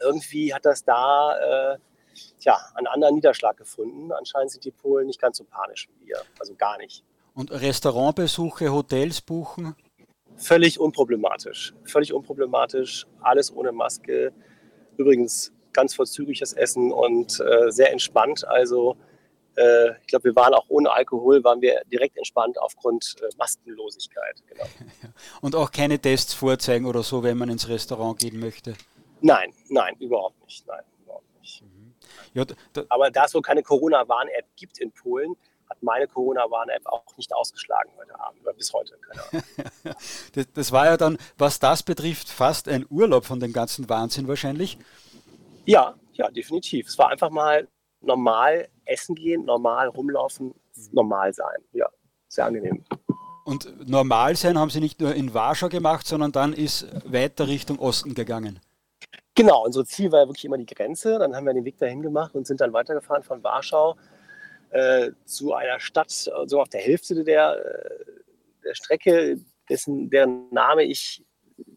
Irgendwie 0.01 0.53
hat 0.53 0.65
das 0.65 0.83
da 0.83 1.73
äh, 1.73 1.77
tja, 2.39 2.59
einen 2.75 2.87
anderen 2.87 3.15
Niederschlag 3.15 3.55
gefunden. 3.57 4.11
Anscheinend 4.11 4.51
sind 4.51 4.65
die 4.65 4.71
Polen 4.71 5.07
nicht 5.07 5.21
ganz 5.21 5.37
so 5.37 5.45
panisch 5.45 5.87
wie 5.89 6.07
wir, 6.07 6.21
also 6.39 6.53
gar 6.55 6.77
nicht. 6.77 7.03
Und 7.33 7.51
Restaurantbesuche, 7.51 8.71
Hotels 8.71 9.21
buchen? 9.21 9.75
Völlig 10.37 10.79
unproblematisch. 10.79 11.73
Völlig 11.85 12.13
unproblematisch. 12.13 13.05
Alles 13.21 13.53
ohne 13.53 13.71
Maske. 13.71 14.31
Übrigens 14.97 15.51
ganz 15.73 15.95
vorzügliches 15.95 16.53
Essen 16.53 16.91
und 16.91 17.39
äh, 17.39 17.71
sehr 17.71 17.91
entspannt. 17.91 18.47
Also 18.47 18.97
äh, 19.57 19.91
ich 20.01 20.07
glaube, 20.07 20.25
wir 20.25 20.35
waren 20.35 20.53
auch 20.53 20.65
ohne 20.69 20.91
Alkohol, 20.91 21.43
waren 21.43 21.61
wir 21.61 21.81
direkt 21.91 22.17
entspannt 22.17 22.59
aufgrund 22.59 23.15
äh, 23.21 23.29
Maskenlosigkeit. 23.37 24.43
Genau. 24.47 24.65
Und 25.41 25.55
auch 25.55 25.71
keine 25.71 25.99
Tests 25.99 26.33
vorzeigen 26.33 26.85
oder 26.85 27.03
so, 27.03 27.23
wenn 27.23 27.37
man 27.37 27.49
ins 27.49 27.67
Restaurant 27.67 28.19
gehen 28.19 28.39
möchte? 28.39 28.75
Nein, 29.21 29.51
nein, 29.69 29.95
überhaupt 29.99 30.39
nicht. 30.43 30.65
Nein, 30.67 30.83
überhaupt 31.03 31.39
nicht. 31.41 31.63
Mhm. 31.63 31.93
Ja, 32.33 32.45
da, 32.45 32.83
Aber 32.89 33.09
da 33.09 33.25
es 33.25 33.33
wohl 33.33 33.41
keine 33.41 33.63
Corona-Warn-App 33.63 34.45
gibt 34.55 34.77
in 34.77 34.91
Polen, 34.91 35.35
hat 35.69 35.81
meine 35.83 36.07
Corona-Warn-App 36.07 36.85
auch 36.85 37.03
nicht 37.17 37.33
ausgeschlagen 37.33 37.91
heute 37.97 38.19
Abend 38.19 38.41
oder 38.41 38.53
bis 38.53 38.73
heute. 38.73 38.97
das, 40.33 40.51
das, 40.53 40.71
war 40.71 40.85
ja 40.85 40.97
dann, 40.97 41.17
was 41.37 41.59
das 41.59 41.83
betrifft, 41.83 42.29
fast 42.29 42.67
ein 42.67 42.85
Urlaub 42.89 43.25
von 43.25 43.39
dem 43.39 43.53
ganzen 43.53 43.89
Wahnsinn 43.89 44.27
wahrscheinlich. 44.27 44.77
Ja, 45.65 45.95
ja, 46.13 46.29
definitiv. 46.29 46.87
Es 46.87 46.97
war 46.97 47.09
einfach 47.09 47.29
mal 47.29 47.67
normal 48.01 48.69
essen 48.85 49.15
gehen, 49.15 49.45
normal 49.45 49.89
rumlaufen, 49.89 50.53
normal 50.91 51.33
sein. 51.33 51.57
Ja, 51.73 51.89
sehr 52.27 52.45
angenehm. 52.45 52.83
Und 53.43 53.87
normal 53.87 54.35
sein 54.35 54.57
haben 54.57 54.69
Sie 54.69 54.81
nicht 54.81 54.99
nur 54.99 55.15
in 55.15 55.33
Warschau 55.33 55.69
gemacht, 55.69 56.05
sondern 56.05 56.31
dann 56.31 56.53
ist 56.53 56.87
weiter 57.09 57.47
Richtung 57.47 57.79
Osten 57.79 58.13
gegangen. 58.13 58.59
Genau, 59.35 59.63
unser 59.63 59.85
Ziel 59.85 60.11
war 60.11 60.21
ja 60.21 60.27
wirklich 60.27 60.45
immer 60.45 60.57
die 60.57 60.65
Grenze. 60.65 61.19
Dann 61.19 61.35
haben 61.35 61.45
wir 61.45 61.53
den 61.53 61.63
Weg 61.63 61.77
dahin 61.77 62.01
gemacht 62.01 62.35
und 62.35 62.47
sind 62.47 62.59
dann 62.59 62.73
weitergefahren 62.73 63.23
von 63.23 63.43
Warschau 63.43 63.95
äh, 64.71 65.11
zu 65.25 65.53
einer 65.53 65.79
Stadt, 65.79 66.11
so 66.11 66.61
auf 66.61 66.69
der 66.69 66.81
Hälfte 66.81 67.23
der, 67.23 67.57
äh, 67.57 68.05
der 68.63 68.73
Strecke, 68.73 69.39
dessen, 69.69 70.09
deren 70.09 70.49
Name 70.51 70.83
ich 70.83 71.23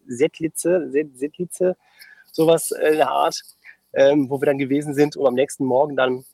Settlitze, 0.07 0.91
Settlitze 0.91 1.77
sowas 2.33 2.71
in 2.71 2.97
der 2.97 3.11
Art, 3.11 3.41
ähm, 3.93 4.31
wo 4.31 4.41
wir 4.41 4.47
dann 4.47 4.59
gewesen 4.59 4.95
sind, 4.95 5.17
um 5.17 5.27
am 5.27 5.35
nächsten 5.35 5.65
Morgen 5.65 5.97
dann 5.97 6.25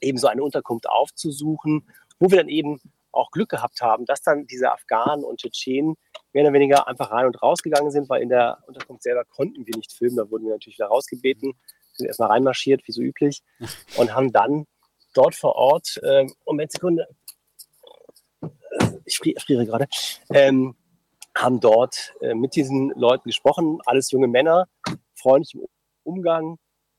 eben 0.00 0.18
so 0.18 0.26
eine 0.26 0.42
Unterkunft 0.42 0.88
aufzusuchen, 0.88 1.88
wo 2.18 2.30
wir 2.30 2.38
dann 2.38 2.48
eben 2.48 2.80
auch 3.12 3.30
Glück 3.30 3.48
gehabt 3.48 3.80
haben, 3.80 4.04
dass 4.04 4.22
dann 4.22 4.46
diese 4.46 4.70
Afghanen 4.72 5.24
und 5.24 5.40
Tschetschenen 5.40 5.96
mehr 6.32 6.44
oder 6.44 6.52
weniger 6.52 6.86
einfach 6.86 7.10
rein 7.10 7.26
und 7.26 7.42
rausgegangen 7.42 7.90
sind, 7.90 8.08
weil 8.08 8.22
in 8.22 8.28
der 8.28 8.58
Unterkunft 8.66 9.02
selber 9.02 9.24
konnten 9.24 9.66
wir 9.66 9.76
nicht 9.76 9.92
filmen, 9.92 10.16
da 10.16 10.30
wurden 10.30 10.44
wir 10.44 10.52
natürlich 10.52 10.78
wieder 10.78 10.88
rausgebeten, 10.88 11.54
sind 11.94 12.06
erstmal 12.06 12.28
reinmarschiert, 12.28 12.86
wie 12.86 12.92
so 12.92 13.00
üblich, 13.00 13.42
und 13.96 14.14
haben 14.14 14.32
dann 14.32 14.66
dort 15.16 15.34
vor 15.34 15.54
Ort, 15.56 16.00
äh, 16.02 16.26
Moment, 16.44 16.72
Sekunde, 16.72 17.06
ich 19.04 19.18
friere 19.18 19.66
gerade, 19.66 19.86
ähm, 20.30 20.76
haben 21.34 21.60
dort 21.60 22.14
äh, 22.20 22.34
mit 22.34 22.56
diesen 22.56 22.90
Leuten 22.90 23.28
gesprochen, 23.28 23.78
alles 23.86 24.10
junge 24.10 24.28
Männer, 24.28 24.68
freundlich 25.14 25.54
im 25.54 25.66
Umgang. 26.02 26.58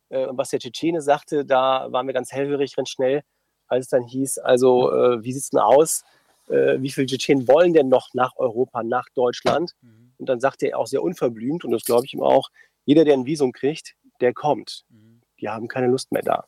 Äh, 0.09 0.27
und 0.27 0.37
was 0.37 0.49
der 0.49 0.59
Tschetschene 0.59 1.01
sagte, 1.01 1.45
da 1.45 1.91
waren 1.91 2.07
wir 2.07 2.13
ganz 2.13 2.31
hellhörig, 2.31 2.75
ganz 2.75 2.89
schnell, 2.89 3.23
als 3.67 3.85
es 3.85 3.89
dann 3.89 4.03
hieß, 4.03 4.37
also 4.39 4.91
äh, 4.91 5.23
wie 5.23 5.33
sieht 5.33 5.43
es 5.43 5.49
denn 5.49 5.59
aus? 5.59 6.03
Äh, 6.49 6.81
wie 6.81 6.89
viele 6.89 7.07
Tschetschenen 7.07 7.47
wollen 7.47 7.73
denn 7.73 7.89
noch 7.89 8.13
nach 8.13 8.37
Europa, 8.37 8.83
nach 8.83 9.09
Deutschland? 9.15 9.73
Mhm. 9.81 10.13
Und 10.17 10.29
dann 10.29 10.39
sagte 10.39 10.67
er 10.67 10.79
auch 10.79 10.87
sehr 10.87 11.03
unverblümt, 11.03 11.65
und 11.65 11.71
das 11.71 11.83
glaube 11.83 12.05
ich 12.05 12.13
ihm 12.13 12.23
auch, 12.23 12.49
jeder, 12.85 13.03
der 13.03 13.15
ein 13.15 13.25
Visum 13.25 13.51
kriegt, 13.51 13.95
der 14.21 14.33
kommt. 14.33 14.85
Mhm. 14.89 15.21
Die 15.39 15.49
haben 15.49 15.67
keine 15.67 15.87
Lust 15.87 16.11
mehr 16.11 16.23
da. 16.23 16.45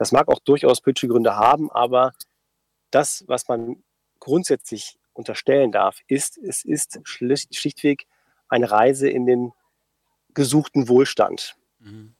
Das 0.00 0.12
mag 0.12 0.28
auch 0.28 0.38
durchaus 0.38 0.80
politische 0.80 1.08
Gründe 1.08 1.36
haben, 1.36 1.70
aber 1.70 2.14
das, 2.90 3.22
was 3.26 3.48
man 3.48 3.84
grundsätzlich 4.18 4.98
unterstellen 5.12 5.72
darf, 5.72 5.98
ist, 6.06 6.38
es 6.38 6.64
ist 6.64 7.00
schlichtweg 7.04 8.06
eine 8.48 8.70
Reise 8.70 9.10
in 9.10 9.26
den 9.26 9.52
gesuchten 10.32 10.88
Wohlstand. 10.88 11.54
Mhm. 11.80 12.14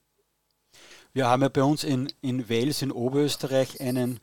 Wir 1.15 1.29
haben 1.29 1.41
ja 1.41 1.49
bei 1.49 1.63
uns 1.63 1.83
in, 1.83 2.13
in 2.21 2.51
Wales 2.51 2.83
in 2.83 2.93
Oberösterreich 2.93 3.81
einen 3.81 4.21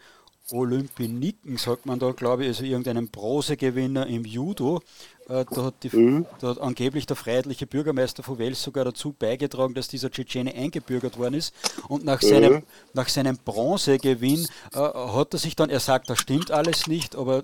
Olympioniken, 0.52 1.58
sagt 1.58 1.86
man 1.86 2.00
da, 2.00 2.12
glaube 2.12 2.44
ich, 2.44 2.50
also 2.50 2.64
irgendeinen 2.64 3.10
Bronzegewinner 3.10 4.08
im 4.08 4.24
Judo. 4.24 4.82
Äh, 5.28 5.46
da, 5.52 5.66
hat 5.66 5.76
die, 5.84 5.96
mhm. 5.96 6.26
da, 6.40 6.50
hat 6.50 6.62
angeblich 6.62 7.06
der 7.06 7.18
freiheitliche 7.18 7.68
Bürgermeister 7.68 8.24
von 8.24 8.38
Wels 8.38 8.64
sogar 8.64 8.86
dazu 8.86 9.12
beigetragen, 9.12 9.74
dass 9.74 9.90
dieser 9.90 10.10
Tschetschene 10.10 10.54
eingebürgert 10.54 11.18
worden 11.18 11.34
ist. 11.34 11.54
Und 11.90 12.06
nach 12.06 12.22
mhm. 12.22 12.28
seinem, 12.28 12.64
nach 12.94 13.10
seinem 13.10 13.38
Bronzegewinn 13.38 14.48
äh, 14.74 14.78
hat 14.78 15.34
er 15.34 15.40
sich 15.40 15.56
dann, 15.56 15.70
er 15.70 15.82
sagt, 15.82 16.10
das 16.10 16.20
stimmt 16.20 16.52
alles 16.52 16.88
nicht, 16.88 17.16
aber 17.16 17.44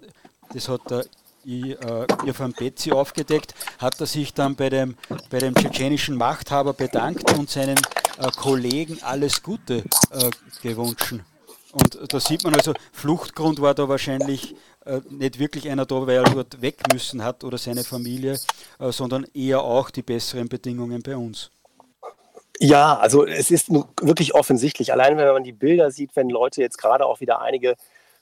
das 0.54 0.70
hat 0.70 0.90
der 0.90 1.06
Irfan 1.46 2.52
äh, 2.52 2.54
Betzi 2.58 2.94
aufgedeckt, 2.94 3.54
hat 3.80 4.00
er 4.00 4.08
sich 4.08 4.34
dann 4.34 4.56
bei 4.56 4.70
dem, 4.70 4.96
bei 5.30 5.40
dem 5.40 5.54
tschetschenischen 5.54 6.16
Machthaber 6.16 6.72
bedankt 6.72 7.38
und 7.38 7.50
seinen 7.50 7.78
äh, 8.18 8.32
Kollegen 8.38 9.00
alles 9.04 9.44
Gute 9.44 9.84
äh, 10.12 10.30
gewünscht. 10.62 11.16
Und 11.74 12.14
da 12.14 12.20
sieht 12.20 12.44
man 12.44 12.54
also, 12.54 12.74
Fluchtgrund 12.92 13.60
war 13.60 13.74
da 13.74 13.90
wahrscheinlich 13.90 14.56
äh, 14.86 15.02
nicht 15.10 15.40
wirklich 15.40 15.70
einer 15.70 15.88
da, 15.88 16.06
weil 16.06 16.18
er 16.18 16.24
dort 16.24 16.62
weg 16.62 16.78
müssen 16.94 17.24
hat 17.24 17.44
oder 17.44 17.58
seine 17.58 17.84
Familie, 17.84 18.38
äh, 18.80 18.92
sondern 18.92 19.26
eher 19.34 19.64
auch 19.64 19.90
die 19.90 20.04
besseren 20.04 20.48
Bedingungen 20.50 21.02
bei 21.02 21.18
uns. 21.18 21.50
Ja, 22.60 22.98
also 23.00 23.26
es 23.26 23.50
ist 23.50 23.70
wirklich 23.70 24.36
offensichtlich. 24.36 24.94
Allein 24.94 25.18
wenn 25.18 25.28
man 25.28 25.44
die 25.44 25.52
Bilder 25.52 25.90
sieht, 25.90 26.16
wenn 26.16 26.30
Leute 26.30 26.62
jetzt 26.62 26.78
gerade 26.78 27.08
auch 27.08 27.20
wieder 27.22 27.42
einige 27.42 27.76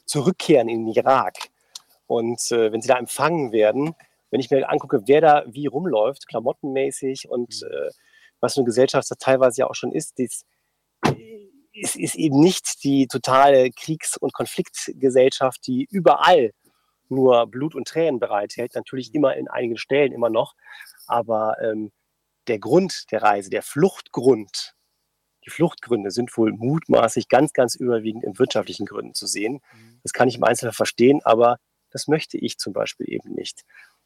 zurückkehren 0.05 0.69
in 0.69 0.85
den 0.85 0.95
Irak 0.95 1.35
und 2.07 2.39
äh, 2.51 2.71
wenn 2.71 2.81
sie 2.81 2.87
da 2.87 2.97
empfangen 2.97 3.51
werden, 3.51 3.95
wenn 4.29 4.39
ich 4.39 4.49
mir 4.49 4.69
angucke, 4.69 5.03
wer 5.07 5.19
da 5.19 5.43
wie 5.47 5.67
rumläuft, 5.67 6.27
klamottenmäßig 6.29 7.29
und 7.29 7.61
mhm. 7.61 7.67
äh, 7.67 7.89
was 8.39 8.57
eine 8.57 8.65
Gesellschaft 8.65 9.11
das 9.11 9.17
teilweise 9.17 9.61
ja 9.61 9.69
auch 9.69 9.75
schon 9.75 9.91
ist, 9.91 10.17
dies, 10.17 10.45
es 11.73 11.95
ist 11.95 12.15
eben 12.15 12.39
nicht 12.39 12.83
die 12.83 13.07
totale 13.07 13.71
Kriegs- 13.71 14.17
und 14.17 14.33
Konfliktgesellschaft, 14.33 15.65
die 15.67 15.87
überall 15.89 16.51
nur 17.09 17.47
Blut 17.47 17.75
und 17.75 17.87
Tränen 17.87 18.19
bereithält. 18.19 18.75
Natürlich 18.75 19.13
immer 19.13 19.35
in 19.35 19.47
einigen 19.47 19.77
Stellen 19.77 20.13
immer 20.13 20.29
noch. 20.29 20.53
Aber 21.07 21.57
ähm, 21.61 21.91
der 22.47 22.59
Grund 22.59 23.11
der 23.11 23.21
Reise, 23.21 23.49
der 23.49 23.61
Fluchtgrund, 23.61 24.75
die 25.45 25.49
Fluchtgründe 25.49 26.11
sind 26.11 26.35
wohl 26.37 26.51
mutmaßlich 26.51 27.27
ganz, 27.27 27.53
ganz 27.53 27.75
überwiegend 27.75 28.23
in 28.23 28.37
wirtschaftlichen 28.37 28.85
Gründen 28.85 29.13
zu 29.13 29.27
sehen. 29.27 29.61
Mhm. 29.73 29.99
Das 30.03 30.13
kann 30.13 30.27
ich 30.27 30.37
im 30.37 30.43
Einzelnen 30.43 30.73
verstehen, 30.73 31.21
aber 31.23 31.57
das 31.89 32.07
möchte 32.07 32.37
ich 32.37 32.57
zum 32.57 32.73
Beispiel 32.73 33.11
eben 33.11 33.33
nicht. 33.33 33.63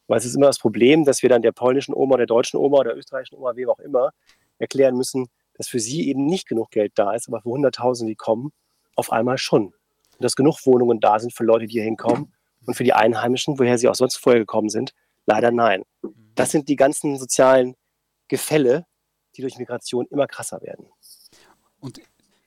Weil 0.07 0.19
es 0.19 0.25
ist 0.25 0.35
immer 0.35 0.47
das 0.47 0.59
Problem, 0.59 1.03
dass 1.03 1.23
wir 1.23 1.29
dann 1.29 1.41
der 1.41 1.51
polnischen 1.51 1.93
Oma, 1.93 2.17
der 2.17 2.27
deutschen 2.27 2.57
Oma 2.57 2.77
oder 2.77 2.91
der 2.91 2.97
österreichischen 2.97 3.35
Oma, 3.37 3.55
wem 3.55 3.69
auch 3.69 3.79
immer, 3.79 4.11
erklären 4.59 4.95
müssen, 4.95 5.27
dass 5.57 5.67
für 5.67 5.79
sie 5.79 6.07
eben 6.07 6.25
nicht 6.25 6.47
genug 6.47 6.71
Geld 6.71 6.93
da 6.95 7.13
ist, 7.13 7.27
aber 7.27 7.41
für 7.41 7.49
Hunderttausende, 7.49 8.11
die 8.11 8.15
kommen, 8.15 8.51
auf 8.95 9.11
einmal 9.11 9.37
schon. 9.37 9.65
Und 9.65 9.73
dass 10.23 10.35
genug 10.35 10.65
Wohnungen 10.65 10.99
da 10.99 11.19
sind 11.19 11.33
für 11.33 11.43
Leute, 11.43 11.65
die 11.67 11.73
hier 11.73 11.83
hinkommen 11.83 12.33
und 12.65 12.75
für 12.75 12.83
die 12.83 12.93
Einheimischen, 12.93 13.59
woher 13.59 13.77
sie 13.77 13.87
auch 13.87 13.95
sonst 13.95 14.17
vorher 14.17 14.39
gekommen 14.39 14.69
sind, 14.69 14.93
leider 15.25 15.51
nein. 15.51 15.83
Das 16.35 16.51
sind 16.51 16.69
die 16.69 16.75
ganzen 16.75 17.17
sozialen 17.17 17.75
Gefälle, 18.27 18.85
die 19.35 19.41
durch 19.41 19.57
Migration 19.57 20.07
immer 20.09 20.27
krasser 20.27 20.61
werden. 20.61 20.87
Und 21.79 21.99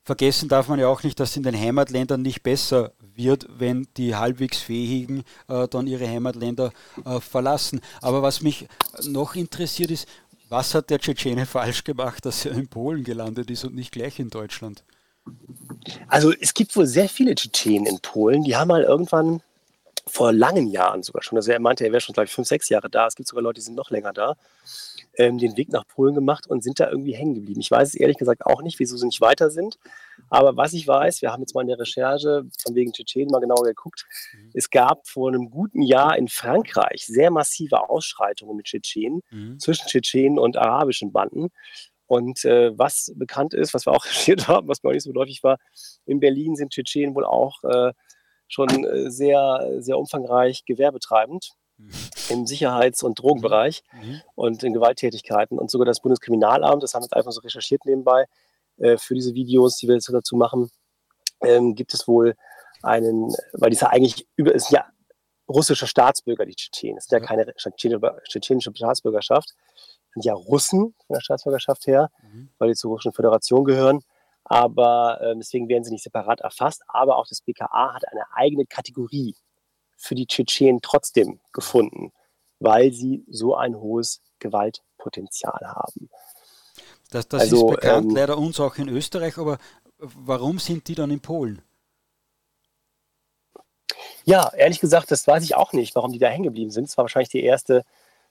vergessen 0.04 0.48
darf 0.48 0.68
man 0.68 0.80
ja 0.80 0.88
auch 0.88 1.02
nicht, 1.02 1.20
dass 1.20 1.36
in 1.36 1.42
den 1.42 1.58
Heimatländern 1.58 2.22
nicht 2.22 2.42
besser 2.42 2.92
wird, 2.98 3.46
wenn 3.58 3.86
die 3.96 4.16
halbwegs 4.16 4.58
Fähigen 4.58 5.22
äh, 5.48 5.68
dann 5.68 5.86
ihre 5.86 6.08
Heimatländer 6.08 6.72
äh, 7.04 7.20
verlassen. 7.20 7.80
Aber 8.00 8.22
was 8.22 8.40
mich 8.40 8.66
noch 9.02 9.34
interessiert 9.34 9.90
ist, 9.90 10.08
was 10.48 10.74
hat 10.74 10.90
der 10.90 10.98
Tschetschene 10.98 11.46
falsch 11.46 11.84
gemacht, 11.84 12.24
dass 12.24 12.44
er 12.44 12.52
in 12.52 12.68
Polen 12.68 13.04
gelandet 13.04 13.50
ist 13.50 13.64
und 13.64 13.74
nicht 13.74 13.92
gleich 13.92 14.18
in 14.18 14.30
Deutschland? 14.30 14.84
Also 16.08 16.32
es 16.32 16.54
gibt 16.54 16.74
wohl 16.76 16.86
sehr 16.86 17.08
viele 17.08 17.34
Tschetschenen 17.34 17.86
in 17.86 18.00
Polen, 18.00 18.44
die 18.44 18.56
haben 18.56 18.68
mal 18.68 18.82
irgendwann 18.82 19.42
vor 20.06 20.32
langen 20.32 20.68
Jahren 20.68 21.02
sogar 21.02 21.22
schon, 21.22 21.36
also 21.36 21.52
er 21.52 21.60
meinte, 21.60 21.84
er 21.84 21.92
wäre 21.92 22.00
schon, 22.00 22.14
glaube 22.14 22.26
ich, 22.26 22.32
fünf, 22.32 22.48
sechs 22.48 22.70
Jahre 22.70 22.88
da. 22.88 23.06
Es 23.06 23.14
gibt 23.14 23.28
sogar 23.28 23.42
Leute, 23.42 23.60
die 23.60 23.64
sind 23.66 23.74
noch 23.74 23.90
länger 23.90 24.14
da 24.14 24.36
ähm, 25.18 25.38
den 25.38 25.56
Weg 25.56 25.70
nach 25.70 25.86
Polen 25.86 26.14
gemacht 26.14 26.46
und 26.46 26.62
sind 26.62 26.80
da 26.80 26.88
irgendwie 26.88 27.14
hängen 27.14 27.34
geblieben. 27.34 27.60
Ich 27.60 27.70
weiß 27.70 27.88
es 27.88 27.94
ehrlich 27.94 28.16
gesagt 28.16 28.46
auch 28.46 28.62
nicht, 28.62 28.78
wieso 28.78 28.96
sie 28.96 29.06
nicht 29.06 29.20
weiter 29.20 29.50
sind. 29.50 29.78
Aber 30.30 30.56
was 30.56 30.72
ich 30.72 30.86
weiß, 30.86 31.22
wir 31.22 31.32
haben 31.32 31.40
jetzt 31.40 31.54
mal 31.54 31.62
in 31.62 31.68
der 31.68 31.78
Recherche 31.78 32.44
von 32.62 32.74
wegen 32.74 32.92
Tschetschenen 32.92 33.28
mal 33.28 33.40
genauer 33.40 33.64
geguckt. 33.64 34.06
Mhm. 34.32 34.50
Es 34.54 34.70
gab 34.70 35.06
vor 35.08 35.28
einem 35.28 35.50
guten 35.50 35.82
Jahr 35.82 36.16
in 36.16 36.28
Frankreich 36.28 37.04
sehr 37.04 37.30
massive 37.30 37.90
Ausschreitungen 37.90 38.56
mit 38.56 38.66
Tschetschenen, 38.66 39.20
mhm. 39.30 39.58
zwischen 39.58 39.88
Tschetschenen 39.88 40.38
und 40.38 40.56
arabischen 40.56 41.12
Banden. 41.12 41.48
Und 42.06 42.44
äh, 42.44 42.76
was 42.78 43.12
bekannt 43.16 43.54
ist, 43.54 43.74
was 43.74 43.86
wir 43.86 43.92
auch 43.92 44.04
recherchiert 44.06 44.48
haben, 44.48 44.68
was 44.68 44.82
mir 44.82 44.90
auch 44.90 44.94
nicht 44.94 45.02
so 45.02 45.12
deutlich 45.12 45.42
war, 45.42 45.58
in 46.06 46.20
Berlin 46.20 46.54
sind 46.54 46.70
Tschetschenen 46.70 47.14
wohl 47.14 47.24
auch 47.24 47.64
äh, 47.64 47.92
schon 48.46 48.84
äh, 48.84 49.10
sehr, 49.10 49.76
sehr 49.78 49.98
umfangreich 49.98 50.64
gewerbetreibend 50.64 51.50
im 52.30 52.46
Sicherheits- 52.46 53.02
und 53.02 53.18
Drogenbereich 53.20 53.82
mhm. 53.92 54.20
und 54.34 54.62
in 54.62 54.72
Gewalttätigkeiten. 54.72 55.58
Und 55.58 55.70
sogar 55.70 55.86
das 55.86 56.00
Bundeskriminalamt, 56.00 56.82
das 56.82 56.94
haben 56.94 57.02
wir 57.02 57.06
jetzt 57.06 57.16
einfach 57.16 57.32
so 57.32 57.40
recherchiert 57.40 57.84
nebenbei, 57.84 58.26
äh, 58.78 58.96
für 58.98 59.14
diese 59.14 59.34
Videos, 59.34 59.76
die 59.76 59.88
wir 59.88 59.94
jetzt 59.94 60.08
dazu 60.12 60.36
machen, 60.36 60.70
ähm, 61.42 61.74
gibt 61.74 61.94
es 61.94 62.08
wohl 62.08 62.34
einen, 62.82 63.34
weil 63.52 63.70
die 63.70 63.76
ist 63.76 63.82
ja 63.82 63.88
eigentlich 63.88 64.26
über, 64.36 64.54
ist 64.54 64.70
ja 64.70 64.86
russischer 65.48 65.86
Staatsbürger, 65.86 66.44
die 66.44 66.54
Tschetschenen. 66.54 66.98
Es 66.98 67.04
ist 67.04 67.12
ja 67.12 67.20
keine 67.20 67.46
tschetschenische 67.54 68.72
Staatsbürgerschaft. 68.74 69.54
Es 69.74 70.12
sind 70.14 70.24
ja 70.24 70.34
Russen 70.34 70.94
von 71.06 71.14
der 71.14 71.20
Staatsbürgerschaft 71.20 71.86
her, 71.86 72.10
mhm. 72.22 72.50
weil 72.58 72.68
die 72.68 72.74
zur 72.74 72.90
Russischen 72.90 73.12
Föderation 73.12 73.64
gehören. 73.64 74.00
Aber 74.44 75.20
äh, 75.20 75.34
deswegen 75.36 75.68
werden 75.68 75.84
sie 75.84 75.92
nicht 75.92 76.04
separat 76.04 76.40
erfasst. 76.40 76.82
Aber 76.88 77.16
auch 77.16 77.26
das 77.26 77.40
BKA 77.40 77.94
hat 77.94 78.08
eine 78.08 78.24
eigene 78.34 78.66
Kategorie 78.66 79.36
für 79.98 80.14
die 80.14 80.26
Tschetschenen 80.26 80.80
trotzdem 80.80 81.40
gefunden, 81.52 82.12
weil 82.60 82.92
sie 82.92 83.24
so 83.28 83.54
ein 83.54 83.76
hohes 83.76 84.22
Gewaltpotenzial 84.38 85.60
haben. 85.62 86.08
Das, 87.10 87.28
das 87.28 87.42
also, 87.42 87.68
ist 87.68 87.74
bekannt, 87.76 88.10
ähm, 88.10 88.16
leider 88.16 88.38
uns 88.38 88.60
auch 88.60 88.76
in 88.76 88.88
Österreich, 88.88 89.36
aber 89.38 89.58
warum 89.98 90.58
sind 90.58 90.88
die 90.88 90.94
dann 90.94 91.10
in 91.10 91.20
Polen? 91.20 91.62
Ja, 94.24 94.52
ehrlich 94.54 94.80
gesagt, 94.80 95.10
das 95.10 95.26
weiß 95.26 95.42
ich 95.42 95.54
auch 95.56 95.72
nicht, 95.72 95.94
warum 95.94 96.12
die 96.12 96.18
da 96.18 96.28
hängen 96.28 96.44
geblieben 96.44 96.70
sind. 96.70 96.84
Es 96.84 96.96
war 96.96 97.04
wahrscheinlich 97.04 97.30
die 97.30 97.42
erste 97.42 97.84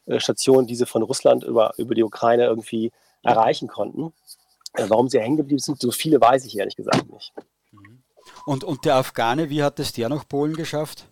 äh, 0.05 0.19
Station, 0.19 0.67
die 0.67 0.75
sie 0.75 0.85
von 0.85 1.01
Russland 1.01 1.43
über, 1.43 1.73
über 1.77 1.95
die 1.95 2.03
Ukraine 2.03 2.45
irgendwie 2.45 2.91
erreichen 3.23 3.67
konnten. 3.67 4.13
Äh, 4.73 4.85
warum 4.89 5.09
sie 5.09 5.19
hängen 5.19 5.37
geblieben 5.37 5.59
sind, 5.59 5.81
so 5.81 5.91
viele 5.91 6.21
weiß 6.21 6.45
ich 6.45 6.57
ehrlich 6.57 6.75
gesagt 6.75 7.11
nicht. 7.11 7.33
Mhm. 7.71 8.03
Und, 8.45 8.63
und 8.63 8.85
der 8.85 8.95
Afghane, 8.95 9.49
wie 9.49 9.63
hat 9.63 9.79
es 9.79 9.91
der 9.91 10.07
nach 10.09 10.27
Polen 10.27 10.55
geschafft? 10.55 11.07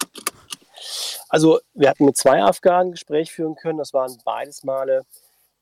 Also 1.30 1.60
wir 1.74 1.90
hatten 1.90 2.06
mit 2.06 2.18
zwei 2.18 2.44
Afghanen 2.44 2.90
ein 2.90 2.92
Gespräch 2.92 3.32
führen 3.32 3.56
können. 3.56 3.78
Das 3.78 3.94
waren 3.94 4.18
beides 4.24 4.64
Male 4.64 5.06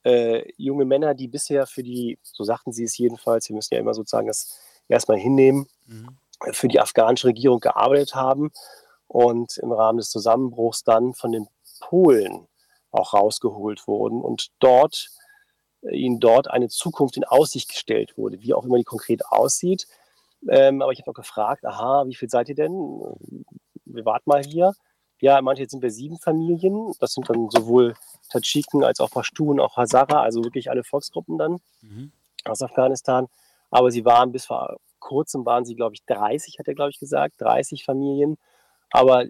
äh, 0.03 0.43
junge 0.57 0.85
Männer, 0.85 1.13
die 1.13 1.27
bisher 1.27 1.65
für 1.65 1.83
die, 1.83 2.19
so 2.21 2.43
sagten 2.43 2.71
sie 2.71 2.83
es 2.83 2.97
jedenfalls, 2.97 3.49
wir 3.49 3.55
müssen 3.55 3.73
ja 3.73 3.79
immer 3.79 3.93
sozusagen 3.93 4.27
das 4.27 4.59
erstmal 4.87 5.17
hinnehmen, 5.17 5.67
mhm. 5.85 6.17
für 6.51 6.67
die 6.67 6.79
afghanische 6.79 7.27
Regierung 7.27 7.59
gearbeitet 7.59 8.15
haben 8.15 8.51
und 9.07 9.57
im 9.57 9.71
Rahmen 9.71 9.97
des 9.99 10.09
Zusammenbruchs 10.09 10.83
dann 10.83 11.13
von 11.13 11.31
den 11.31 11.47
Polen 11.79 12.47
auch 12.91 13.13
rausgeholt 13.13 13.87
wurden 13.87 14.21
und 14.21 14.51
dort 14.59 15.09
äh, 15.81 15.95
ihnen 15.95 16.19
dort 16.19 16.49
eine 16.49 16.67
Zukunft 16.67 17.17
in 17.17 17.23
Aussicht 17.23 17.69
gestellt 17.69 18.17
wurde, 18.17 18.41
wie 18.41 18.53
auch 18.53 18.65
immer 18.65 18.77
die 18.77 18.83
konkret 18.83 19.25
aussieht. 19.25 19.87
Ähm, 20.49 20.81
aber 20.81 20.91
ich 20.91 20.99
habe 20.99 21.11
auch 21.11 21.15
gefragt, 21.15 21.65
aha, 21.65 22.03
wie 22.07 22.15
viel 22.15 22.29
seid 22.29 22.49
ihr 22.49 22.55
denn? 22.55 23.01
Wir 23.85 24.05
warten 24.05 24.29
mal 24.29 24.43
hier 24.43 24.73
ja, 25.23 25.41
manche 25.41 25.69
sind 25.69 25.81
wir 25.81 25.89
sieben 25.89 26.19
Familien. 26.19 26.91
Das 26.99 27.13
sind 27.13 27.29
dann 27.29 27.49
sowohl 27.49 27.95
Tadschiken 28.29 28.83
als 28.83 28.99
auch 28.99 29.09
Pashtun, 29.09 29.61
auch 29.61 29.77
Hazara, 29.77 30.21
also 30.21 30.43
wirklich 30.43 30.69
alle 30.69 30.83
Volksgruppen 30.83 31.37
dann 31.37 31.61
mhm. 31.81 32.11
aus 32.43 32.61
Afghanistan. 32.61 33.27
Aber 33.71 33.89
sie 33.89 34.03
waren 34.03 34.33
bis 34.33 34.47
vor 34.47 34.75
kurzem, 34.99 35.45
waren 35.45 35.63
sie, 35.63 35.75
glaube 35.75 35.95
ich, 35.95 36.03
30, 36.07 36.59
hat 36.59 36.67
er, 36.67 36.73
glaube 36.73 36.91
ich, 36.91 36.99
gesagt, 36.99 37.35
30 37.39 37.85
Familien. 37.85 38.37
Aber 38.91 39.27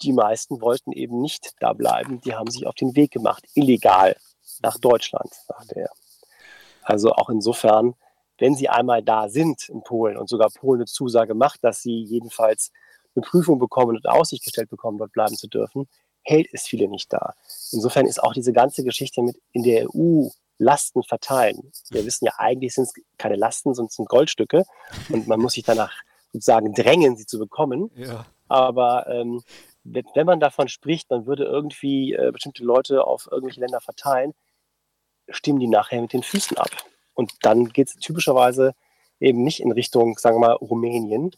die 0.00 0.14
meisten 0.14 0.62
wollten 0.62 0.90
eben 0.92 1.20
nicht 1.20 1.52
da 1.60 1.74
bleiben. 1.74 2.22
Die 2.22 2.34
haben 2.34 2.50
sich 2.50 2.66
auf 2.66 2.74
den 2.74 2.96
Weg 2.96 3.10
gemacht, 3.10 3.44
illegal 3.52 4.16
nach 4.62 4.78
Deutschland, 4.78 5.34
sagte 5.46 5.80
er. 5.80 5.90
Also 6.82 7.12
auch 7.12 7.28
insofern, 7.28 7.92
wenn 8.38 8.54
sie 8.54 8.70
einmal 8.70 9.02
da 9.02 9.28
sind 9.28 9.68
in 9.68 9.82
Polen 9.82 10.16
und 10.16 10.30
sogar 10.30 10.48
Polen 10.48 10.80
eine 10.80 10.86
Zusage 10.86 11.34
macht, 11.34 11.62
dass 11.62 11.82
sie 11.82 12.04
jedenfalls 12.04 12.72
eine 13.14 13.22
Prüfung 13.22 13.58
bekommen 13.58 13.96
und 13.96 14.06
Aussicht 14.06 14.44
gestellt 14.44 14.70
bekommen, 14.70 14.98
dort 14.98 15.12
bleiben 15.12 15.36
zu 15.36 15.48
dürfen, 15.48 15.88
hält 16.22 16.48
es 16.52 16.66
viele 16.66 16.88
nicht 16.88 17.12
da. 17.12 17.34
Insofern 17.72 18.06
ist 18.06 18.22
auch 18.22 18.32
diese 18.32 18.52
ganze 18.52 18.82
Geschichte 18.82 19.22
mit 19.22 19.36
in 19.52 19.62
der 19.62 19.86
EU 19.94 20.28
Lasten 20.58 21.02
verteilen. 21.02 21.72
Wir 21.90 22.06
wissen 22.06 22.26
ja, 22.26 22.32
eigentlich 22.38 22.74
sind 22.74 22.84
es 22.84 22.94
keine 23.18 23.36
Lasten, 23.36 23.74
sondern 23.74 23.90
sind 23.90 24.08
Goldstücke 24.08 24.64
und 25.08 25.26
man 25.26 25.40
muss 25.40 25.54
sich 25.54 25.64
danach 25.64 25.92
sozusagen 26.32 26.72
drängen, 26.74 27.16
sie 27.16 27.26
zu 27.26 27.38
bekommen. 27.38 27.90
Ja. 27.96 28.26
Aber 28.48 29.06
ähm, 29.08 29.42
wenn 29.84 30.26
man 30.26 30.40
davon 30.40 30.68
spricht, 30.68 31.10
man 31.10 31.26
würde 31.26 31.44
irgendwie 31.44 32.14
äh, 32.14 32.30
bestimmte 32.32 32.64
Leute 32.64 33.04
auf 33.04 33.28
irgendwelche 33.30 33.60
Länder 33.60 33.80
verteilen, 33.80 34.32
stimmen 35.28 35.60
die 35.60 35.66
nachher 35.66 36.00
mit 36.00 36.12
den 36.12 36.22
Füßen 36.22 36.56
ab. 36.56 36.70
Und 37.14 37.32
dann 37.42 37.68
geht 37.68 37.88
es 37.88 37.96
typischerweise 37.96 38.74
eben 39.20 39.42
nicht 39.42 39.60
in 39.60 39.72
Richtung, 39.72 40.16
sagen 40.18 40.36
wir 40.36 40.48
mal, 40.48 40.54
Rumänien, 40.54 41.32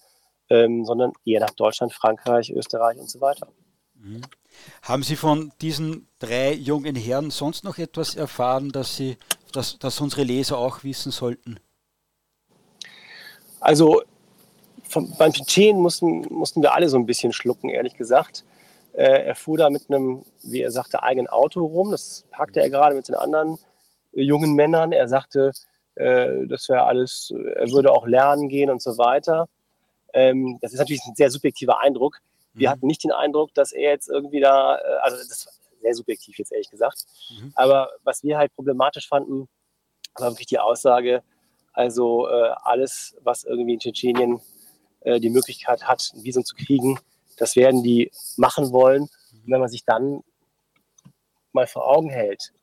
ähm, 0.50 0.84
sondern 0.84 1.12
eher 1.24 1.40
nach 1.40 1.50
Deutschland, 1.50 1.92
Frankreich, 1.92 2.50
Österreich 2.50 2.98
und 2.98 3.10
so 3.10 3.20
weiter. 3.20 3.48
Mhm. 3.94 4.22
Haben 4.82 5.02
Sie 5.02 5.16
von 5.16 5.52
diesen 5.60 6.08
drei 6.18 6.52
jungen 6.52 6.96
Herren 6.96 7.30
sonst 7.30 7.64
noch 7.64 7.78
etwas 7.78 8.14
erfahren, 8.14 8.70
dass 8.70 8.96
Sie, 8.96 9.16
dass, 9.52 9.78
dass 9.78 10.00
unsere 10.00 10.22
Leser 10.22 10.58
auch 10.58 10.84
wissen 10.84 11.12
sollten? 11.12 11.58
Also 13.60 14.02
vom, 14.84 15.12
beim 15.18 15.32
Tschetschen 15.32 15.80
mussten, 15.80 16.20
mussten 16.30 16.62
wir 16.62 16.74
alle 16.74 16.88
so 16.88 16.96
ein 16.96 17.06
bisschen 17.06 17.32
schlucken, 17.32 17.68
ehrlich 17.68 17.94
gesagt. 17.94 18.44
Äh, 18.92 19.26
er 19.26 19.34
fuhr 19.34 19.58
da 19.58 19.70
mit 19.70 19.90
einem, 19.90 20.24
wie 20.42 20.62
er 20.62 20.70
sagte, 20.70 21.02
eigenen 21.02 21.28
Auto 21.28 21.64
rum. 21.64 21.90
Das 21.90 22.24
packte 22.30 22.60
er 22.60 22.70
gerade 22.70 22.94
mit 22.94 23.08
den 23.08 23.14
anderen 23.14 23.58
äh, 24.14 24.22
jungen 24.22 24.54
Männern. 24.54 24.92
Er 24.92 25.08
sagte, 25.08 25.52
äh, 25.96 26.46
das 26.46 26.68
wäre 26.68 26.84
alles, 26.84 27.32
er 27.56 27.70
würde 27.70 27.92
auch 27.92 28.06
lernen 28.06 28.48
gehen 28.48 28.70
und 28.70 28.80
so 28.80 28.96
weiter. 28.98 29.48
Ähm, 30.16 30.58
das 30.62 30.72
ist 30.72 30.78
natürlich 30.78 31.04
ein 31.06 31.14
sehr 31.14 31.30
subjektiver 31.30 31.78
Eindruck. 31.80 32.20
Wir 32.54 32.68
mhm. 32.68 32.72
hatten 32.72 32.86
nicht 32.86 33.04
den 33.04 33.12
Eindruck, 33.12 33.52
dass 33.52 33.72
er 33.72 33.90
jetzt 33.90 34.08
irgendwie 34.08 34.40
da, 34.40 34.78
äh, 34.78 34.96
also 35.02 35.18
das 35.18 35.26
ist 35.26 35.60
sehr 35.82 35.94
subjektiv 35.94 36.38
jetzt 36.38 36.52
ehrlich 36.52 36.70
gesagt. 36.70 37.04
Mhm. 37.30 37.52
Aber 37.54 37.90
was 38.02 38.22
wir 38.22 38.38
halt 38.38 38.54
problematisch 38.54 39.08
fanden, 39.08 39.46
war 40.14 40.30
wirklich 40.30 40.46
die 40.46 40.58
Aussage, 40.58 41.22
also 41.74 42.28
äh, 42.28 42.50
alles, 42.62 43.14
was 43.22 43.44
irgendwie 43.44 43.74
in 43.74 43.80
Tschetschenien 43.80 44.40
äh, 45.00 45.20
die 45.20 45.28
Möglichkeit 45.28 45.86
hat, 45.86 46.10
ein 46.14 46.24
Visum 46.24 46.46
zu 46.46 46.56
kriegen, 46.56 46.98
das 47.36 47.54
werden 47.54 47.82
die 47.82 48.10
machen 48.38 48.72
wollen. 48.72 49.02
Und 49.02 49.42
wenn 49.44 49.60
man 49.60 49.68
sich 49.68 49.84
dann 49.84 50.22
mal 51.52 51.66
vor 51.66 51.86
Augen 51.86 52.08
hält, 52.08 52.54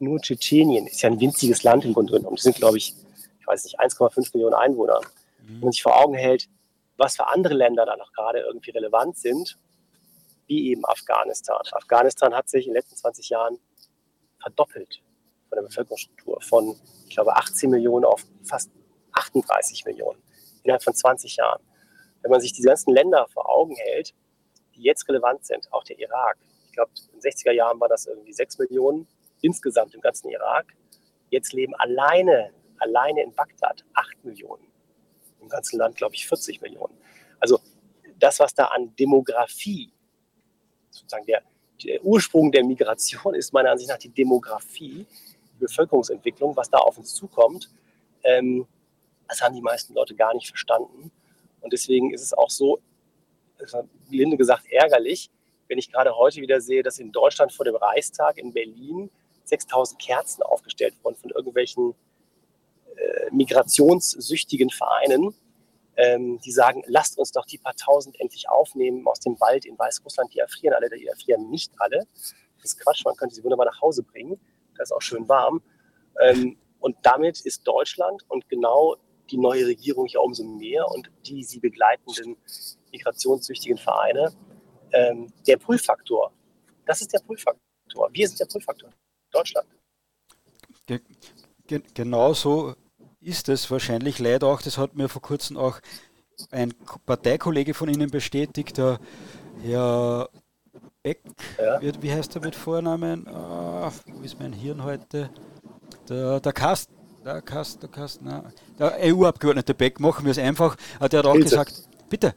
nur 0.00 0.18
Tschetschenien 0.18 0.86
ist 0.86 1.02
ja 1.02 1.10
ein 1.10 1.20
winziges 1.20 1.62
Land 1.62 1.84
im 1.84 1.92
Grunde 1.92 2.14
genommen. 2.14 2.36
Das 2.36 2.44
sind, 2.44 2.56
glaube 2.56 2.78
ich, 2.78 2.94
ich 3.38 3.46
weiß 3.46 3.64
nicht, 3.64 3.78
1,5 3.78 4.30
Millionen 4.32 4.54
Einwohner. 4.54 5.00
Mhm. 5.42 5.48
Wenn 5.48 5.60
man 5.60 5.72
sich 5.72 5.82
vor 5.82 6.00
Augen 6.00 6.14
hält, 6.14 6.48
was 6.96 7.16
für 7.16 7.28
andere 7.28 7.54
Länder 7.54 7.86
da 7.86 7.96
noch 7.96 8.12
gerade 8.12 8.40
irgendwie 8.40 8.70
relevant 8.70 9.18
sind, 9.18 9.58
wie 10.46 10.70
eben 10.70 10.84
Afghanistan. 10.84 11.60
Afghanistan 11.72 12.34
hat 12.34 12.48
sich 12.48 12.66
in 12.66 12.72
den 12.72 12.76
letzten 12.76 12.96
20 12.96 13.28
Jahren 13.28 13.58
verdoppelt 14.40 15.02
von 15.48 15.56
der 15.56 15.62
Bevölkerungsstruktur, 15.62 16.40
von, 16.40 16.76
ich 17.08 17.14
glaube, 17.14 17.36
18 17.36 17.70
Millionen 17.70 18.04
auf 18.04 18.24
fast 18.44 18.70
38 19.12 19.84
Millionen 19.84 20.22
innerhalb 20.62 20.82
von 20.82 20.94
20 20.94 21.36
Jahren. 21.36 21.62
Wenn 22.22 22.30
man 22.30 22.40
sich 22.40 22.52
die 22.52 22.62
ganzen 22.62 22.94
Länder 22.94 23.26
vor 23.32 23.50
Augen 23.50 23.76
hält, 23.76 24.14
die 24.74 24.82
jetzt 24.82 25.08
relevant 25.08 25.44
sind, 25.44 25.72
auch 25.72 25.84
der 25.84 25.98
Irak. 25.98 26.38
Ich 26.66 26.72
glaube, 26.72 26.90
in 27.12 27.20
den 27.20 27.30
60er 27.30 27.52
Jahren 27.52 27.80
war 27.80 27.88
das 27.88 28.06
irgendwie 28.06 28.32
6 28.32 28.58
Millionen 28.58 29.06
insgesamt 29.40 29.94
im 29.94 30.00
ganzen 30.00 30.30
Irak. 30.30 30.66
Jetzt 31.30 31.52
leben 31.52 31.74
alleine, 31.74 32.52
alleine 32.78 33.22
in 33.22 33.34
Bagdad 33.34 33.84
8 33.94 34.24
Millionen. 34.24 34.71
Ganzen 35.52 35.78
Land, 35.78 35.96
glaube 35.96 36.14
ich, 36.14 36.26
40 36.26 36.60
Millionen. 36.60 36.94
Also 37.38 37.60
das, 38.18 38.40
was 38.40 38.54
da 38.54 38.66
an 38.66 38.94
Demografie, 38.96 39.92
sozusagen 40.90 41.26
der, 41.26 41.42
der 41.82 42.04
Ursprung 42.04 42.52
der 42.52 42.64
Migration 42.64 43.34
ist 43.34 43.52
meiner 43.52 43.70
Ansicht 43.70 43.90
nach 43.90 43.98
die 43.98 44.08
Demografie, 44.08 45.06
die 45.54 45.58
Bevölkerungsentwicklung, 45.58 46.56
was 46.56 46.70
da 46.70 46.78
auf 46.78 46.98
uns 46.98 47.14
zukommt, 47.14 47.70
ähm, 48.24 48.66
das 49.28 49.40
haben 49.40 49.54
die 49.54 49.62
meisten 49.62 49.94
Leute 49.94 50.14
gar 50.14 50.34
nicht 50.34 50.48
verstanden. 50.48 51.10
Und 51.60 51.72
deswegen 51.72 52.12
ist 52.12 52.22
es 52.22 52.34
auch 52.34 52.50
so, 52.50 52.80
gelinde 54.10 54.36
gesagt, 54.36 54.66
ärgerlich, 54.70 55.30
wenn 55.68 55.78
ich 55.78 55.90
gerade 55.90 56.16
heute 56.16 56.40
wieder 56.40 56.60
sehe, 56.60 56.82
dass 56.82 56.98
in 56.98 57.12
Deutschland 57.12 57.52
vor 57.52 57.64
dem 57.64 57.76
Reichstag 57.76 58.36
in 58.38 58.52
Berlin 58.52 59.10
6000 59.44 60.00
Kerzen 60.00 60.42
aufgestellt 60.42 60.94
wurden 61.02 61.16
von 61.16 61.30
irgendwelchen 61.30 61.94
äh, 62.96 63.30
migrationssüchtigen 63.30 64.70
Vereinen, 64.70 65.34
ähm, 65.96 66.40
die 66.40 66.52
sagen, 66.52 66.82
lasst 66.86 67.18
uns 67.18 67.32
doch 67.32 67.44
die 67.44 67.58
paar 67.58 67.74
tausend 67.74 68.18
endlich 68.20 68.48
aufnehmen 68.48 69.06
aus 69.06 69.20
dem 69.20 69.38
Wald 69.40 69.64
in 69.64 69.78
Weißrussland. 69.78 70.32
Die 70.34 70.38
erfrieren 70.38 70.74
alle, 70.74 70.88
die 70.88 71.06
erfrieren 71.06 71.50
nicht 71.50 71.72
alle. 71.78 72.06
Das 72.56 72.64
ist 72.64 72.80
Quatsch, 72.80 73.04
man 73.04 73.16
könnte 73.16 73.34
sie 73.34 73.44
wunderbar 73.44 73.66
nach 73.66 73.80
Hause 73.80 74.02
bringen. 74.02 74.40
Da 74.76 74.82
ist 74.82 74.92
auch 74.92 75.02
schön 75.02 75.28
warm. 75.28 75.62
Ähm, 76.20 76.56
und 76.80 76.96
damit 77.02 77.40
ist 77.40 77.66
Deutschland 77.66 78.24
und 78.28 78.48
genau 78.48 78.96
die 79.30 79.38
neue 79.38 79.66
Regierung 79.66 80.06
ja 80.06 80.20
umso 80.20 80.44
mehr 80.44 80.86
und 80.88 81.10
die 81.26 81.44
sie 81.44 81.60
begleitenden 81.60 82.36
migrationssüchtigen 82.90 83.78
Vereine 83.78 84.32
ähm, 84.92 85.32
der 85.46 85.56
Prüffaktor. 85.56 86.32
Das 86.84 87.00
ist 87.00 87.12
der 87.12 87.20
Prüffaktor. 87.20 88.10
Wir 88.12 88.28
sind 88.28 88.40
der 88.40 88.46
Prüffaktor. 88.46 88.90
Deutschland. 89.30 89.68
Ge 90.86 91.00
ge 91.66 91.82
genau 91.94 92.34
so 92.34 92.74
ist 93.22 93.48
es 93.48 93.70
wahrscheinlich 93.70 94.18
leider 94.18 94.46
auch. 94.46 94.62
Das 94.62 94.78
hat 94.78 94.94
mir 94.94 95.08
vor 95.08 95.22
kurzem 95.22 95.56
auch 95.56 95.80
ein 96.50 96.74
Parteikollege 97.06 97.74
von 97.74 97.88
Ihnen 97.88 98.10
bestätigt, 98.10 98.78
der 98.78 98.98
Herr 99.62 100.28
Beck, 101.02 101.20
ja. 101.58 101.80
wie 102.00 102.12
heißt 102.12 102.36
er 102.36 102.42
mit 102.42 102.54
Vornamen? 102.54 103.26
Ah, 103.28 103.92
wo 104.06 104.22
ist 104.22 104.38
mein 104.38 104.52
Hirn 104.52 104.84
heute? 104.84 105.30
Der, 106.08 106.40
der 106.40 106.52
Kast, 106.52 106.90
der 107.24 107.42
Kast, 107.42 107.82
der 107.82 107.88
Kast, 107.88 108.20
na, 108.22 108.44
der 108.78 108.96
EU-Abgeordnete 109.00 109.74
Beck, 109.74 110.00
machen 110.00 110.24
wir 110.24 110.30
es 110.30 110.38
einfach. 110.38 110.76
Der 111.00 111.18
hat 111.18 111.26
auch 111.26 111.32
Pilze. 111.32 111.50
gesagt, 111.50 111.88
bitte. 112.08 112.34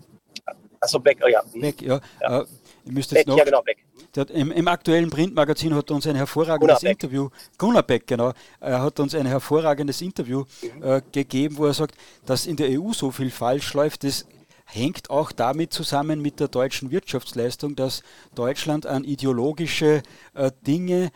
Achso, 0.79 0.99
Beck, 0.99 1.19
oh 1.23 1.27
ja. 1.27 1.43
Beck, 1.53 1.81
ja. 1.81 1.99
ja. 2.21 2.43
Äh, 2.85 2.89
ihr 2.89 2.93
müsst 2.93 3.11
jetzt 3.11 3.19
Beck, 3.21 3.27
noch, 3.27 3.37
ja, 3.37 3.43
genau, 3.43 3.61
Beck. 3.61 3.77
Der, 4.15 4.29
im, 4.29 4.51
im, 4.51 4.67
aktuellen 4.67 5.09
Printmagazin 5.09 5.73
hat 5.75 5.91
uns 5.91 6.07
ein 6.07 6.15
hervorragendes 6.15 6.79
Gunnar 6.79 6.91
Interview, 6.91 7.29
Gunnar 7.57 7.83
Beck, 7.83 8.07
genau, 8.07 8.33
er 8.59 8.81
hat 8.81 8.99
uns 8.99 9.15
ein 9.15 9.25
hervorragendes 9.25 10.01
Interview 10.01 10.45
mhm. 10.61 10.83
äh, 10.83 11.01
gegeben, 11.11 11.57
wo 11.57 11.65
er 11.65 11.73
sagt, 11.73 11.95
dass 12.25 12.45
in 12.45 12.55
der 12.55 12.69
EU 12.79 12.93
so 12.93 13.11
viel 13.11 13.29
falsch 13.29 13.73
läuft, 13.73 14.03
das 14.03 14.25
hängt 14.65 15.09
auch 15.09 15.31
damit 15.31 15.73
zusammen 15.73 16.21
mit 16.21 16.39
der 16.39 16.47
deutschen 16.47 16.91
Wirtschaftsleistung, 16.91 17.75
dass 17.75 18.01
Deutschland 18.33 18.85
an 18.85 19.03
ideologische 19.03 20.01
äh, 20.33 20.51
Dinge 20.65 21.11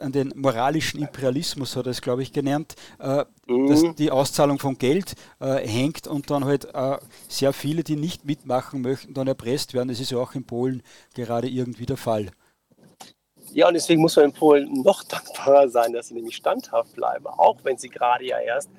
an 0.00 0.12
den 0.12 0.32
moralischen 0.36 1.00
Imperialismus 1.00 1.76
hat 1.76 1.86
er 1.86 1.90
es, 1.90 2.02
glaube 2.02 2.22
ich, 2.22 2.32
genannt, 2.32 2.74
äh, 2.98 3.24
mhm. 3.46 3.68
dass 3.68 3.94
die 3.96 4.10
Auszahlung 4.10 4.58
von 4.58 4.78
Geld 4.78 5.14
äh, 5.40 5.66
hängt 5.66 6.06
und 6.06 6.30
dann 6.30 6.44
halt 6.44 6.66
äh, 6.74 6.98
sehr 7.28 7.52
viele, 7.52 7.82
die 7.82 7.96
nicht 7.96 8.24
mitmachen 8.24 8.82
möchten, 8.82 9.14
dann 9.14 9.26
erpresst 9.26 9.74
werden. 9.74 9.88
Das 9.88 10.00
ist 10.00 10.10
ja 10.10 10.18
auch 10.18 10.34
in 10.34 10.46
Polen 10.46 10.82
gerade 11.14 11.48
irgendwie 11.48 11.86
der 11.86 11.96
Fall. 11.96 12.30
Ja, 13.52 13.68
und 13.68 13.74
deswegen 13.74 14.00
muss 14.00 14.16
man 14.16 14.26
in 14.26 14.32
Polen 14.32 14.82
noch 14.82 15.02
dankbarer 15.08 15.68
sein, 15.68 15.92
dass 15.92 16.08
sie 16.08 16.14
nämlich 16.14 16.36
standhaft 16.36 16.94
bleiben, 16.94 17.26
auch 17.26 17.58
wenn 17.64 17.78
sie 17.78 17.88
gerade 17.88 18.24
ja 18.24 18.38
erst 18.38 18.70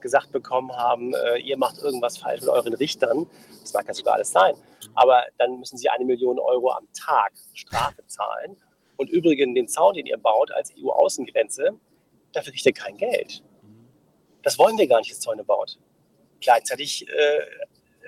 gesagt 0.00 0.30
bekommen 0.30 0.72
haben, 0.72 1.14
äh, 1.14 1.38
ihr 1.38 1.56
macht 1.56 1.78
irgendwas 1.78 2.18
falsch 2.18 2.42
mit 2.42 2.50
euren 2.50 2.74
Richtern. 2.74 3.26
Das 3.60 3.72
mag 3.72 3.88
ja 3.88 3.94
sogar 3.94 4.14
alles 4.14 4.30
sein. 4.30 4.54
Aber 4.94 5.24
dann 5.38 5.58
müssen 5.58 5.78
sie 5.78 5.88
eine 5.88 6.04
Million 6.04 6.38
Euro 6.38 6.70
am 6.70 6.86
Tag 6.92 7.32
Strafe 7.54 8.06
zahlen. 8.06 8.56
Und 8.96 9.10
übrigens 9.10 9.54
den 9.54 9.68
Zaun, 9.68 9.94
den 9.94 10.06
ihr 10.06 10.16
baut 10.16 10.50
als 10.52 10.72
EU-Außengrenze, 10.78 11.78
dafür 12.32 12.52
kriegt 12.52 12.66
ihr 12.66 12.72
kein 12.72 12.96
Geld. 12.96 13.42
Das 14.42 14.58
wollen 14.58 14.78
wir 14.78 14.86
gar 14.86 14.98
nicht, 14.98 15.10
dass 15.10 15.20
Zäune 15.20 15.44
baut. 15.44 15.78
Gleichzeitig, 16.40 17.06
äh, 17.08 17.40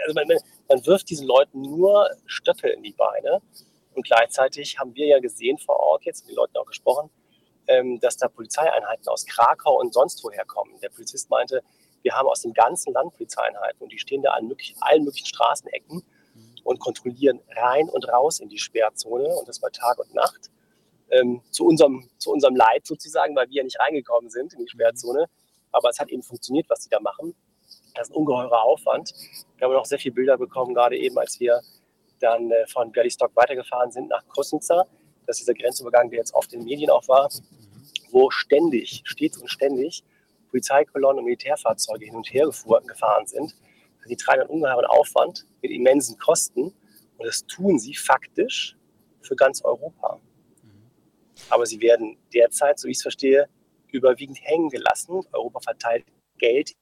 also 0.05 0.14
man, 0.14 0.29
man 0.68 0.87
wirft 0.87 1.11
diesen 1.11 1.27
Leuten 1.27 1.62
nur 1.62 2.09
Stöckel 2.27 2.70
in 2.70 2.83
die 2.83 2.92
Beine. 2.92 3.42
Und 3.94 4.07
gleichzeitig 4.07 4.79
haben 4.79 4.94
wir 4.94 5.07
ja 5.07 5.18
gesehen 5.18 5.59
vor 5.59 5.77
Ort, 5.81 6.05
jetzt 6.05 6.22
mit 6.22 6.31
den 6.31 6.37
Leuten 6.37 6.57
auch 6.57 6.66
gesprochen, 6.66 7.11
ähm, 7.66 7.98
dass 8.01 8.16
da 8.16 8.29
Polizeieinheiten 8.29 9.09
aus 9.09 9.27
Krakau 9.27 9.79
und 9.81 9.92
sonst 9.92 10.22
woher 10.22 10.44
kommen. 10.44 10.79
Der 10.81 10.90
Polizist 10.90 11.29
meinte, 11.29 11.62
wir 12.03 12.12
haben 12.12 12.29
aus 12.29 12.42
dem 12.42 12.53
ganzen 12.53 12.92
Land 12.92 13.12
Polizeieinheiten 13.14 13.83
und 13.83 13.92
die 13.92 13.98
stehen 13.98 14.22
da 14.22 14.31
an 14.31 14.46
möglichen, 14.46 14.81
allen 14.81 15.05
möglichen 15.05 15.27
Straßenecken 15.27 16.03
und 16.62 16.79
kontrollieren 16.79 17.40
rein 17.57 17.88
und 17.88 18.09
raus 18.09 18.40
in 18.40 18.48
die 18.48 18.59
Sperrzone 18.59 19.27
und 19.27 19.48
das 19.48 19.59
bei 19.59 19.68
Tag 19.70 19.98
und 19.98 20.14
Nacht 20.14 20.51
ähm, 21.11 21.42
zu, 21.51 21.66
unserem, 21.66 22.09
zu 22.18 22.31
unserem 22.31 22.57
Leid 22.57 22.87
sozusagen, 22.87 23.35
weil 23.37 23.49
wir 23.49 23.57
ja 23.57 23.64
nicht 23.64 23.79
reingekommen 23.81 24.31
sind 24.31 24.53
in 24.55 24.61
die 24.61 24.68
Sperrzone. 24.68 25.27
Aber 25.73 25.90
es 25.90 25.99
hat 25.99 26.09
eben 26.09 26.23
funktioniert, 26.23 26.68
was 26.68 26.83
sie 26.83 26.88
da 26.90 27.01
machen. 27.01 27.35
Das 27.94 28.09
ist 28.09 28.14
ein 28.14 28.16
ungeheurer 28.16 28.62
Aufwand. 28.62 29.12
Wir 29.57 29.66
haben 29.66 29.75
auch 29.75 29.85
sehr 29.85 29.99
viele 29.99 30.14
Bilder 30.14 30.38
bekommen, 30.38 30.75
gerade 30.75 30.97
eben, 30.97 31.18
als 31.18 31.38
wir 31.40 31.61
dann 32.21 32.51
äh, 32.51 32.66
von 32.66 32.90
Bialystok 32.92 33.35
weitergefahren 33.35 33.90
sind 33.90 34.09
nach 34.09 34.27
Kosnica. 34.29 34.85
Das 35.27 35.38
ist 35.38 35.49
dieser 35.49 35.55
Grenzübergang, 35.55 36.11
der 36.11 36.21
jetzt 36.21 36.35
oft 36.35 36.53
in 36.53 36.61
den 36.61 36.66
Medien 36.66 36.90
auch 36.90 37.07
war, 37.09 37.29
wo 38.11 38.31
ständig, 38.31 39.03
stets 39.05 39.37
und 39.38 39.49
ständig 39.49 40.03
Polizeikolonnen 40.51 41.18
und 41.18 41.25
Militärfahrzeuge 41.27 42.07
hin 42.07 42.16
und 42.16 42.33
her 42.33 42.49
gefahren 42.87 43.27
sind. 43.27 43.55
Die 44.09 44.16
treiben 44.16 44.42
einen 44.42 44.51
ungeheuren 44.51 44.87
Aufwand 44.87 45.47
mit 45.61 45.71
immensen 45.71 46.18
Kosten. 46.18 46.73
Und 47.18 47.27
das 47.27 47.44
tun 47.47 47.79
sie 47.79 47.94
faktisch 47.94 48.77
für 49.21 49.37
ganz 49.37 49.62
Europa. 49.62 50.21
Aber 51.51 51.66
sie 51.66 51.81
werden 51.81 52.18
derzeit, 52.33 52.79
so 52.79 52.88
ich 52.88 52.98
es 52.98 53.03
verstehe, 53.03 53.48
überwiegend 53.90 54.38
hängen 54.42 54.68
gelassen. 54.68 55.22
Europa 55.33 55.61
verteilt 55.61 56.05
Geld 56.38 56.72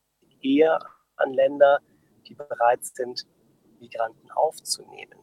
eher 0.42 0.78
an 1.16 1.32
Länder, 1.32 1.80
die 2.26 2.34
bereit 2.34 2.84
sind, 2.84 3.26
Migranten 3.80 4.30
aufzunehmen. 4.32 5.18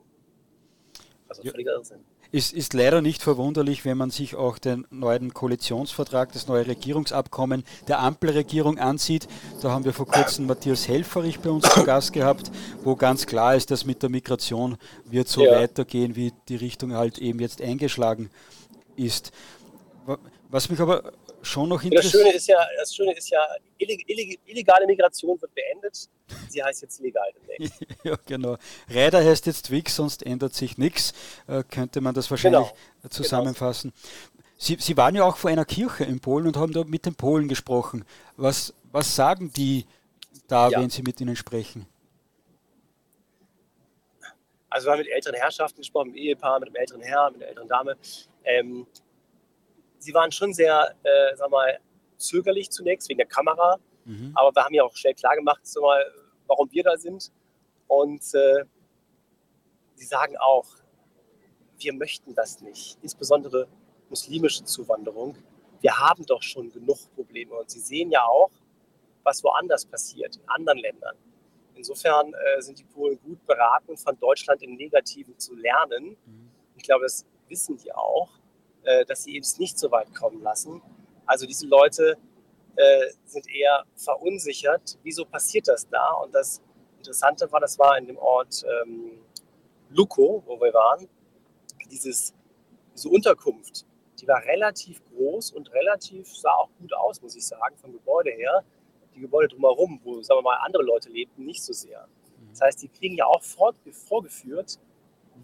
Also 1.27 1.43
völliger 1.43 1.73
Irrsinn. 1.73 2.05
Es 2.35 2.51
ist 2.51 2.73
leider 2.73 3.03
nicht 3.03 3.21
verwunderlich, 3.21 3.85
wenn 3.85 3.95
man 3.95 4.09
sich 4.09 4.35
auch 4.35 4.57
den 4.57 4.87
neuen 4.89 5.35
Koalitionsvertrag, 5.35 6.31
das 6.31 6.47
neue 6.47 6.65
Regierungsabkommen 6.65 7.63
der 7.87 7.99
Ampelregierung 7.99 8.79
ansieht. 8.79 9.27
Da 9.61 9.69
haben 9.69 9.85
wir 9.85 9.93
vor 9.93 10.07
kurzem 10.07 10.47
Matthias 10.47 10.87
Helferich 10.87 11.39
bei 11.41 11.51
uns 11.51 11.69
zu 11.69 11.83
Gast 11.83 12.11
gehabt, 12.11 12.51
wo 12.83 12.95
ganz 12.95 13.27
klar 13.27 13.55
ist, 13.55 13.69
dass 13.69 13.85
mit 13.85 14.01
der 14.01 14.09
Migration 14.09 14.77
wird 15.05 15.27
so 15.27 15.45
ja. 15.45 15.51
weitergehen, 15.51 16.15
wie 16.15 16.33
die 16.49 16.55
Richtung 16.55 16.93
halt 16.93 17.19
eben 17.19 17.39
jetzt 17.39 17.61
eingeschlagen 17.61 18.31
ist. 18.95 19.31
Was 20.49 20.69
mich 20.69 20.79
aber 20.79 21.13
schon 21.41 21.69
noch 21.69 21.83
interessiert. 21.83 22.13
Das 22.13 22.21
Schöne 22.21 22.33
ist 22.33 22.47
ja, 22.47 22.67
das 22.77 22.95
Schöne 22.95 23.13
ist 23.13 23.29
ja 23.29 23.39
illegale 23.77 24.87
Migration 24.87 25.39
wird 25.41 25.53
beendet. 25.53 26.09
Sie 26.49 26.63
heißt 26.63 26.81
jetzt 26.81 26.99
legal 27.01 27.29
ja, 28.03 28.17
genau. 28.25 28.57
Räder 28.89 29.23
heißt 29.23 29.45
jetzt 29.45 29.67
Twix, 29.67 29.95
sonst 29.95 30.25
ändert 30.25 30.53
sich 30.53 30.77
nichts. 30.77 31.13
Äh, 31.47 31.63
könnte 31.63 32.01
man 32.01 32.15
das 32.15 32.31
wahrscheinlich 32.31 32.71
genau. 33.01 33.09
zusammenfassen. 33.09 33.91
Genau. 33.91 34.43
Sie, 34.57 34.77
Sie 34.79 34.97
waren 34.97 35.13
ja 35.15 35.23
auch 35.23 35.37
vor 35.37 35.51
einer 35.51 35.65
Kirche 35.65 36.05
in 36.05 36.19
Polen 36.19 36.47
und 36.47 36.57
haben 36.57 36.73
da 36.73 36.83
mit 36.83 37.05
den 37.05 37.15
Polen 37.15 37.47
gesprochen. 37.47 38.05
Was, 38.37 38.73
was 38.91 39.15
sagen 39.15 39.51
die 39.53 39.85
da, 40.47 40.69
ja. 40.69 40.79
wenn 40.79 40.89
Sie 40.89 41.03
mit 41.03 41.19
ihnen 41.21 41.35
sprechen? 41.35 41.85
Also 44.69 44.87
wir 44.87 44.93
haben 44.93 44.99
mit 44.99 45.09
älteren 45.09 45.35
Herrschaften 45.35 45.77
gesprochen, 45.77 46.11
mit 46.11 46.17
Ehepaar, 46.17 46.59
mit 46.59 46.69
dem 46.69 46.75
älteren 46.75 47.01
Herr, 47.01 47.29
mit 47.29 47.41
der 47.41 47.49
älteren 47.49 47.67
Dame. 47.67 47.97
Ähm, 48.43 48.87
sie 49.99 50.13
waren 50.13 50.31
schon 50.31 50.53
sehr, 50.53 50.95
äh, 51.03 51.35
sag 51.35 51.49
mal, 51.49 51.79
zögerlich 52.17 52.69
zunächst 52.69 53.09
wegen 53.09 53.17
der 53.17 53.27
Kamera. 53.27 53.79
Mhm. 54.05 54.31
Aber 54.35 54.53
wir 54.55 54.63
haben 54.63 54.73
ja 54.73 54.83
auch 54.83 54.95
schnell 54.95 55.13
klargemacht, 55.13 55.65
so 55.65 55.81
mal, 55.81 56.05
warum 56.47 56.71
wir 56.71 56.83
da 56.83 56.97
sind. 56.97 57.31
Und 57.87 58.23
äh, 58.33 58.65
sie 59.95 60.05
sagen 60.05 60.37
auch, 60.37 60.67
wir 61.77 61.93
möchten 61.93 62.33
das 62.33 62.61
nicht. 62.61 62.97
Insbesondere 63.01 63.67
muslimische 64.09 64.63
Zuwanderung. 64.63 65.37
Wir 65.81 65.97
haben 65.99 66.25
doch 66.25 66.41
schon 66.41 66.71
genug 66.71 66.97
Probleme. 67.15 67.55
Und 67.55 67.69
sie 67.69 67.79
sehen 67.79 68.11
ja 68.11 68.23
auch, 68.25 68.51
was 69.23 69.43
woanders 69.43 69.85
passiert, 69.85 70.37
in 70.37 70.43
anderen 70.47 70.79
Ländern. 70.79 71.15
Insofern 71.75 72.33
äh, 72.33 72.61
sind 72.61 72.79
die 72.79 72.83
Polen 72.83 73.19
gut 73.21 73.45
beraten, 73.45 73.97
von 73.97 74.17
Deutschland 74.19 74.61
im 74.61 74.75
Negativen 74.75 75.37
zu 75.39 75.55
lernen. 75.55 76.15
Mhm 76.25 76.51
Ich 76.75 76.83
glaube, 76.83 77.03
das 77.03 77.25
wissen 77.53 77.77
die 77.77 77.93
auch, 77.93 78.29
äh, 78.83 79.05
dass 79.05 79.23
sie 79.23 79.37
es 79.37 79.59
nicht 79.59 79.77
so 79.77 79.91
weit 79.91 80.13
kommen 80.13 80.41
lassen. 80.41 80.81
Also 81.25 81.45
diese 81.45 81.67
Leute 81.67 82.17
äh, 82.75 83.07
sind 83.25 83.47
eher 83.49 83.85
verunsichert. 83.95 84.97
Wieso 85.03 85.23
passiert 85.25 85.67
das 85.67 85.87
da? 85.87 86.11
Und 86.23 86.33
das 86.33 86.61
Interessante 86.97 87.49
war, 87.51 87.59
das 87.59 87.77
war 87.77 87.97
in 87.97 88.07
dem 88.07 88.17
Ort 88.17 88.63
ähm, 88.63 89.19
Luko, 89.89 90.43
wo 90.45 90.59
wir 90.59 90.73
waren, 90.73 91.07
dieses, 91.91 92.33
diese 92.93 93.09
Unterkunft. 93.09 93.85
Die 94.19 94.27
war 94.27 94.41
relativ 94.43 95.01
groß 95.11 95.51
und 95.51 95.71
relativ, 95.73 96.27
sah 96.35 96.53
auch 96.55 96.69
gut 96.79 96.93
aus, 96.93 97.21
muss 97.21 97.35
ich 97.35 97.45
sagen, 97.45 97.77
vom 97.77 97.91
Gebäude 97.91 98.31
her. 98.31 98.63
Die 99.15 99.19
Gebäude 99.19 99.49
drumherum, 99.49 99.99
wo, 100.03 100.21
sagen 100.21 100.39
wir 100.39 100.43
mal, 100.43 100.57
andere 100.65 100.83
Leute 100.83 101.09
lebten, 101.09 101.45
nicht 101.45 101.61
so 101.61 101.73
sehr. 101.73 102.07
Das 102.49 102.61
heißt, 102.61 102.81
die 102.81 102.87
kriegen 102.87 103.15
ja 103.15 103.25
auch 103.25 103.43
vorgeführt, 103.43 104.79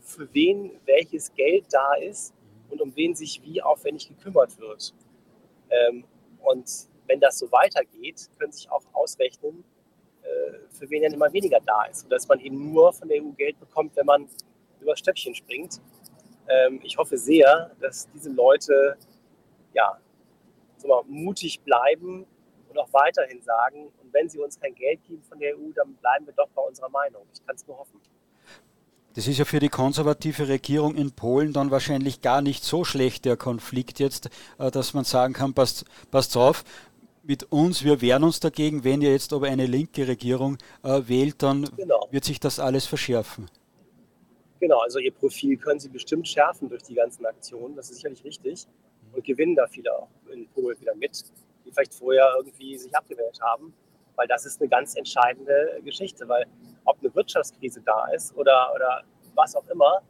für 0.09 0.33
wen 0.33 0.71
welches 0.85 1.33
Geld 1.33 1.65
da 1.71 1.93
ist 1.95 2.33
und 2.69 2.81
um 2.81 2.95
wen 2.95 3.15
sich 3.15 3.41
wie 3.43 3.61
aufwendig 3.61 4.07
gekümmert 4.09 4.57
wird. 4.59 4.93
Ähm, 5.69 6.03
und 6.41 6.69
wenn 7.07 7.19
das 7.19 7.39
so 7.39 7.51
weitergeht, 7.51 8.29
können 8.37 8.51
sich 8.51 8.69
auch 8.71 8.83
ausrechnen, 8.93 9.63
äh, 10.23 10.59
für 10.69 10.89
wen 10.89 11.03
dann 11.03 11.13
immer 11.13 11.31
weniger 11.33 11.59
da 11.65 11.85
ist. 11.85 12.03
Und 12.03 12.11
dass 12.11 12.27
man 12.27 12.39
eben 12.39 12.71
nur 12.71 12.93
von 12.93 13.07
der 13.07 13.23
EU 13.23 13.31
Geld 13.31 13.59
bekommt, 13.59 13.95
wenn 13.95 14.05
man 14.05 14.27
über 14.79 14.95
Stöckchen 14.95 15.35
springt. 15.35 15.81
Ähm, 16.47 16.79
ich 16.83 16.97
hoffe 16.97 17.17
sehr, 17.17 17.71
dass 17.79 18.09
diese 18.13 18.29
Leute 18.29 18.97
ja, 19.73 19.99
mal, 20.87 21.03
mutig 21.07 21.61
bleiben 21.61 22.25
und 22.69 22.77
auch 22.77 22.91
weiterhin 22.93 23.41
sagen, 23.41 23.91
und 24.01 24.13
wenn 24.13 24.29
sie 24.29 24.39
uns 24.39 24.59
kein 24.59 24.75
Geld 24.75 25.03
geben 25.03 25.23
von 25.23 25.39
der 25.39 25.57
EU, 25.57 25.71
dann 25.75 25.95
bleiben 25.95 26.25
wir 26.25 26.33
doch 26.33 26.49
bei 26.49 26.61
unserer 26.61 26.89
Meinung. 26.89 27.25
Ich 27.33 27.45
kann 27.45 27.55
es 27.55 27.67
nur 27.67 27.77
hoffen. 27.77 27.99
Das 29.15 29.27
ist 29.27 29.39
ja 29.39 29.45
für 29.45 29.59
die 29.59 29.69
konservative 29.69 30.47
Regierung 30.47 30.95
in 30.95 31.11
Polen 31.11 31.51
dann 31.51 31.71
wahrscheinlich 31.71 32.21
gar 32.21 32.41
nicht 32.41 32.63
so 32.63 32.83
schlecht, 32.85 33.25
der 33.25 33.37
Konflikt 33.37 33.99
jetzt, 33.99 34.29
äh, 34.59 34.69
dass 34.69 34.93
man 34.93 35.03
sagen 35.03 35.33
kann, 35.33 35.53
passt, 35.53 35.85
passt 36.11 36.37
auf, 36.37 36.63
mit 37.23 37.51
uns, 37.51 37.83
wir 37.83 38.01
wehren 38.01 38.23
uns 38.23 38.39
dagegen, 38.39 38.83
wenn 38.83 39.01
ihr 39.01 39.11
jetzt 39.11 39.33
aber 39.33 39.47
eine 39.47 39.65
linke 39.65 40.07
Regierung 40.07 40.57
äh, 40.83 41.01
wählt, 41.05 41.43
dann 41.43 41.69
genau. 41.75 42.07
wird 42.11 42.23
sich 42.23 42.39
das 42.39 42.59
alles 42.59 42.85
verschärfen. 42.85 43.49
Genau, 44.59 44.79
also 44.79 44.99
ihr 44.99 45.11
Profil 45.11 45.57
können 45.57 45.79
sie 45.79 45.89
bestimmt 45.89 46.27
schärfen 46.27 46.69
durch 46.69 46.83
die 46.83 46.95
ganzen 46.95 47.25
Aktionen, 47.25 47.75
das 47.75 47.89
ist 47.89 47.97
sicherlich 47.97 48.23
richtig. 48.23 48.67
Und 49.13 49.23
gewinnen 49.23 49.55
da 49.55 49.65
viele 49.67 49.91
auch 49.93 50.09
in 50.31 50.47
Polen 50.49 50.79
wieder 50.79 50.95
mit, 50.95 51.23
die 51.65 51.71
vielleicht 51.71 51.93
vorher 51.93 52.33
irgendwie 52.37 52.77
sich 52.77 52.95
abgewählt 52.95 53.39
haben, 53.41 53.73
weil 54.19 54.27
das 54.27 54.45
ist 54.45 54.59
eine 54.59 54.67
ganz 54.69 54.95
entscheidende 54.95 55.79
Geschichte, 55.85 56.27
weil 56.27 56.45
ob 56.83 56.99
eine 56.99 57.15
Wirtschaftskrise 57.15 57.81
da 57.81 58.07
ist 58.13 58.35
oder, 58.35 58.69
oder 58.75 59.03
was 59.33 59.55
auch 59.55 59.65
immer, 59.69 60.01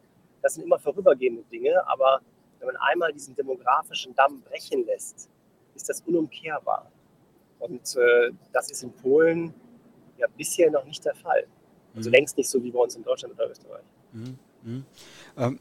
das 0.41 0.55
sind 0.55 0.63
immer 0.63 0.79
vorübergehende 0.79 1.43
Dinge, 1.43 1.87
aber 1.87 2.19
wenn 2.57 2.67
man 2.67 2.77
einmal 2.77 3.13
diesen 3.13 3.35
demografischen 3.35 4.15
Damm 4.15 4.41
brechen 4.41 4.83
lässt, 4.87 5.29
ist 5.75 5.87
das 5.87 6.01
unumkehrbar. 6.01 6.91
Und 7.59 7.95
äh, 7.97 8.31
das 8.51 8.71
ist 8.71 8.81
in 8.81 8.91
Polen 8.93 9.53
ja 10.17 10.25
bisher 10.35 10.71
noch 10.71 10.85
nicht 10.85 11.05
der 11.05 11.13
Fall. 11.13 11.45
Also 11.95 12.09
mhm. 12.09 12.15
längst 12.15 12.35
nicht 12.35 12.49
so 12.49 12.63
wie 12.63 12.71
bei 12.71 12.79
uns 12.79 12.95
in 12.95 13.03
Deutschland 13.03 13.35
oder 13.35 13.47
Österreich. 13.47 13.85
Mhm. 14.11 14.39
Mhm. 14.63 14.85
Ähm, 15.37 15.59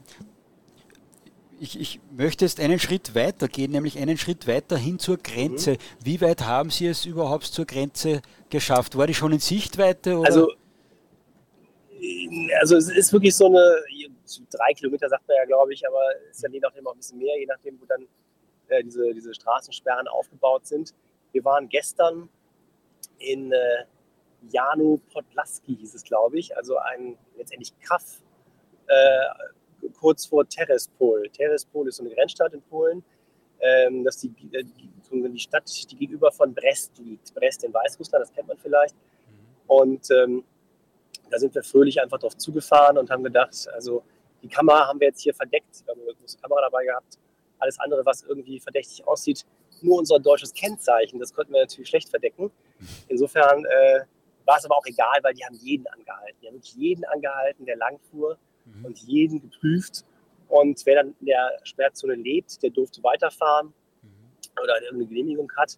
ich, 1.59 1.79
ich, 1.79 1.99
möchte 2.11 2.45
jetzt 2.45 2.59
einen 2.59 2.79
Schritt 2.79 3.15
weiter 3.15 3.47
gehen, 3.47 3.71
nämlich 3.71 3.97
einen 3.97 4.17
Schritt 4.17 4.47
weiter 4.47 4.77
hin 4.77 4.99
zur 4.99 5.17
Grenze. 5.17 5.71
Mhm. 5.71 5.77
Wie 6.03 6.21
weit 6.21 6.41
haben 6.41 6.69
Sie 6.69 6.87
es 6.87 7.05
überhaupt 7.05 7.45
zur 7.45 7.65
Grenze 7.65 8.21
geschafft? 8.49 8.97
War 8.97 9.07
die 9.07 9.13
schon 9.13 9.31
in 9.31 9.39
Sichtweite? 9.39 10.17
Oder? 10.17 10.27
Also, 10.27 10.51
also 12.59 12.77
es 12.77 12.89
ist 12.89 13.13
wirklich 13.13 13.35
so 13.35 13.47
eine, 13.47 13.83
drei 14.49 14.73
Kilometer 14.73 15.09
sagt 15.09 15.27
man 15.27 15.37
ja, 15.37 15.45
glaube 15.45 15.73
ich, 15.73 15.87
aber 15.87 16.01
es 16.29 16.37
ist 16.37 16.43
ja 16.43 16.49
je 16.49 16.59
nachdem 16.59 16.87
auch 16.87 16.93
ein 16.93 16.97
bisschen 16.97 17.19
mehr, 17.19 17.37
je 17.37 17.45
nachdem, 17.45 17.79
wo 17.81 17.85
dann 17.85 18.07
äh, 18.67 18.83
diese, 18.83 19.13
diese 19.13 19.33
Straßensperren 19.33 20.07
aufgebaut 20.07 20.65
sind. 20.65 20.93
Wir 21.31 21.43
waren 21.43 21.69
gestern 21.69 22.29
in 23.19 23.51
äh, 23.51 23.85
Jano 24.49 24.99
Podlaski, 25.11 25.75
hieß 25.75 25.95
es, 25.95 26.03
glaube 26.03 26.39
ich, 26.39 26.55
also 26.55 26.77
ein 26.77 27.17
letztendlich 27.37 27.77
Kaff 27.81 28.21
äh, 28.87 29.49
kurz 29.93 30.25
vor 30.25 30.47
Terespol. 30.47 31.29
Terespol 31.29 31.87
ist 31.87 31.97
so 31.97 32.03
eine 32.03 32.13
Grenzstadt 32.13 32.53
in 32.53 32.61
Polen. 32.63 33.03
Ähm, 33.61 34.03
das 34.03 34.17
die, 34.17 34.29
die, 34.29 34.49
die 34.49 35.39
Stadt, 35.39 35.69
die 35.91 35.95
gegenüber 35.95 36.31
von 36.31 36.53
Brest 36.53 36.97
liegt. 36.99 37.33
Brest 37.33 37.63
in 37.63 37.73
Weißrussland, 37.73 38.23
das 38.23 38.33
kennt 38.33 38.47
man 38.47 38.57
vielleicht. 38.57 38.95
Und 39.67 40.09
ähm, 40.11 40.43
da 41.29 41.37
sind 41.37 41.53
wir 41.53 41.63
fröhlich 41.63 42.01
einfach 42.01 42.19
drauf 42.19 42.37
zugefahren 42.37 42.97
und 42.97 43.09
haben 43.09 43.23
gedacht, 43.23 43.67
also 43.73 44.03
die 44.41 44.47
Kamera 44.47 44.87
haben 44.87 44.99
wir 44.99 45.07
jetzt 45.07 45.21
hier 45.21 45.33
verdeckt. 45.33 45.83
Wir 45.85 45.93
haben 45.93 46.01
eine 46.01 46.13
große 46.13 46.37
Kamera 46.39 46.61
dabei 46.61 46.85
gehabt. 46.85 47.17
Alles 47.59 47.79
andere, 47.79 48.05
was 48.05 48.23
irgendwie 48.23 48.59
verdächtig 48.59 49.05
aussieht, 49.05 49.45
nur 49.81 49.99
unser 49.99 50.19
deutsches 50.19 50.53
Kennzeichen. 50.53 51.19
Das 51.19 51.33
konnten 51.33 51.53
wir 51.53 51.61
natürlich 51.61 51.89
schlecht 51.89 52.09
verdecken. 52.09 52.51
Insofern 53.09 53.65
äh, 53.65 54.01
war 54.45 54.57
es 54.57 54.65
aber 54.65 54.77
auch 54.77 54.85
egal, 54.85 55.19
weil 55.21 55.33
die 55.33 55.45
haben 55.45 55.55
jeden 55.55 55.85
angehalten. 55.87 56.37
Die 56.41 56.47
haben 56.47 56.55
wirklich 56.55 56.75
jeden 56.75 57.05
angehalten, 57.05 57.65
der 57.65 57.77
langfuhr 57.77 58.37
mhm. 58.75 58.85
und 58.85 58.99
jeden 58.99 59.41
geprüft. 59.41 60.05
Und 60.47 60.81
wer 60.85 60.95
dann 61.03 61.15
in 61.19 61.27
der 61.27 61.59
Sperrzone 61.63 62.15
lebt, 62.15 62.61
der 62.63 62.71
durfte 62.71 63.03
weiterfahren 63.03 63.73
mhm. 64.01 64.61
oder 64.61 64.75
eine 64.91 65.05
Genehmigung 65.05 65.51
hat. 65.57 65.77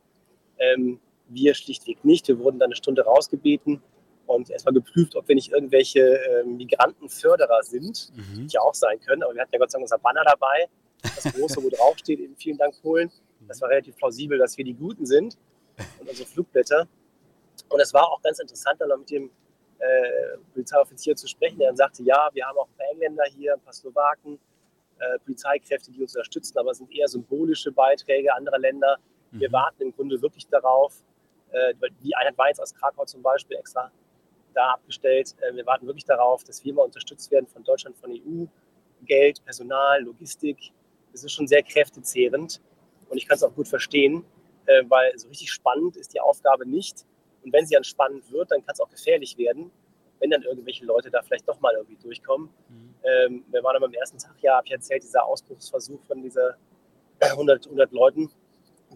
Ähm, 0.57 0.99
wir 1.27 1.53
schlichtweg 1.53 2.03
nicht. 2.03 2.27
Wir 2.27 2.39
wurden 2.39 2.59
dann 2.59 2.67
eine 2.67 2.75
Stunde 2.75 3.03
rausgebeten 3.03 3.81
und 4.27 4.49
erstmal 4.49 4.73
geprüft, 4.73 5.15
ob 5.15 5.27
wir 5.27 5.35
nicht 5.35 5.51
irgendwelche 5.51 6.01
äh, 6.01 6.43
Migrantenförderer 6.43 7.63
sind, 7.63 8.11
mhm. 8.15 8.47
die 8.47 8.53
ja 8.53 8.61
auch 8.61 8.73
sein 8.73 8.99
können. 8.99 9.23
Aber 9.23 9.33
wir 9.33 9.41
hatten 9.41 9.53
ja 9.53 9.59
Gott 9.59 9.71
sei 9.71 9.77
Dank 9.77 9.83
unser 9.83 9.97
Banner 9.97 10.23
dabei, 10.23 10.67
das 11.01 11.33
große, 11.33 11.63
wo 11.63 11.69
drauf 11.75 11.97
steht, 11.97 12.19
eben 12.19 12.35
vielen 12.35 12.57
Dank 12.57 12.81
Polen. 12.81 13.11
Das 13.47 13.61
war 13.61 13.69
relativ 13.69 13.95
plausibel, 13.95 14.37
dass 14.37 14.57
wir 14.57 14.65
die 14.65 14.73
Guten 14.73 15.05
sind 15.05 15.37
und 15.99 16.09
unsere 16.09 16.27
Flugblätter. 16.27 16.87
Und 17.69 17.79
es 17.79 17.93
war 17.93 18.09
auch 18.11 18.21
ganz 18.21 18.39
interessant, 18.39 18.79
dann 18.79 18.99
mit 18.99 19.09
dem 19.09 19.31
äh, 19.81 20.37
Polizeioffizier 20.53 21.15
zu 21.15 21.27
sprechen, 21.27 21.59
der 21.59 21.69
dann 21.69 21.77
sagte, 21.77 22.03
ja, 22.03 22.29
wir 22.33 22.45
haben 22.45 22.57
auch 22.57 22.67
ein 22.67 22.77
paar 22.77 22.87
Engländer 22.91 23.23
hier, 23.35 23.53
ein 23.53 23.61
paar 23.61 23.73
Slowaken, 23.73 24.39
äh, 24.99 25.19
Polizeikräfte, 25.19 25.91
die 25.91 26.01
uns 26.01 26.15
unterstützen, 26.15 26.57
aber 26.59 26.71
es 26.71 26.77
sind 26.77 26.91
eher 26.91 27.07
symbolische 27.07 27.71
Beiträge 27.71 28.33
anderer 28.33 28.59
Länder. 28.59 28.97
Wir 29.31 29.49
mhm. 29.49 29.53
warten 29.53 29.81
im 29.83 29.91
Grunde 29.95 30.21
wirklich 30.21 30.47
darauf, 30.47 31.03
äh, 31.51 31.73
die 32.03 32.15
Einheit 32.15 32.37
war 32.37 32.47
jetzt 32.47 32.61
aus 32.61 32.73
Krakau 32.73 33.05
zum 33.05 33.21
Beispiel 33.21 33.57
extra 33.57 33.91
da 34.53 34.73
abgestellt, 34.73 35.35
äh, 35.41 35.55
wir 35.55 35.65
warten 35.65 35.87
wirklich 35.87 36.05
darauf, 36.05 36.43
dass 36.43 36.63
wir 36.63 36.73
mal 36.73 36.83
unterstützt 36.83 37.31
werden 37.31 37.47
von 37.47 37.63
Deutschland, 37.63 37.97
von 37.97 38.11
EU, 38.11 38.45
Geld, 39.05 39.43
Personal, 39.43 40.03
Logistik. 40.03 40.71
Das 41.11 41.23
ist 41.23 41.31
schon 41.31 41.47
sehr 41.47 41.63
kräftezehrend. 41.63 42.61
Und 43.09 43.17
ich 43.17 43.27
kann 43.27 43.35
es 43.35 43.43
auch 43.43 43.53
gut 43.53 43.67
verstehen, 43.67 44.23
äh, 44.65 44.83
weil 44.87 45.17
so 45.17 45.27
richtig 45.27 45.51
spannend 45.51 45.97
ist 45.97 46.13
die 46.13 46.19
Aufgabe 46.19 46.67
nicht. 46.67 47.05
Und 47.43 47.53
wenn 47.53 47.65
sie 47.65 47.75
dann 47.75 47.83
spannend 47.83 48.31
wird, 48.31 48.51
dann 48.51 48.63
kann 48.63 48.73
es 48.73 48.79
auch 48.79 48.89
gefährlich 48.89 49.37
werden, 49.37 49.71
wenn 50.19 50.29
dann 50.29 50.43
irgendwelche 50.43 50.85
Leute 50.85 51.09
da 51.09 51.21
vielleicht 51.21 51.47
doch 51.47 51.59
mal 51.59 51.73
irgendwie 51.73 51.97
durchkommen. 51.97 52.49
Mhm. 52.69 52.95
Ähm, 53.03 53.45
wir 53.49 53.63
waren 53.63 53.83
am 53.83 53.93
ersten 53.93 54.17
Tag, 54.17 54.35
ja, 54.41 54.57
habe 54.57 54.67
ich 54.67 54.73
erzählt, 54.73 55.03
dieser 55.03 55.25
Ausbruchsversuch 55.25 56.03
von 56.05 56.21
dieser 56.21 56.57
100, 57.19 57.65
100 57.65 57.91
Leuten. 57.91 58.29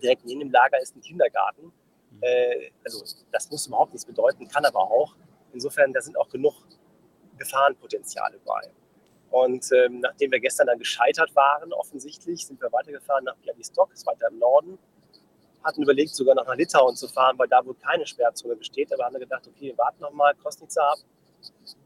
Direkt 0.01 0.25
neben 0.25 0.41
dem 0.41 0.51
Lager 0.51 0.79
ist 0.81 0.95
ein 0.95 1.01
Kindergarten. 1.01 1.71
Mhm. 2.11 2.19
Äh, 2.21 2.71
also 2.83 3.03
das 3.31 3.49
muss 3.49 3.67
überhaupt 3.67 3.93
nichts 3.93 4.05
bedeuten, 4.05 4.47
kann 4.47 4.65
aber 4.65 4.79
auch. 4.79 5.15
Insofern, 5.53 5.93
da 5.93 6.01
sind 6.01 6.17
auch 6.17 6.29
genug 6.29 6.53
Gefahrenpotenziale 7.37 8.39
bei. 8.45 8.69
Und 9.31 9.69
ähm, 9.73 9.99
nachdem 9.99 10.31
wir 10.31 10.39
gestern 10.39 10.67
dann 10.67 10.79
gescheitert 10.79 11.35
waren, 11.35 11.73
offensichtlich, 11.73 12.45
sind 12.45 12.61
wir 12.61 12.71
weitergefahren 12.71 13.25
nach 13.25 13.35
Bialystok, 13.37 13.91
ist 13.93 14.05
weiter 14.05 14.27
im 14.29 14.39
Norden. 14.39 14.77
Hatten 15.65 15.81
überlegt, 15.81 16.13
sogar 16.13 16.35
noch 16.35 16.45
nach 16.45 16.55
Litauen 16.55 16.95
zu 16.95 17.07
fahren, 17.07 17.37
weil 17.39 17.47
da 17.47 17.65
wohl 17.65 17.73
keine 17.73 18.05
Sperrzone 18.05 18.55
besteht. 18.55 18.93
Aber 18.93 19.05
haben 19.05 19.13
wir 19.13 19.19
gedacht, 19.19 19.47
okay, 19.47 19.69
wir 19.69 19.77
warten 19.77 19.99
noch 19.99 20.11
mal 20.11 20.33
Kostnica 20.35 20.81
ab. 20.81 20.99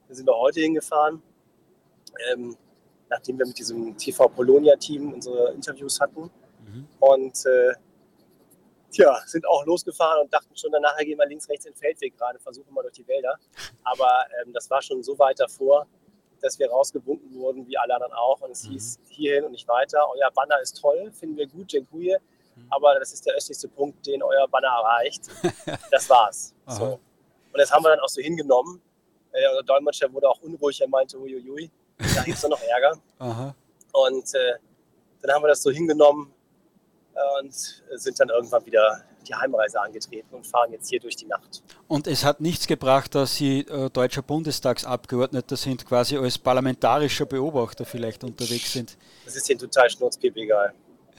Da 0.08 0.14
sind 0.14 0.28
wir 0.28 0.38
heute 0.38 0.60
hingefahren, 0.60 1.22
ähm, 2.30 2.58
nachdem 3.10 3.40
wir 3.40 3.48
mit 3.48 3.58
diesem 3.58 3.98
TV 3.98 4.28
Polonia-Team 4.28 5.14
unsere 5.14 5.54
Interviews 5.54 6.02
hatten. 6.02 6.24
Mhm. 6.66 6.88
Und 7.00 7.46
äh, 7.46 7.74
tja, 8.92 9.18
sind 9.26 9.48
auch 9.48 9.66
losgefahren 9.66 10.24
und 10.24 10.34
dachten 10.34 10.56
schon, 10.58 10.72
danach 10.74 10.98
gehen 10.98 11.18
wir 11.18 11.26
links, 11.26 11.48
rechts 11.48 11.66
in 11.66 11.72
den 11.72 11.78
Feldweg 11.78 12.18
gerade, 12.18 12.38
versuchen 12.40 12.74
mal 12.74 12.82
durch 12.82 12.96
die 12.96 13.08
Wälder. 13.08 13.38
Aber 13.84 14.26
ähm, 14.44 14.52
das 14.52 14.70
war 14.70 14.82
schon 14.82 15.02
so 15.04 15.18
weit 15.18 15.40
davor, 15.40 15.88
dass 16.42 16.60
wir 16.60 16.70
rausgewunken 16.70 17.34
wurden, 17.36 17.66
wie 17.68 17.78
alle 17.78 17.96
anderen 17.96 18.14
auch. 18.14 18.42
Und 18.42 18.52
es 18.52 18.66
mhm. 18.66 18.72
hieß 18.72 19.00
hierhin 19.08 19.46
und 19.46 19.52
nicht 19.52 19.68
weiter. 19.70 20.06
Euer 20.10 20.32
Banner 20.32 20.60
ist 20.62 20.82
toll, 20.82 21.12
finden 21.14 21.38
wir 21.38 21.48
gut, 21.48 21.70
Dziękuję. 21.70 22.20
Aber 22.70 23.00
das 23.00 23.14
ist 23.14 23.26
der 23.26 23.36
östlichste 23.36 23.68
Punkt, 23.68 24.06
den 24.06 24.22
euer 24.24 24.48
Banner 24.48 24.68
erreicht. 24.68 25.24
Das 25.92 26.10
war's. 26.10 26.54
so. 26.68 27.00
Und 27.52 27.58
das 27.58 27.72
haben 27.72 27.84
wir 27.84 27.90
dann 27.90 28.00
auch 28.00 28.10
so 28.10 28.22
hingenommen. 28.22 28.82
Äh, 29.32 29.50
unser 29.50 29.64
Dolmetscher 29.64 30.12
wurde 30.14 30.30
auch 30.30 30.40
unruhig. 30.42 30.80
Er 30.82 30.88
meinte, 30.88 31.18
uiuiui, 31.18 31.72
da 31.98 32.24
gibt 32.24 32.38
es 32.38 32.48
noch 32.48 32.62
Ärger. 32.62 33.00
Aha. 33.20 33.56
Und 33.92 34.34
äh, 34.36 34.54
dann 35.22 35.36
haben 35.36 35.44
wir 35.44 35.48
das 35.50 35.62
so 35.62 35.72
hingenommen 35.72 36.32
äh, 37.16 37.44
und 37.44 37.54
sind 37.54 38.20
dann 38.20 38.30
irgendwann 38.30 38.66
wieder 38.66 39.04
die 39.28 39.36
Heimreise 39.36 39.80
angetreten 39.80 40.34
und 40.34 40.48
fahren 40.48 40.72
jetzt 40.72 40.90
hier 40.90 41.00
durch 41.00 41.16
die 41.16 41.26
Nacht. 41.26 41.62
Und 41.88 42.08
es 42.08 42.24
hat 42.24 42.40
nichts 42.40 42.68
gebracht, 42.68 43.14
dass 43.16 43.36
Sie 43.36 43.60
äh, 43.62 43.90
deutscher 43.90 44.22
Bundestagsabgeordneter 44.22 45.56
sind, 45.56 45.86
quasi 45.86 46.18
als 46.18 46.38
parlamentarischer 46.38 47.26
Beobachter 47.26 47.86
vielleicht 47.86 48.24
unterwegs 48.24 48.74
sind. 48.74 48.98
Das 49.26 49.36
ist 49.36 49.50
Ihnen 49.50 49.60
total 49.60 49.90
schnurzpip 49.90 50.36
egal. 50.38 50.74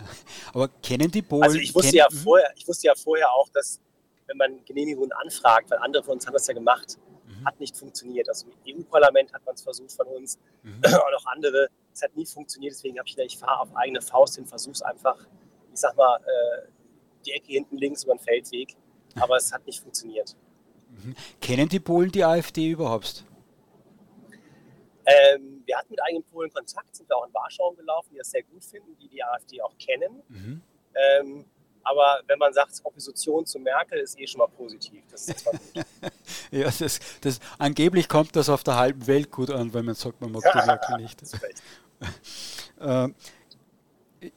Aber 0.53 0.69
kennen 0.83 1.11
die 1.11 1.23
Polen? 1.23 1.43
Also 1.43 1.59
ich 1.59 1.75
wusste, 1.75 1.97
ja 1.97 2.09
vorher, 2.11 2.53
ich 2.57 2.67
wusste 2.67 2.87
ja 2.87 2.95
vorher 2.95 3.33
auch, 3.33 3.49
dass 3.51 3.81
wenn 4.27 4.37
man 4.37 4.65
Genehmigungen 4.65 5.13
anfragt, 5.13 5.71
weil 5.71 5.79
andere 5.79 6.03
von 6.03 6.15
uns 6.15 6.27
haben 6.27 6.35
das 6.35 6.47
ja 6.47 6.55
gemacht, 6.55 6.99
mhm. 7.27 7.45
hat 7.45 7.59
nicht 7.59 7.77
funktioniert. 7.77 8.29
Also 8.29 8.47
im 8.65 8.79
EU-Parlament 8.79 9.33
hat 9.33 9.45
man 9.45 9.55
es 9.55 9.63
versucht 9.63 9.93
von 9.93 10.07
uns 10.07 10.39
mhm. 10.63 10.77
und 10.85 10.95
auch 10.95 11.27
andere. 11.27 11.69
Es 11.93 12.03
hat 12.03 12.17
nie 12.17 12.27
funktioniert, 12.27 12.73
deswegen 12.73 12.99
habe 12.99 13.09
ich 13.09 13.17
gedacht, 13.17 13.33
ich 13.33 13.39
fahre 13.39 13.61
auf 13.61 13.77
eigene 13.77 14.01
Faust 14.01 14.37
hin, 14.37 14.47
versuche 14.47 14.73
es 14.73 14.83
einfach, 14.83 15.19
ich 15.73 15.81
sag 15.81 15.97
mal, 15.97 16.17
äh, 16.19 16.69
die 17.27 17.33
Ecke 17.33 17.49
hinten 17.49 17.77
links 17.77 18.05
über 18.05 18.15
den 18.15 18.21
Feldweg. 18.21 18.77
Aber 19.17 19.37
es 19.37 19.53
hat 19.53 19.67
nicht 19.67 19.81
funktioniert. 19.81 20.37
Mhm. 20.91 21.15
Kennen 21.41 21.69
die 21.69 21.81
Polen 21.81 22.13
die 22.13 22.25
AfD 22.25 22.71
überhaupt? 22.71 23.25
Ähm, 25.05 25.60
wir 25.71 25.79
hatten 25.79 25.91
mit 25.91 26.03
einigen 26.03 26.25
Polen 26.25 26.53
Kontakt, 26.53 26.97
sind 26.97 27.09
wir 27.09 27.17
auch 27.17 27.27
in 27.27 27.33
Warschau 27.33 27.71
gelaufen, 27.73 28.09
die 28.13 28.19
das 28.19 28.31
sehr 28.31 28.43
gut 28.43 28.65
finden, 28.65 28.97
die 29.01 29.09
die 29.09 29.23
AfD 29.23 29.63
auch 29.63 29.77
kennen. 29.79 30.23
Mhm. 30.29 30.61
Ähm, 30.95 31.45
aber 31.85 32.21
wenn 32.27 32.39
man 32.41 32.53
sagt, 32.53 32.73
Opposition 32.83 33.47
zu 33.47 33.61
Merkel 33.61 34.01
ist 34.01 34.19
eh 34.19 34.27
schon 34.27 34.41
mal 34.41 34.49
positiv. 34.49 35.03
Das 35.11 35.29
ist 35.29 35.39
zwar 35.39 35.53
gut. 35.53 35.87
ja, 36.51 36.65
das, 36.65 36.99
das, 37.21 37.39
angeblich 37.59 38.09
kommt 38.09 38.35
das 38.35 38.49
auf 38.49 38.65
der 38.65 38.77
halben 38.77 39.07
Welt 39.07 39.31
gut 39.31 39.51
an, 39.51 39.73
wenn 39.73 39.85
man 39.85 39.95
sagt, 39.95 40.21
man 40.21 40.33
mag 40.33 40.43
die 40.43 40.67
Merkel 40.67 40.97
nicht. 40.97 41.23
äh, 42.81 43.09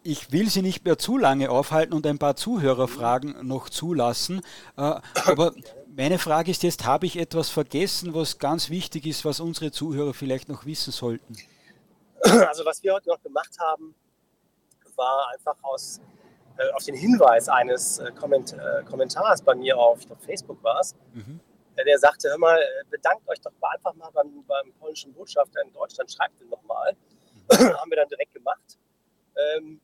ich 0.04 0.32
will 0.32 0.50
Sie 0.50 0.62
nicht 0.62 0.86
mehr 0.86 0.98
zu 0.98 1.18
lange 1.18 1.50
aufhalten 1.50 1.94
und 1.94 2.06
ein 2.06 2.20
paar 2.20 2.36
Zuhörerfragen 2.36 3.46
noch 3.46 3.70
zulassen. 3.70 4.42
Äh, 4.78 5.00
aber 5.26 5.54
meine 5.96 6.18
Frage 6.18 6.52
ist 6.52 6.64
jetzt, 6.64 6.86
habe 6.86 7.06
ich 7.06 7.18
etwas 7.18 7.50
vergessen, 7.50 8.14
was 8.14 8.40
ganz 8.40 8.70
wichtig 8.70 9.06
ist, 9.06 9.26
was 9.26 9.40
unsere 9.40 9.72
Zuhörer 9.72 10.14
vielleicht 10.14 10.50
noch 10.50 10.66
wissen 10.66 10.92
sollten? 10.92 11.38
Also 12.48 12.64
was 12.64 12.82
wir 12.82 12.94
heute 12.94 13.10
noch 13.10 13.22
gemacht 13.22 13.58
haben, 13.60 13.94
war 14.96 15.28
einfach 15.34 15.58
aus, 15.62 16.00
äh, 16.58 16.72
auf 16.72 16.84
den 16.86 16.96
Hinweis 16.96 17.50
eines 17.50 18.00
äh, 18.00 18.12
Komment 18.12 18.54
äh, 18.54 18.84
Kommentars 18.84 19.42
bei 19.42 19.54
mir 19.56 19.78
auf, 19.78 20.00
ich 20.00 20.08
glaube 20.08 20.22
Facebook 20.24 20.64
war 20.64 20.80
es, 20.80 20.96
mhm. 21.14 21.40
Äh, 21.76 21.84
der 21.84 21.98
sagte, 21.98 22.30
hör 22.30 22.38
mal, 22.38 22.58
äh, 22.58 22.86
bedankt 22.90 23.28
euch 23.28 23.42
doch 23.42 23.52
einfach 23.62 23.94
mal 23.96 24.10
beim, 24.12 24.46
beim 24.48 24.72
polnischen 24.80 25.12
Botschafter 25.14 25.62
in 25.66 25.74
Deutschland, 25.74 26.12
schreibt 26.12 26.40
ihn 26.40 26.50
nochmal. 26.50 26.96
Mhm. 27.52 27.74
haben 27.78 27.92
wir 27.92 27.98
dann 27.98 28.08
direkt 28.08 28.34
gemacht 28.34 28.78
ähm, 29.58 29.82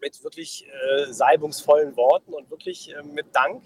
mit 0.00 0.24
wirklich 0.24 0.66
äh, 0.66 1.12
salbungsvollen 1.12 1.96
Worten 1.96 2.34
und 2.34 2.50
wirklich 2.50 2.94
mit 3.04 3.26
Dank. 3.36 3.62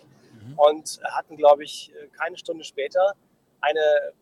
Mhm. 0.49 0.59
Und 0.59 1.01
hatten, 1.05 1.37
glaube 1.37 1.65
ich, 1.65 1.93
äh, 1.95 2.09
keine 2.09 2.37
Stunde 2.37 2.65
später 2.65 3.15
eine 3.61 4.13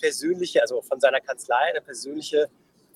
persönliche, 0.00 0.60
also 0.60 0.82
von 0.82 1.00
seiner 1.00 1.20
Kanzlei, 1.20 1.70
eine 1.70 1.80
persönliche 1.80 2.48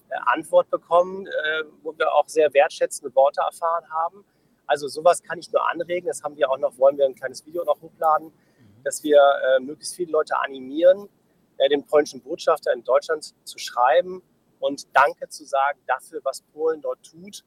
äh, 0.08 0.14
Antwort 0.26 0.70
bekommen, 0.70 1.26
äh, 1.26 1.64
wo 1.82 1.96
wir 1.96 2.12
auch 2.12 2.28
sehr 2.28 2.52
wertschätzende 2.52 3.14
Worte 3.14 3.40
erfahren 3.40 3.88
haben. 3.90 4.24
Also 4.66 4.88
sowas 4.88 5.22
kann 5.22 5.38
ich 5.38 5.50
nur 5.52 5.68
anregen. 5.68 6.06
Das 6.06 6.22
haben 6.22 6.36
wir 6.36 6.50
auch 6.50 6.58
noch, 6.58 6.78
wollen 6.78 6.96
wir 6.96 7.06
ein 7.06 7.14
kleines 7.14 7.44
Video 7.46 7.64
noch 7.64 7.80
hochladen, 7.80 8.28
mhm. 8.28 8.82
dass 8.84 9.02
wir 9.02 9.20
möglichst 9.60 9.96
viele 9.96 10.12
Leute 10.12 10.38
animieren, 10.38 11.08
den 11.70 11.84
polnischen 11.84 12.22
Botschafter 12.22 12.72
in 12.72 12.82
Deutschland 12.82 13.34
zu 13.44 13.58
schreiben 13.58 14.22
und 14.60 14.86
Danke 14.96 15.28
zu 15.28 15.44
sagen 15.44 15.80
dafür, 15.86 16.20
was 16.22 16.42
Polen 16.52 16.80
dort 16.80 17.02
tut 17.02 17.44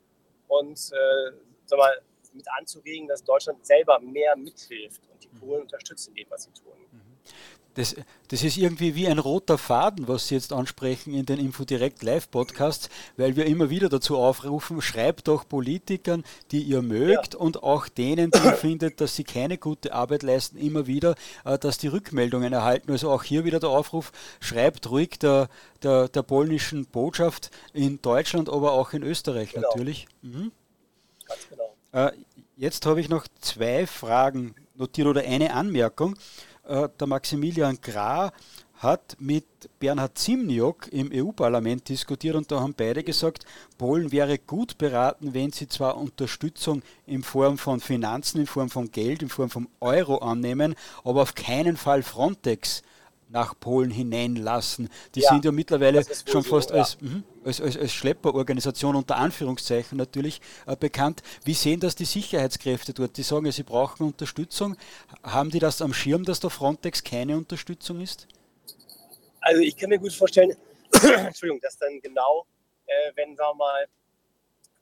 und 0.47 0.78
äh, 0.91 1.32
sag 1.66 1.80
mal, 1.80 2.01
mit 2.36 2.48
anzuregen, 2.52 3.08
dass 3.08 3.24
Deutschland 3.24 3.66
selber 3.66 4.00
mehr 4.00 4.36
mithilft 4.36 5.02
und 5.12 5.24
die 5.24 5.28
Polen 5.28 5.64
unterstützt 5.64 6.08
in 6.10 6.16
dem, 6.16 6.28
was 6.30 6.44
sie 6.44 6.52
tun. 6.52 6.74
Das, 7.76 7.94
das, 8.30 8.44
ist 8.44 8.56
irgendwie 8.56 8.96
wie 8.96 9.08
ein 9.08 9.20
roter 9.20 9.58
Faden, 9.58 10.08
was 10.08 10.30
Sie 10.30 10.36
jetzt 10.36 10.54
ansprechen 10.54 11.14
in 11.14 11.26
den 11.26 11.40
Infodirect 11.40 12.04
Live-Podcasts, 12.04 12.90
weil 13.18 13.36
wir 13.36 13.46
immer 13.46 13.70
wieder 13.70 13.90
dazu 13.90 14.18
aufrufen, 14.18 14.82
schreibt 14.82 15.28
doch 15.28 15.46
Politikern, 15.46 16.24
die 16.52 16.62
ihr 16.62 16.82
mögt 16.82 17.34
ja. 17.34 17.40
und 17.40 17.64
auch 17.64 17.90
denen, 17.90 18.32
die 18.32 18.40
ihr 18.40 18.54
findet, 18.54 19.02
dass 19.02 19.18
sie 19.18 19.26
keine 19.26 19.58
gute 19.58 19.94
Arbeit 19.94 20.24
leisten, 20.24 20.58
immer 20.58 20.88
wieder, 20.88 21.16
äh, 21.44 21.60
dass 21.60 21.78
die 21.78 21.90
Rückmeldungen 21.90 22.54
erhalten. 22.54 22.92
Also 22.92 23.12
auch 23.12 23.24
hier 23.24 23.44
wieder 23.44 23.60
der 23.60 23.70
Aufruf, 23.70 24.14
schreibt 24.40 24.90
ruhig 24.90 25.20
der, 25.20 25.50
der, 25.84 26.08
der 26.08 26.24
polnischen 26.24 26.86
Botschaft 26.86 27.52
in 27.74 28.02
Deutschland, 28.02 28.48
aber 28.48 28.72
auch 28.72 28.94
in 28.94 29.04
Österreich 29.04 29.52
genau. 29.52 29.68
natürlich. 29.68 30.08
Mhm. 30.22 30.54
Ganz 31.28 31.50
genau. 31.50 31.64
Äh, 31.96 32.12
jetzt 32.58 32.86
habe 32.86 33.00
ich 33.00 33.08
noch 33.08 33.26
zwei 33.39 33.88
Fragen 33.88 34.54
notiert 34.76 35.08
oder 35.08 35.22
eine 35.22 35.54
Anmerkung. 35.54 36.18
Äh, 36.68 36.89
der 37.00 37.08
Maximilian 37.08 37.80
Gra 37.82 38.34
hat 38.74 39.16
mit 39.18 39.46
Bernhard 39.80 40.18
Zimniok 40.18 40.91
im 40.91 41.10
EU-Parlament 41.14 41.88
diskutiert 41.88 42.36
und 42.36 42.52
da 42.52 42.60
haben 42.60 42.74
beide 42.74 43.02
gesagt, 43.02 43.46
Polen 43.78 44.12
wäre 44.12 44.38
gut 44.38 44.78
beraten, 44.78 45.34
wenn 45.34 45.54
sie 45.54 45.70
zwar 45.70 45.96
Unterstützung 45.96 46.82
in 47.06 47.24
Form 47.24 47.58
von 47.58 47.80
Finanzen, 47.80 48.41
in 48.41 48.48
Form 48.48 48.70
von 48.70 48.91
Geld, 48.91 49.22
in 49.22 49.30
Form 49.30 49.50
von 49.50 49.70
Euro 49.80 50.18
annehmen, 50.18 50.76
aber 51.06 51.22
auf 51.22 51.34
keinen 51.34 51.78
Fall 51.78 52.04
Frontex 52.04 52.84
nach 53.30 53.59
Polen 53.59 53.91
hineinlassen. 53.91 54.89
Die 55.15 55.21
ja, 55.21 55.30
sind 55.30 55.45
ja 55.45 55.51
mittlerweile 55.51 56.03
schon 56.26 56.43
fast 56.43 56.69
so, 56.69 56.76
als, 56.76 56.97
ja. 57.01 57.09
mh, 57.09 57.23
als, 57.43 57.61
als, 57.61 57.78
als, 57.78 57.93
Schlepperorganisation 57.93 58.95
unter 58.95 59.17
Anführungszeichen 59.17 59.97
natürlich 59.97 60.41
äh, 60.67 60.76
bekannt. 60.76 61.23
Wie 61.43 61.53
sehen 61.53 61.80
das 61.80 61.95
die 61.95 62.05
Sicherheitskräfte 62.05 62.93
dort? 62.93 63.17
Die 63.17 63.23
sagen 63.23 63.45
ja, 63.45 63.51
sie 63.51 63.63
brauchen 63.63 64.05
Unterstützung. 64.05 64.78
Haben 65.23 65.49
die 65.49 65.59
das 65.59 65.82
am 65.82 65.93
Schirm, 65.93 66.23
dass 66.23 66.39
der 66.39 66.49
Frontex 66.49 67.03
keine 67.03 67.38
Unterstützung 67.38 68.01
ist? 68.01 68.28
Also 69.41 69.61
ich 69.61 69.76
kann 69.76 69.89
mir 69.89 69.99
gut 69.99 70.13
vorstellen, 70.13 70.55
Entschuldigung, 70.91 71.61
dass 71.61 71.78
dann 71.78 71.99
genau, 72.01 72.45
äh, 72.86 73.11
wenn 73.15 73.36
sagen 73.36 73.57
wir 73.57 73.65
mal, 73.65 73.86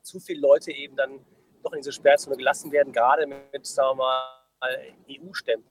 zu 0.01 0.19
viele 0.19 0.41
Leute 0.41 0.71
eben 0.71 0.95
dann 0.95 1.19
doch 1.63 1.71
in 1.71 1.79
diese 1.79 1.93
Sperrzone 1.93 2.35
gelassen 2.35 2.71
werden, 2.71 2.91
gerade 2.91 3.25
mit, 3.25 3.65
sagen 3.65 3.97
wir 3.97 4.03
mal, 4.03 4.43
EU-Stämmen 5.09 5.65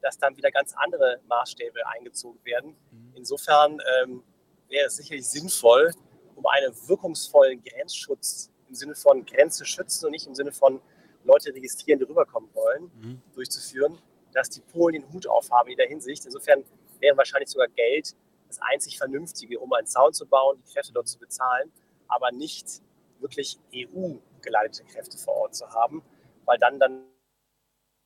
dass 0.00 0.18
dann 0.18 0.36
wieder 0.36 0.50
ganz 0.50 0.74
andere 0.76 1.20
Maßstäbe 1.28 1.86
eingezogen 1.88 2.38
werden. 2.44 2.76
Mhm. 2.90 3.12
Insofern 3.14 3.78
ähm, 4.02 4.22
wäre 4.68 4.86
es 4.86 4.96
sicherlich 4.96 5.28
sinnvoll, 5.28 5.92
um 6.34 6.46
einen 6.46 6.74
wirkungsvollen 6.88 7.62
Grenzschutz 7.62 8.50
im 8.68 8.74
Sinne 8.74 8.94
von 8.94 9.24
Grenze 9.24 9.64
schützen 9.64 10.06
und 10.06 10.12
nicht 10.12 10.26
im 10.26 10.34
Sinne 10.34 10.52
von 10.52 10.80
Leute 11.24 11.52
registrieren, 11.52 11.98
die 11.98 12.04
rüberkommen 12.04 12.48
wollen, 12.54 12.90
mhm. 13.00 13.22
durchzuführen, 13.34 13.98
dass 14.32 14.50
die 14.50 14.60
Polen 14.60 14.94
den 14.94 15.12
Hut 15.12 15.26
aufhaben 15.26 15.70
in 15.70 15.76
der 15.76 15.88
Hinsicht. 15.88 16.24
Insofern 16.24 16.64
wäre 17.00 17.16
wahrscheinlich 17.16 17.50
sogar 17.50 17.68
Geld 17.68 18.14
das 18.46 18.58
einzig 18.60 18.98
Vernünftige, 18.98 19.58
um 19.58 19.72
einen 19.72 19.86
Zaun 19.86 20.12
zu 20.12 20.26
bauen, 20.26 20.62
die 20.66 20.72
Kräfte 20.72 20.92
dort 20.92 21.08
zu 21.08 21.18
bezahlen, 21.18 21.70
aber 22.06 22.32
nicht 22.32 22.82
wirklich 23.20 23.58
EU-geleitete 23.74 24.84
Kräfte 24.84 25.18
vor 25.18 25.34
Ort 25.34 25.54
zu 25.54 25.68
haben, 25.70 26.02
weil 26.44 26.58
dann 26.58 26.78
dann 26.78 27.02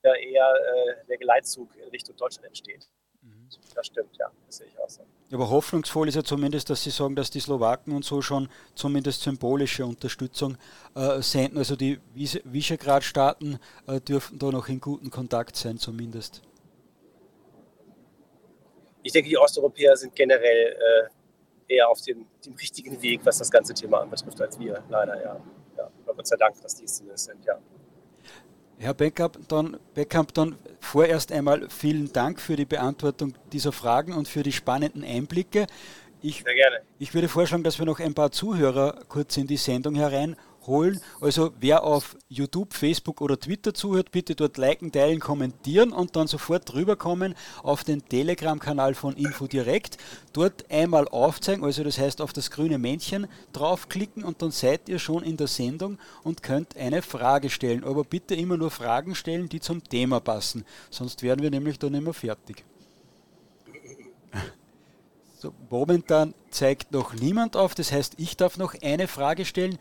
eher 0.04 0.52
äh, 0.54 1.06
der 1.08 1.18
Geleitzug 1.18 1.68
in 1.76 1.88
Richtung 1.90 2.16
Deutschland 2.16 2.46
entsteht. 2.46 2.88
Mhm. 3.22 3.48
Das 3.74 3.86
stimmt, 3.86 4.16
ja, 4.18 4.30
das 4.46 4.56
sehe 4.56 4.66
ich 4.66 4.78
auch 4.78 4.88
so. 4.88 5.02
Aber 5.32 5.48
hoffnungsvoll 5.48 6.08
ist 6.08 6.14
ja 6.14 6.22
zumindest, 6.22 6.68
dass 6.68 6.82
Sie 6.82 6.90
sagen, 6.90 7.16
dass 7.16 7.30
die 7.30 7.40
Slowaken 7.40 7.94
und 7.94 8.04
so 8.04 8.20
schon 8.20 8.50
zumindest 8.74 9.22
symbolische 9.22 9.86
Unterstützung 9.86 10.58
äh, 10.94 11.22
senden. 11.22 11.56
Also 11.56 11.74
die 11.74 12.00
Visegrad-Staaten 12.14 13.58
äh, 13.86 14.00
dürften 14.00 14.38
da 14.38 14.50
noch 14.50 14.68
in 14.68 14.80
guten 14.80 15.10
Kontakt 15.10 15.56
sein, 15.56 15.78
zumindest. 15.78 16.42
Ich 19.02 19.12
denke, 19.12 19.30
die 19.30 19.38
Osteuropäer 19.38 19.96
sind 19.96 20.14
generell 20.14 20.76
äh, 21.68 21.74
eher 21.74 21.88
auf 21.88 22.00
dem, 22.02 22.26
dem, 22.44 22.54
richtigen 22.54 23.00
Weg, 23.00 23.24
was 23.24 23.38
das 23.38 23.50
ganze 23.50 23.72
Thema 23.72 24.00
anbetrifft, 24.00 24.40
als 24.40 24.58
wir, 24.58 24.84
leider, 24.90 25.20
ja. 25.20 25.40
ja. 25.78 25.90
Gott 26.06 26.26
sei 26.26 26.36
Dank, 26.36 26.60
dass 26.60 26.76
die 26.76 26.84
es 26.84 26.98
zumindest 26.98 27.24
sind, 27.24 27.44
ja. 27.44 27.58
Herr 28.82 28.94
Beckamp, 28.94 29.38
dann, 29.46 30.56
vorerst 30.80 31.30
einmal 31.30 31.68
vielen 31.70 32.12
Dank 32.12 32.40
für 32.40 32.56
die 32.56 32.64
Beantwortung 32.64 33.34
dieser 33.52 33.70
Fragen 33.70 34.12
und 34.12 34.26
für 34.26 34.42
die 34.42 34.50
spannenden 34.50 35.04
Einblicke. 35.04 35.68
Ich, 36.20 36.42
Sehr 36.42 36.54
gerne. 36.54 36.80
Ich 36.98 37.14
würde 37.14 37.28
vorschlagen, 37.28 37.62
dass 37.62 37.78
wir 37.78 37.86
noch 37.86 38.00
ein 38.00 38.14
paar 38.14 38.32
Zuhörer 38.32 39.04
kurz 39.08 39.36
in 39.36 39.46
die 39.46 39.56
Sendung 39.56 39.94
herein 39.94 40.36
holen. 40.66 41.00
Also 41.20 41.52
wer 41.60 41.84
auf 41.84 42.16
YouTube, 42.28 42.74
Facebook 42.74 43.20
oder 43.20 43.38
Twitter 43.38 43.74
zuhört, 43.74 44.10
bitte 44.10 44.34
dort 44.34 44.56
liken, 44.56 44.92
teilen, 44.92 45.20
kommentieren 45.20 45.92
und 45.92 46.16
dann 46.16 46.26
sofort 46.26 46.72
rüberkommen 46.74 47.34
auf 47.62 47.84
den 47.84 48.06
Telegram-Kanal 48.08 48.94
von 48.94 49.16
InfoDirect. 49.16 49.98
Dort 50.32 50.70
einmal 50.70 51.08
aufzeigen, 51.08 51.64
also 51.64 51.84
das 51.84 51.98
heißt 51.98 52.20
auf 52.20 52.32
das 52.32 52.50
grüne 52.50 52.78
Männchen 52.78 53.26
draufklicken 53.52 54.24
und 54.24 54.42
dann 54.42 54.50
seid 54.50 54.88
ihr 54.88 54.98
schon 54.98 55.22
in 55.22 55.36
der 55.36 55.48
Sendung 55.48 55.98
und 56.22 56.42
könnt 56.42 56.76
eine 56.76 57.02
Frage 57.02 57.50
stellen. 57.50 57.84
Aber 57.84 58.04
bitte 58.04 58.34
immer 58.34 58.56
nur 58.56 58.70
Fragen 58.70 59.14
stellen, 59.14 59.48
die 59.48 59.60
zum 59.60 59.84
Thema 59.84 60.20
passen. 60.20 60.64
Sonst 60.90 61.22
werden 61.22 61.42
wir 61.42 61.50
nämlich 61.50 61.78
dann 61.78 61.94
immer 61.94 62.14
fertig. 62.14 62.64
So, 65.42 65.52
Momentan 65.70 66.34
zeigt 66.50 66.92
noch 66.92 67.14
niemand 67.14 67.56
auf. 67.56 67.74
Das 67.74 67.90
heißt, 67.90 68.14
ich 68.18 68.36
darf 68.36 68.58
noch 68.58 68.76
eine 68.80 69.08
Frage 69.08 69.44
stellen. 69.44 69.76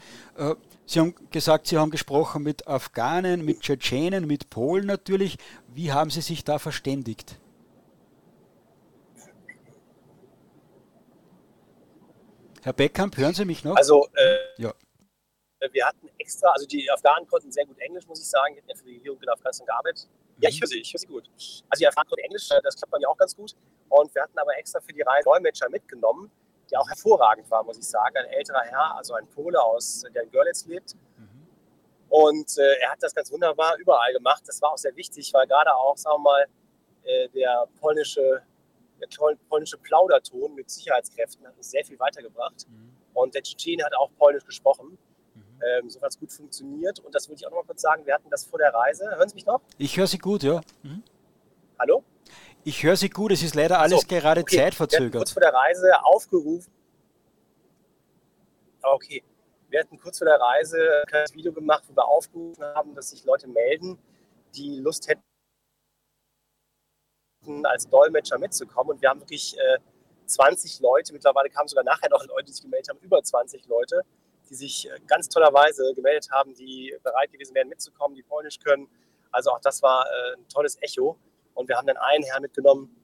Äh, 0.91 0.93
Sie 0.93 0.99
haben 0.99 1.15
gesagt, 1.31 1.67
Sie 1.67 1.77
haben 1.77 1.91
gesprochen 1.91 2.43
mit 2.43 2.67
Afghanen, 2.67 3.45
mit 3.45 3.61
Tschetschenen, 3.61 4.27
mit 4.27 4.49
Polen 4.49 4.85
natürlich. 4.85 5.37
Wie 5.67 5.91
haben 5.91 6.09
Sie 6.09 6.21
sich 6.21 6.43
da 6.43 6.59
verständigt? 6.59 7.37
Herr 12.63 12.73
Beckamp, 12.73 13.17
hören 13.17 13.33
Sie 13.33 13.45
mich 13.45 13.63
noch? 13.63 13.75
Also, 13.75 14.07
äh, 14.13 14.61
ja. 14.61 14.71
wir 15.71 15.85
hatten 15.85 16.09
extra, 16.19 16.49
also 16.51 16.67
die 16.67 16.91
Afghanen 16.91 17.27
konnten 17.27 17.51
sehr 17.51 17.65
gut 17.65 17.79
Englisch, 17.79 18.05
muss 18.05 18.19
ich 18.19 18.29
sagen. 18.29 18.53
Die 18.53 18.59
hatten 18.59 18.69
ja 18.69 18.75
für 18.75 18.83
die 18.83 18.97
Regierung 18.97 19.19
in 19.21 19.29
Afghanistan 19.29 19.65
gearbeitet. 19.65 20.07
Ja, 20.39 20.49
ich 20.49 20.61
höre 20.61 20.67
Sie, 20.67 20.79
ich 20.79 20.93
höre 20.93 20.99
Sie 20.99 21.07
gut. 21.07 21.27
Also 21.69 21.79
die 21.79 21.85
Erfahrung 21.85 22.11
mit 22.15 22.25
Englisch, 22.25 22.49
das 22.49 22.75
klappt 22.75 22.91
bei 22.91 22.99
mir 22.99 23.09
auch 23.09 23.17
ganz 23.17 23.35
gut. 23.35 23.55
Und 23.89 24.13
wir 24.13 24.21
hatten 24.21 24.37
aber 24.37 24.55
extra 24.57 24.79
für 24.79 24.93
die 24.93 25.01
Reihe 25.01 25.23
Dolmetscher 25.23 25.69
mitgenommen, 25.69 26.31
der 26.71 26.79
auch 26.79 26.87
hervorragend 26.87 27.49
war, 27.51 27.63
muss 27.63 27.77
ich 27.77 27.87
sagen. 27.87 28.15
Ein 28.17 28.27
älterer 28.27 28.61
Herr, 28.61 28.95
also 28.95 29.13
ein 29.13 29.27
Pole 29.27 29.61
aus, 29.61 30.03
der 30.13 30.23
in 30.23 30.31
Görlitz 30.31 30.65
lebt. 30.65 30.95
Mhm. 31.17 31.47
Und 32.09 32.57
äh, 32.57 32.79
er 32.81 32.91
hat 32.91 33.03
das 33.03 33.13
ganz 33.13 33.31
wunderbar 33.31 33.75
überall 33.77 34.13
gemacht. 34.13 34.43
Das 34.47 34.61
war 34.61 34.71
auch 34.71 34.77
sehr 34.77 34.95
wichtig, 34.95 35.33
weil 35.33 35.47
gerade 35.47 35.75
auch, 35.75 35.97
sagen 35.97 36.17
wir 36.17 36.31
mal, 36.31 36.45
äh, 37.03 37.29
der 37.29 37.67
polnische, 37.79 38.41
der 38.99 39.07
polnische 39.49 39.77
Plauderton 39.77 40.53
mit 40.55 40.69
Sicherheitskräften 40.69 41.45
hat 41.45 41.57
uns 41.57 41.71
sehr 41.71 41.83
viel 41.83 41.99
weitergebracht. 41.99 42.67
Mhm. 42.69 42.95
Und 43.13 43.35
der 43.35 43.43
Tschetschen 43.43 43.83
hat 43.83 43.93
auch 43.95 44.09
Polnisch 44.17 44.45
gesprochen. 44.45 44.97
Ähm, 45.63 45.89
so 45.89 46.01
hat 46.01 46.09
es 46.09 46.19
gut 46.19 46.31
funktioniert. 46.31 46.99
Und 46.99 47.13
das 47.13 47.27
würde 47.27 47.39
ich 47.39 47.45
auch 47.45 47.51
noch 47.51 47.57
mal 47.57 47.65
kurz 47.65 47.81
sagen. 47.81 48.05
Wir 48.05 48.15
hatten 48.15 48.29
das 48.29 48.45
vor 48.45 48.57
der 48.57 48.73
Reise. 48.73 49.09
Hören 49.15 49.29
Sie 49.29 49.35
mich 49.35 49.45
noch? 49.45 49.61
Ich 49.77 49.95
höre 49.97 50.07
Sie 50.07 50.17
gut, 50.17 50.43
ja. 50.43 50.61
Mhm. 50.81 51.03
Hallo? 51.79 52.03
Ich 52.63 52.83
höre 52.83 52.95
Sie 52.95 53.09
gut. 53.09 53.31
Es 53.31 53.43
ist 53.43 53.55
leider 53.55 53.79
alles 53.79 54.01
so, 54.01 54.07
gerade 54.07 54.41
okay. 54.41 54.57
zeitverzögert. 54.57 55.13
Wir 55.13 55.19
kurz 55.19 55.31
vor 55.31 55.41
der 55.41 55.53
Reise 55.53 56.03
aufgerufen. 56.03 56.71
Okay. 58.81 59.23
Wir 59.69 59.79
hatten 59.79 59.97
kurz 59.99 60.17
vor 60.17 60.25
der 60.25 60.39
Reise 60.39 60.77
ein 61.01 61.07
kleines 61.07 61.33
Video 61.33 61.53
gemacht, 61.53 61.83
wo 61.87 61.95
wir 61.95 62.05
aufgerufen 62.05 62.63
haben, 62.63 62.93
dass 62.93 63.11
sich 63.11 63.23
Leute 63.23 63.47
melden, 63.47 63.97
die 64.53 64.79
Lust 64.79 65.07
hätten, 65.07 65.23
als 67.65 67.87
Dolmetscher 67.89 68.37
mitzukommen. 68.37 68.91
Und 68.95 69.01
wir 69.01 69.09
haben 69.09 69.21
wirklich 69.21 69.57
äh, 69.57 69.77
20 70.25 70.81
Leute, 70.81 71.13
mittlerweile 71.13 71.49
kamen 71.49 71.67
sogar 71.67 71.83
nachher 71.83 72.09
noch 72.09 72.25
Leute, 72.25 72.45
die 72.45 72.51
sich 72.51 72.61
gemeldet 72.61 72.89
haben, 72.89 72.99
über 72.99 73.23
20 73.23 73.65
Leute 73.67 74.03
die 74.51 74.55
sich 74.55 74.89
äh, 74.89 74.99
ganz 75.07 75.29
tollerweise 75.29 75.93
gemeldet 75.95 76.29
haben, 76.29 76.53
die 76.53 76.95
bereit 77.03 77.31
gewesen 77.31 77.55
wären 77.55 77.69
mitzukommen, 77.69 78.15
die 78.15 78.21
Polnisch 78.21 78.59
können. 78.59 78.87
Also 79.31 79.51
auch 79.51 79.61
das 79.61 79.81
war 79.81 80.05
äh, 80.05 80.35
ein 80.35 80.47
tolles 80.49 80.77
Echo. 80.81 81.17
Und 81.53 81.69
wir 81.69 81.77
haben 81.77 81.87
dann 81.87 81.97
einen 81.97 82.23
Herrn 82.23 82.41
mitgenommen, 82.41 82.95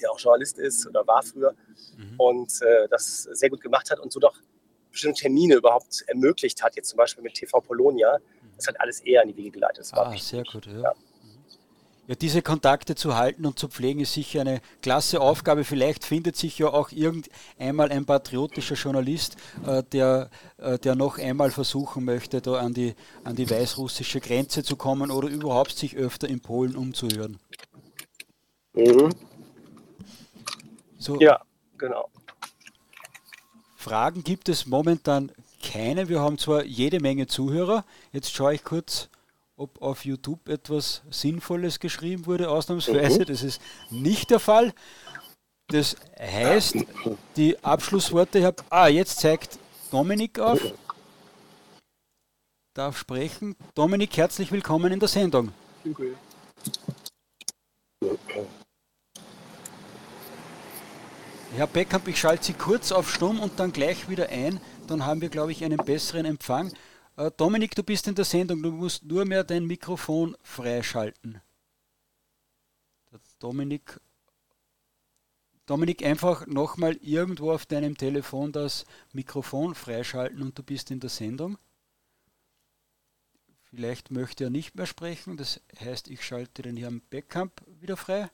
der 0.00 0.10
auch 0.10 0.18
Journalist 0.18 0.58
ist 0.58 0.86
oder 0.86 1.06
war 1.06 1.22
früher 1.22 1.54
mhm. 1.96 2.14
und 2.18 2.62
äh, 2.62 2.88
das 2.88 3.22
sehr 3.22 3.50
gut 3.50 3.60
gemacht 3.60 3.90
hat 3.90 4.00
und 4.00 4.12
so 4.12 4.20
doch 4.20 4.36
bestimmte 4.90 5.22
Termine 5.22 5.54
überhaupt 5.54 6.04
ermöglicht 6.06 6.62
hat, 6.62 6.76
jetzt 6.76 6.90
zum 6.90 6.98
Beispiel 6.98 7.22
mit 7.22 7.34
TV 7.34 7.60
Polonia. 7.60 8.18
Mhm. 8.18 8.48
Das 8.56 8.66
hat 8.66 8.80
alles 8.80 9.00
eher 9.00 9.22
in 9.22 9.28
die 9.28 9.36
Wege 9.36 9.50
geleitet. 9.50 9.80
Das 9.80 9.92
ah, 9.94 10.14
sehr 10.16 10.44
gut, 10.44 10.66
ja. 10.66 10.80
ja. 10.80 10.94
Ja, 12.08 12.16
diese 12.16 12.42
Kontakte 12.42 12.96
zu 12.96 13.16
halten 13.16 13.46
und 13.46 13.60
zu 13.60 13.68
pflegen 13.68 14.00
ist 14.00 14.12
sicher 14.12 14.40
eine 14.40 14.60
klasse 14.82 15.20
Aufgabe. 15.20 15.62
Vielleicht 15.62 16.04
findet 16.04 16.36
sich 16.36 16.58
ja 16.58 16.66
auch 16.66 16.90
irgendeinmal 16.90 17.92
ein 17.92 18.04
patriotischer 18.04 18.74
Journalist, 18.74 19.36
äh, 19.64 19.84
der, 19.84 20.28
äh, 20.58 20.80
der 20.80 20.96
noch 20.96 21.18
einmal 21.18 21.52
versuchen 21.52 22.04
möchte, 22.04 22.40
da 22.40 22.54
an 22.54 22.74
die, 22.74 22.96
an 23.22 23.36
die 23.36 23.48
weißrussische 23.48 24.20
Grenze 24.20 24.64
zu 24.64 24.74
kommen 24.74 25.12
oder 25.12 25.28
überhaupt 25.28 25.78
sich 25.78 25.96
öfter 25.96 26.28
in 26.28 26.40
Polen 26.40 26.74
umzuhören. 26.74 27.38
Mhm. 28.74 29.14
So, 30.98 31.20
ja, 31.20 31.40
genau. 31.78 32.08
Fragen 33.76 34.22
gibt 34.22 34.48
es 34.48 34.66
momentan 34.66 35.32
keine. 35.62 36.08
Wir 36.08 36.20
haben 36.20 36.38
zwar 36.38 36.64
jede 36.64 37.00
Menge 37.00 37.26
Zuhörer. 37.26 37.84
Jetzt 38.12 38.32
schaue 38.32 38.54
ich 38.54 38.64
kurz 38.64 39.08
ob 39.56 39.80
auf 39.80 40.04
YouTube 40.04 40.48
etwas 40.48 41.02
Sinnvolles 41.10 41.78
geschrieben 41.78 42.26
wurde, 42.26 42.50
ausnahmsweise. 42.50 43.20
Mhm. 43.20 43.24
Das 43.26 43.42
ist 43.42 43.60
nicht 43.90 44.30
der 44.30 44.40
Fall. 44.40 44.72
Das 45.68 45.96
heißt, 46.18 46.76
die 47.36 47.62
Abschlussworte, 47.62 48.44
habe. 48.44 48.62
ah, 48.70 48.88
jetzt 48.88 49.20
zeigt 49.20 49.58
Dominik 49.90 50.38
auf. 50.38 50.60
Darf 52.74 52.98
sprechen. 52.98 53.54
Dominik, 53.74 54.16
herzlich 54.16 54.50
willkommen 54.50 54.92
in 54.92 54.98
der 54.98 55.08
Sendung. 55.08 55.52
Okay. 55.88 56.14
Herr 61.54 61.66
Beckamp, 61.66 62.08
ich 62.08 62.18
schalte 62.18 62.44
Sie 62.44 62.54
kurz 62.54 62.92
auf 62.92 63.12
Stumm 63.12 63.38
und 63.38 63.60
dann 63.60 63.72
gleich 63.72 64.08
wieder 64.08 64.30
ein. 64.30 64.58
Dann 64.86 65.04
haben 65.04 65.20
wir, 65.20 65.28
glaube 65.28 65.52
ich, 65.52 65.62
einen 65.62 65.76
besseren 65.76 66.24
Empfang. 66.24 66.72
Äh, 67.18 67.30
Dominik, 67.36 67.74
du 67.74 67.82
bist 67.82 68.08
in 68.08 68.14
der 68.14 68.24
Sendung, 68.24 68.62
du 68.62 68.70
musst 68.72 69.04
nur 69.04 69.26
mehr 69.26 69.44
dein 69.44 69.66
Mikrofon 69.66 70.34
freischalten. 70.40 71.42
Dominik, 73.38 74.00
Dominik, 75.66 76.02
einfach 76.06 76.46
nochmal 76.46 76.96
irgendwo 77.02 77.52
auf 77.52 77.66
deinem 77.66 77.98
Telefon 77.98 78.50
das 78.52 78.86
Mikrofon 79.12 79.74
freischalten 79.74 80.40
und 80.40 80.58
du 80.58 80.62
bist 80.62 80.90
in 80.90 81.00
der 81.00 81.10
Sendung. 81.10 81.58
Vielleicht 83.64 84.10
möchte 84.10 84.44
er 84.44 84.50
nicht 84.50 84.74
mehr 84.74 84.86
sprechen, 84.86 85.36
das 85.36 85.60
heißt, 85.78 86.08
ich 86.08 86.24
schalte 86.24 86.62
den 86.62 86.78
Herrn 86.78 87.02
Beckamp 87.10 87.60
wieder 87.78 87.98
frei. 87.98 88.30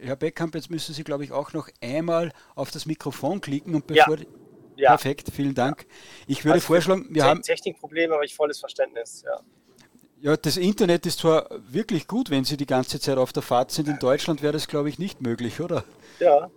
Herr 0.00 0.16
Beckamp, 0.16 0.54
jetzt 0.54 0.70
müssen 0.70 0.94
Sie, 0.94 1.04
glaube 1.04 1.24
ich, 1.24 1.32
auch 1.32 1.52
noch 1.52 1.68
einmal 1.82 2.32
auf 2.54 2.70
das 2.70 2.86
Mikrofon 2.86 3.40
klicken 3.40 3.74
und 3.74 3.86
bevor. 3.86 4.18
Ja. 4.18 4.24
Ja. 4.76 4.90
Perfekt, 4.90 5.30
vielen 5.32 5.54
Dank. 5.54 5.86
Ich 6.26 6.44
würde 6.44 6.56
also 6.56 6.66
vorschlagen, 6.66 7.06
wir 7.08 7.24
haben. 7.24 7.40
Technikprobleme, 7.40 8.14
aber 8.14 8.24
ich 8.24 8.34
volles 8.34 8.60
Verständnis, 8.60 9.22
ja. 9.24 9.40
Ja, 10.20 10.36
das 10.36 10.56
Internet 10.56 11.06
ist 11.06 11.20
zwar 11.20 11.48
wirklich 11.70 12.06
gut, 12.06 12.30
wenn 12.30 12.44
Sie 12.44 12.56
die 12.56 12.66
ganze 12.66 13.00
Zeit 13.00 13.16
auf 13.16 13.32
der 13.32 13.42
Fahrt 13.42 13.70
sind. 13.70 13.88
In 13.88 13.98
Deutschland 13.98 14.42
wäre 14.42 14.52
das, 14.52 14.66
glaube 14.66 14.88
ich, 14.88 14.98
nicht 14.98 15.20
möglich, 15.20 15.60
oder? 15.60 15.84
Ja. 16.20 16.50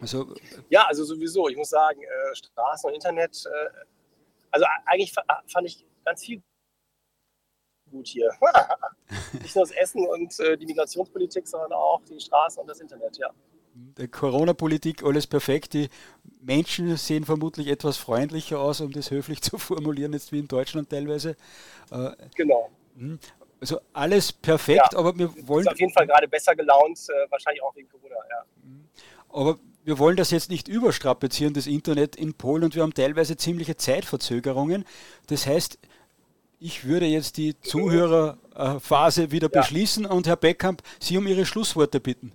Also, 0.00 0.34
ja, 0.68 0.86
also 0.86 1.04
sowieso. 1.04 1.48
Ich 1.48 1.56
muss 1.56 1.70
sagen, 1.70 2.00
äh, 2.02 2.34
Straßen 2.34 2.88
und 2.88 2.94
Internet, 2.94 3.44
äh, 3.46 3.68
also 4.50 4.66
eigentlich 4.84 5.12
fand 5.12 5.66
ich 5.66 5.84
ganz 6.04 6.24
viel 6.24 6.42
gut 7.96 8.08
hier. 8.08 8.30
nicht 9.42 9.54
nur 9.54 9.64
das 9.64 9.72
Essen 9.72 10.06
und 10.06 10.38
äh, 10.40 10.56
die 10.56 10.66
Migrationspolitik, 10.66 11.46
sondern 11.46 11.72
auch 11.72 12.02
die 12.08 12.20
Straßen 12.20 12.60
und 12.60 12.68
das 12.68 12.80
Internet, 12.80 13.16
ja 13.18 13.30
der 13.96 14.08
Corona-Politik 14.08 15.02
alles 15.04 15.26
perfekt. 15.26 15.74
Die 15.74 15.88
Menschen 16.40 16.96
sehen 16.96 17.24
vermutlich 17.24 17.68
etwas 17.68 17.96
freundlicher 17.96 18.58
aus, 18.58 18.80
um 18.80 18.92
das 18.92 19.10
höflich 19.10 19.42
zu 19.42 19.58
formulieren, 19.58 20.12
jetzt 20.12 20.32
wie 20.32 20.38
in 20.38 20.48
Deutschland 20.48 20.90
teilweise. 20.90 21.36
Äh, 21.90 22.10
genau. 22.34 22.70
Hm. 22.96 23.18
Also 23.58 23.80
alles 23.94 24.32
perfekt, 24.32 24.92
ja, 24.92 24.98
aber 24.98 25.18
wir 25.18 25.30
wollen. 25.48 25.66
Ist 25.66 25.72
auf 25.72 25.80
jeden 25.80 25.92
Fall 25.92 26.06
gerade 26.06 26.28
besser 26.28 26.54
gelaunt, 26.54 26.98
äh, 27.08 27.30
wahrscheinlich 27.30 27.62
auch 27.62 27.74
wegen 27.74 27.88
Corona, 27.88 28.16
ja. 28.28 28.44
Hm. 28.62 28.88
Aber 29.30 29.58
wir 29.84 29.98
wollen 29.98 30.16
das 30.16 30.30
jetzt 30.30 30.50
nicht 30.50 30.68
überstrapazieren, 30.68 31.54
das 31.54 31.66
Internet 31.66 32.16
in 32.16 32.34
Polen, 32.34 32.64
und 32.64 32.74
wir 32.74 32.82
haben 32.82 32.92
teilweise 32.92 33.36
ziemliche 33.36 33.76
Zeitverzögerungen. 33.76 34.84
Das 35.28 35.46
heißt, 35.46 35.78
ich 36.58 36.84
würde 36.84 37.06
jetzt 37.06 37.36
die 37.36 37.58
Zuhörerphase 37.60 39.30
wieder 39.30 39.48
ja. 39.52 39.60
beschließen 39.60 40.06
und 40.06 40.26
Herr 40.26 40.36
Beckamp, 40.36 40.82
Sie 41.00 41.18
um 41.18 41.26
Ihre 41.26 41.44
Schlussworte 41.44 42.00
bitten. 42.00 42.32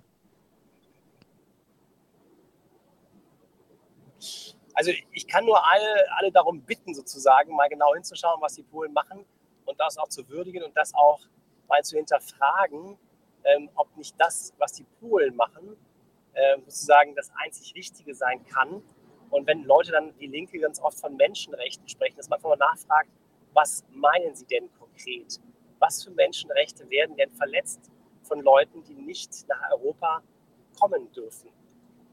Also 4.74 4.90
ich 5.12 5.28
kann 5.28 5.44
nur 5.44 5.60
alle, 5.70 6.06
alle 6.16 6.32
darum 6.32 6.62
bitten, 6.62 6.94
sozusagen 6.94 7.54
mal 7.54 7.68
genau 7.68 7.94
hinzuschauen, 7.94 8.40
was 8.40 8.54
die 8.54 8.62
Polen 8.62 8.92
machen 8.92 9.24
und 9.64 9.78
das 9.78 9.98
auch 9.98 10.08
zu 10.08 10.28
würdigen 10.28 10.62
und 10.62 10.76
das 10.76 10.94
auch 10.94 11.20
mal 11.68 11.82
zu 11.82 11.96
hinterfragen, 11.96 12.96
ähm, 13.44 13.68
ob 13.74 13.94
nicht 13.96 14.14
das, 14.18 14.54
was 14.58 14.72
die 14.72 14.84
Polen 15.00 15.36
machen, 15.36 15.76
äh, 16.32 16.58
sozusagen 16.60 17.14
das 17.14 17.30
einzig 17.44 17.74
Richtige 17.74 18.14
sein 18.14 18.44
kann. 18.46 18.82
Und 19.30 19.46
wenn 19.46 19.64
Leute 19.64 19.92
dann, 19.92 20.16
die 20.18 20.26
Linke 20.26 20.58
ganz 20.58 20.80
oft 20.80 20.98
von 20.98 21.16
Menschenrechten 21.16 21.88
sprechen, 21.88 22.16
dass 22.16 22.28
man 22.28 22.38
einfach 22.38 22.50
mal 22.50 22.56
nachfragt, 22.56 23.10
was 23.52 23.84
meinen 23.90 24.34
sie 24.34 24.46
denn 24.46 24.70
konkret? 24.78 25.40
Was 25.78 26.04
für 26.04 26.10
Menschenrechte 26.10 26.88
werden 26.90 27.16
denn 27.16 27.30
verletzt 27.30 27.90
von 28.22 28.40
Leuten, 28.40 28.82
die 28.84 28.94
nicht 28.94 29.48
nach 29.48 29.70
Europa 29.72 30.22
kommen 30.78 31.10
dürfen? 31.12 31.50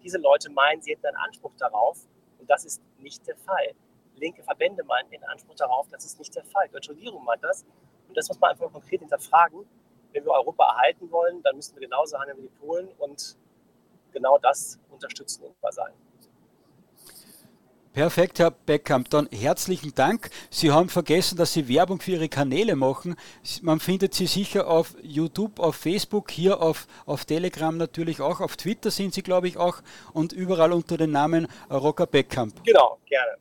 Diese 0.03 0.17
Leute 0.17 0.49
meinen, 0.49 0.81
sie 0.81 0.91
hätten 0.91 1.05
einen 1.07 1.17
Anspruch 1.17 1.53
darauf, 1.57 2.07
und 2.39 2.49
das 2.49 2.65
ist 2.65 2.81
nicht 2.97 3.27
der 3.27 3.35
Fall. 3.35 3.73
Linke 4.15 4.43
Verbände 4.43 4.83
meinen 4.83 5.09
den 5.09 5.23
Anspruch 5.25 5.55
darauf, 5.55 5.87
das 5.89 6.05
ist 6.05 6.19
nicht 6.19 6.35
der 6.35 6.43
Fall. 6.45 6.67
Die 6.67 6.73
deutsche 6.73 6.91
Regierung 6.91 7.23
meint 7.23 7.43
das. 7.43 7.65
Und 8.07 8.17
das 8.17 8.27
muss 8.27 8.39
man 8.39 8.51
einfach 8.51 8.71
konkret 8.71 8.99
hinterfragen. 9.01 9.65
Wenn 10.11 10.25
wir 10.25 10.31
Europa 10.31 10.63
erhalten 10.65 11.11
wollen, 11.11 11.41
dann 11.43 11.55
müssen 11.55 11.75
wir 11.75 11.81
genauso 11.81 12.17
handeln 12.17 12.37
wie 12.37 12.43
die 12.43 12.59
Polen 12.59 12.89
und 12.97 13.37
genau 14.11 14.37
das 14.39 14.79
unterstützen 14.89 15.43
und 15.43 15.73
sein. 15.73 15.93
Perfekt, 17.93 18.39
Herr 18.39 18.51
Beckamp. 18.51 19.09
Dann 19.09 19.27
herzlichen 19.31 19.93
Dank. 19.95 20.29
Sie 20.51 20.71
haben 20.71 20.89
vergessen, 20.89 21.37
dass 21.37 21.53
Sie 21.53 21.67
Werbung 21.67 21.99
für 21.99 22.11
Ihre 22.11 22.29
Kanäle 22.29 22.75
machen. 22.75 23.15
Man 23.61 23.79
findet 23.79 24.13
Sie 24.13 24.27
sicher 24.27 24.67
auf 24.67 24.95
YouTube, 25.01 25.59
auf 25.59 25.75
Facebook, 25.75 26.29
hier 26.29 26.61
auf, 26.61 26.87
auf 27.05 27.25
Telegram 27.25 27.75
natürlich 27.75 28.21
auch. 28.21 28.41
Auf 28.41 28.57
Twitter 28.57 28.91
sind 28.91 29.13
Sie, 29.15 29.23
glaube 29.23 29.47
ich, 29.47 29.57
auch 29.57 29.81
und 30.13 30.33
überall 30.33 30.71
unter 30.71 30.97
dem 30.97 31.11
Namen 31.11 31.47
Rocker 31.71 32.05
Beckamp. 32.05 32.63
Genau, 32.63 32.99
gerne. 33.07 33.31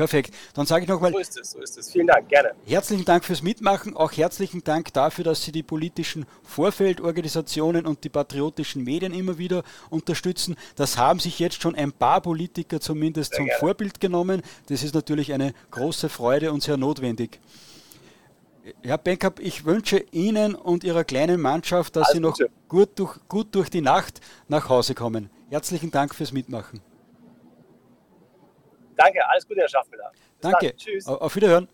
Perfekt. 0.00 0.34
Dann 0.54 0.64
sage 0.64 0.84
ich 0.84 0.88
nochmal. 0.88 1.12
So 1.12 1.18
ist 1.18 1.38
es, 1.38 1.50
so 1.50 1.60
ist 1.60 1.76
es. 1.76 1.92
Vielen 1.92 2.06
Dank, 2.06 2.26
gerne. 2.30 2.52
Herzlichen 2.64 3.04
Dank 3.04 3.22
fürs 3.22 3.42
Mitmachen. 3.42 3.94
Auch 3.94 4.12
herzlichen 4.12 4.64
Dank 4.64 4.94
dafür, 4.94 5.24
dass 5.24 5.42
Sie 5.42 5.52
die 5.52 5.62
politischen 5.62 6.24
Vorfeldorganisationen 6.42 7.84
und 7.84 8.02
die 8.02 8.08
patriotischen 8.08 8.82
Medien 8.82 9.12
immer 9.12 9.36
wieder 9.36 9.62
unterstützen. 9.90 10.56
Das 10.74 10.96
haben 10.96 11.20
sich 11.20 11.38
jetzt 11.38 11.60
schon 11.60 11.74
ein 11.74 11.92
paar 11.92 12.22
Politiker 12.22 12.80
zumindest 12.80 13.32
sehr 13.32 13.40
zum 13.40 13.46
gerne. 13.48 13.60
Vorbild 13.60 14.00
genommen. 14.00 14.40
Das 14.70 14.82
ist 14.82 14.94
natürlich 14.94 15.34
eine 15.34 15.52
große 15.70 16.08
Freude 16.08 16.50
und 16.50 16.62
sehr 16.62 16.78
notwendig. 16.78 17.38
Herr 18.82 18.96
Benkap, 18.96 19.38
ich 19.38 19.66
wünsche 19.66 19.98
Ihnen 20.12 20.54
und 20.54 20.82
Ihrer 20.82 21.04
kleinen 21.04 21.42
Mannschaft, 21.42 21.94
dass 21.96 22.08
Alles 22.08 22.14
Sie 22.14 22.20
noch 22.20 22.38
gut 22.68 22.98
durch, 22.98 23.18
gut 23.28 23.54
durch 23.54 23.68
die 23.68 23.82
Nacht 23.82 24.22
nach 24.48 24.70
Hause 24.70 24.94
kommen. 24.94 25.28
Herzlichen 25.50 25.90
Dank 25.90 26.14
fürs 26.14 26.32
Mitmachen. 26.32 26.80
Danke, 29.02 29.26
alles 29.30 29.48
Gute, 29.48 29.62
Herr 29.62 29.68
Schaffmüller. 29.68 30.12
Danke. 30.42 30.68
Dann. 30.68 30.76
Tschüss. 30.76 31.06
Auf 31.06 31.34
Wiederhören. 31.34 31.68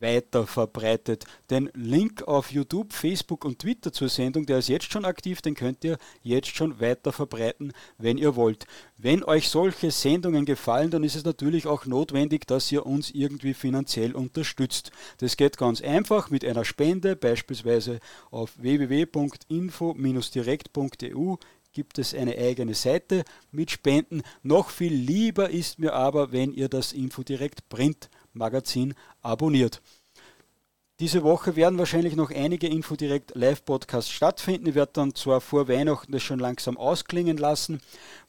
weiter 0.00 0.46
verbreitet. 0.46 1.24
Den 1.50 1.70
Link 1.74 2.22
auf 2.22 2.52
YouTube, 2.52 2.92
Facebook 2.92 3.44
und 3.44 3.58
Twitter 3.60 3.92
zur 3.92 4.08
Sendung, 4.08 4.46
der 4.46 4.58
ist 4.58 4.68
jetzt 4.68 4.92
schon 4.92 5.04
aktiv, 5.04 5.42
den 5.42 5.54
könnt 5.54 5.84
ihr 5.84 5.98
jetzt 6.22 6.54
schon 6.54 6.80
weiter 6.80 7.12
verbreiten, 7.12 7.72
wenn 7.98 8.18
ihr 8.18 8.36
wollt. 8.36 8.66
Wenn 8.96 9.24
euch 9.24 9.48
solche 9.48 9.90
Sendungen 9.90 10.44
gefallen, 10.44 10.90
dann 10.90 11.02
ist 11.04 11.16
es 11.16 11.24
natürlich 11.24 11.66
auch 11.66 11.86
notwendig, 11.86 12.46
dass 12.46 12.70
ihr 12.72 12.86
uns 12.86 13.10
irgendwie 13.10 13.54
finanziell 13.54 14.14
unterstützt. 14.14 14.92
Das 15.18 15.36
geht 15.36 15.58
ganz 15.58 15.80
einfach 15.80 16.30
mit 16.30 16.44
einer 16.44 16.64
Spende, 16.64 17.16
beispielsweise 17.16 17.98
auf 18.30 18.52
www.info-direkt.eu 18.56 21.36
gibt 21.74 21.98
es 21.98 22.14
eine 22.14 22.38
eigene 22.38 22.74
Seite 22.74 23.24
mit 23.50 23.70
Spenden. 23.70 24.22
Noch 24.42 24.70
viel 24.70 24.94
lieber 24.94 25.50
ist 25.50 25.78
mir 25.78 25.92
aber, 25.92 26.32
wenn 26.32 26.54
ihr 26.54 26.68
das 26.68 26.92
Infodirekt 26.92 27.68
Print 27.68 28.08
Magazin 28.34 28.94
abonniert. 29.22 29.80
Diese 31.00 31.24
Woche 31.24 31.56
werden 31.56 31.76
wahrscheinlich 31.76 32.14
noch 32.14 32.30
einige 32.30 32.68
Infodirekt 32.68 33.34
Live-Podcasts 33.34 34.12
stattfinden. 34.12 34.68
Ich 34.68 34.76
werde 34.76 34.92
dann 34.92 35.14
zwar 35.16 35.40
vor 35.40 35.66
Weihnachten 35.66 36.12
das 36.12 36.22
schon 36.22 36.38
langsam 36.38 36.76
ausklingen 36.76 37.36
lassen. 37.36 37.80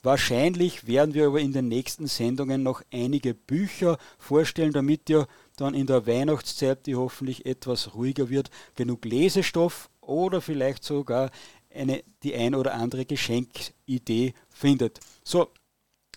Wahrscheinlich 0.01 0.87
werden 0.87 1.13
wir 1.13 1.27
aber 1.27 1.41
in 1.41 1.53
den 1.53 1.67
nächsten 1.67 2.07
Sendungen 2.07 2.63
noch 2.63 2.81
einige 2.91 3.35
Bücher 3.35 3.99
vorstellen, 4.17 4.73
damit 4.73 5.07
ihr 5.11 5.27
dann 5.57 5.75
in 5.75 5.85
der 5.85 6.07
Weihnachtszeit, 6.07 6.87
die 6.87 6.95
hoffentlich 6.95 7.45
etwas 7.45 7.93
ruhiger 7.93 8.29
wird, 8.29 8.49
genug 8.73 9.05
Lesestoff 9.05 9.91
oder 10.01 10.41
vielleicht 10.41 10.83
sogar 10.83 11.29
eine, 11.71 12.03
die 12.23 12.33
ein 12.33 12.55
oder 12.55 12.73
andere 12.73 13.05
Geschenkidee 13.05 14.33
findet. 14.49 14.99
So, 15.23 15.51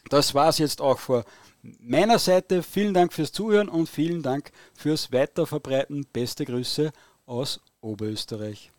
das 0.08 0.34
war 0.34 0.48
es 0.48 0.56
jetzt 0.56 0.80
auch 0.80 0.98
vor 0.98 1.26
meiner 1.62 2.18
Seite 2.18 2.62
vielen 2.62 2.94
Dank 2.94 3.12
fürs 3.12 3.32
Zuhören 3.32 3.68
und 3.68 3.88
vielen 3.88 4.22
Dank 4.22 4.50
fürs 4.74 5.12
Weiterverbreiten. 5.12 6.06
Beste 6.12 6.44
Grüße 6.44 6.90
aus 7.26 7.60
Oberösterreich. 7.80 8.72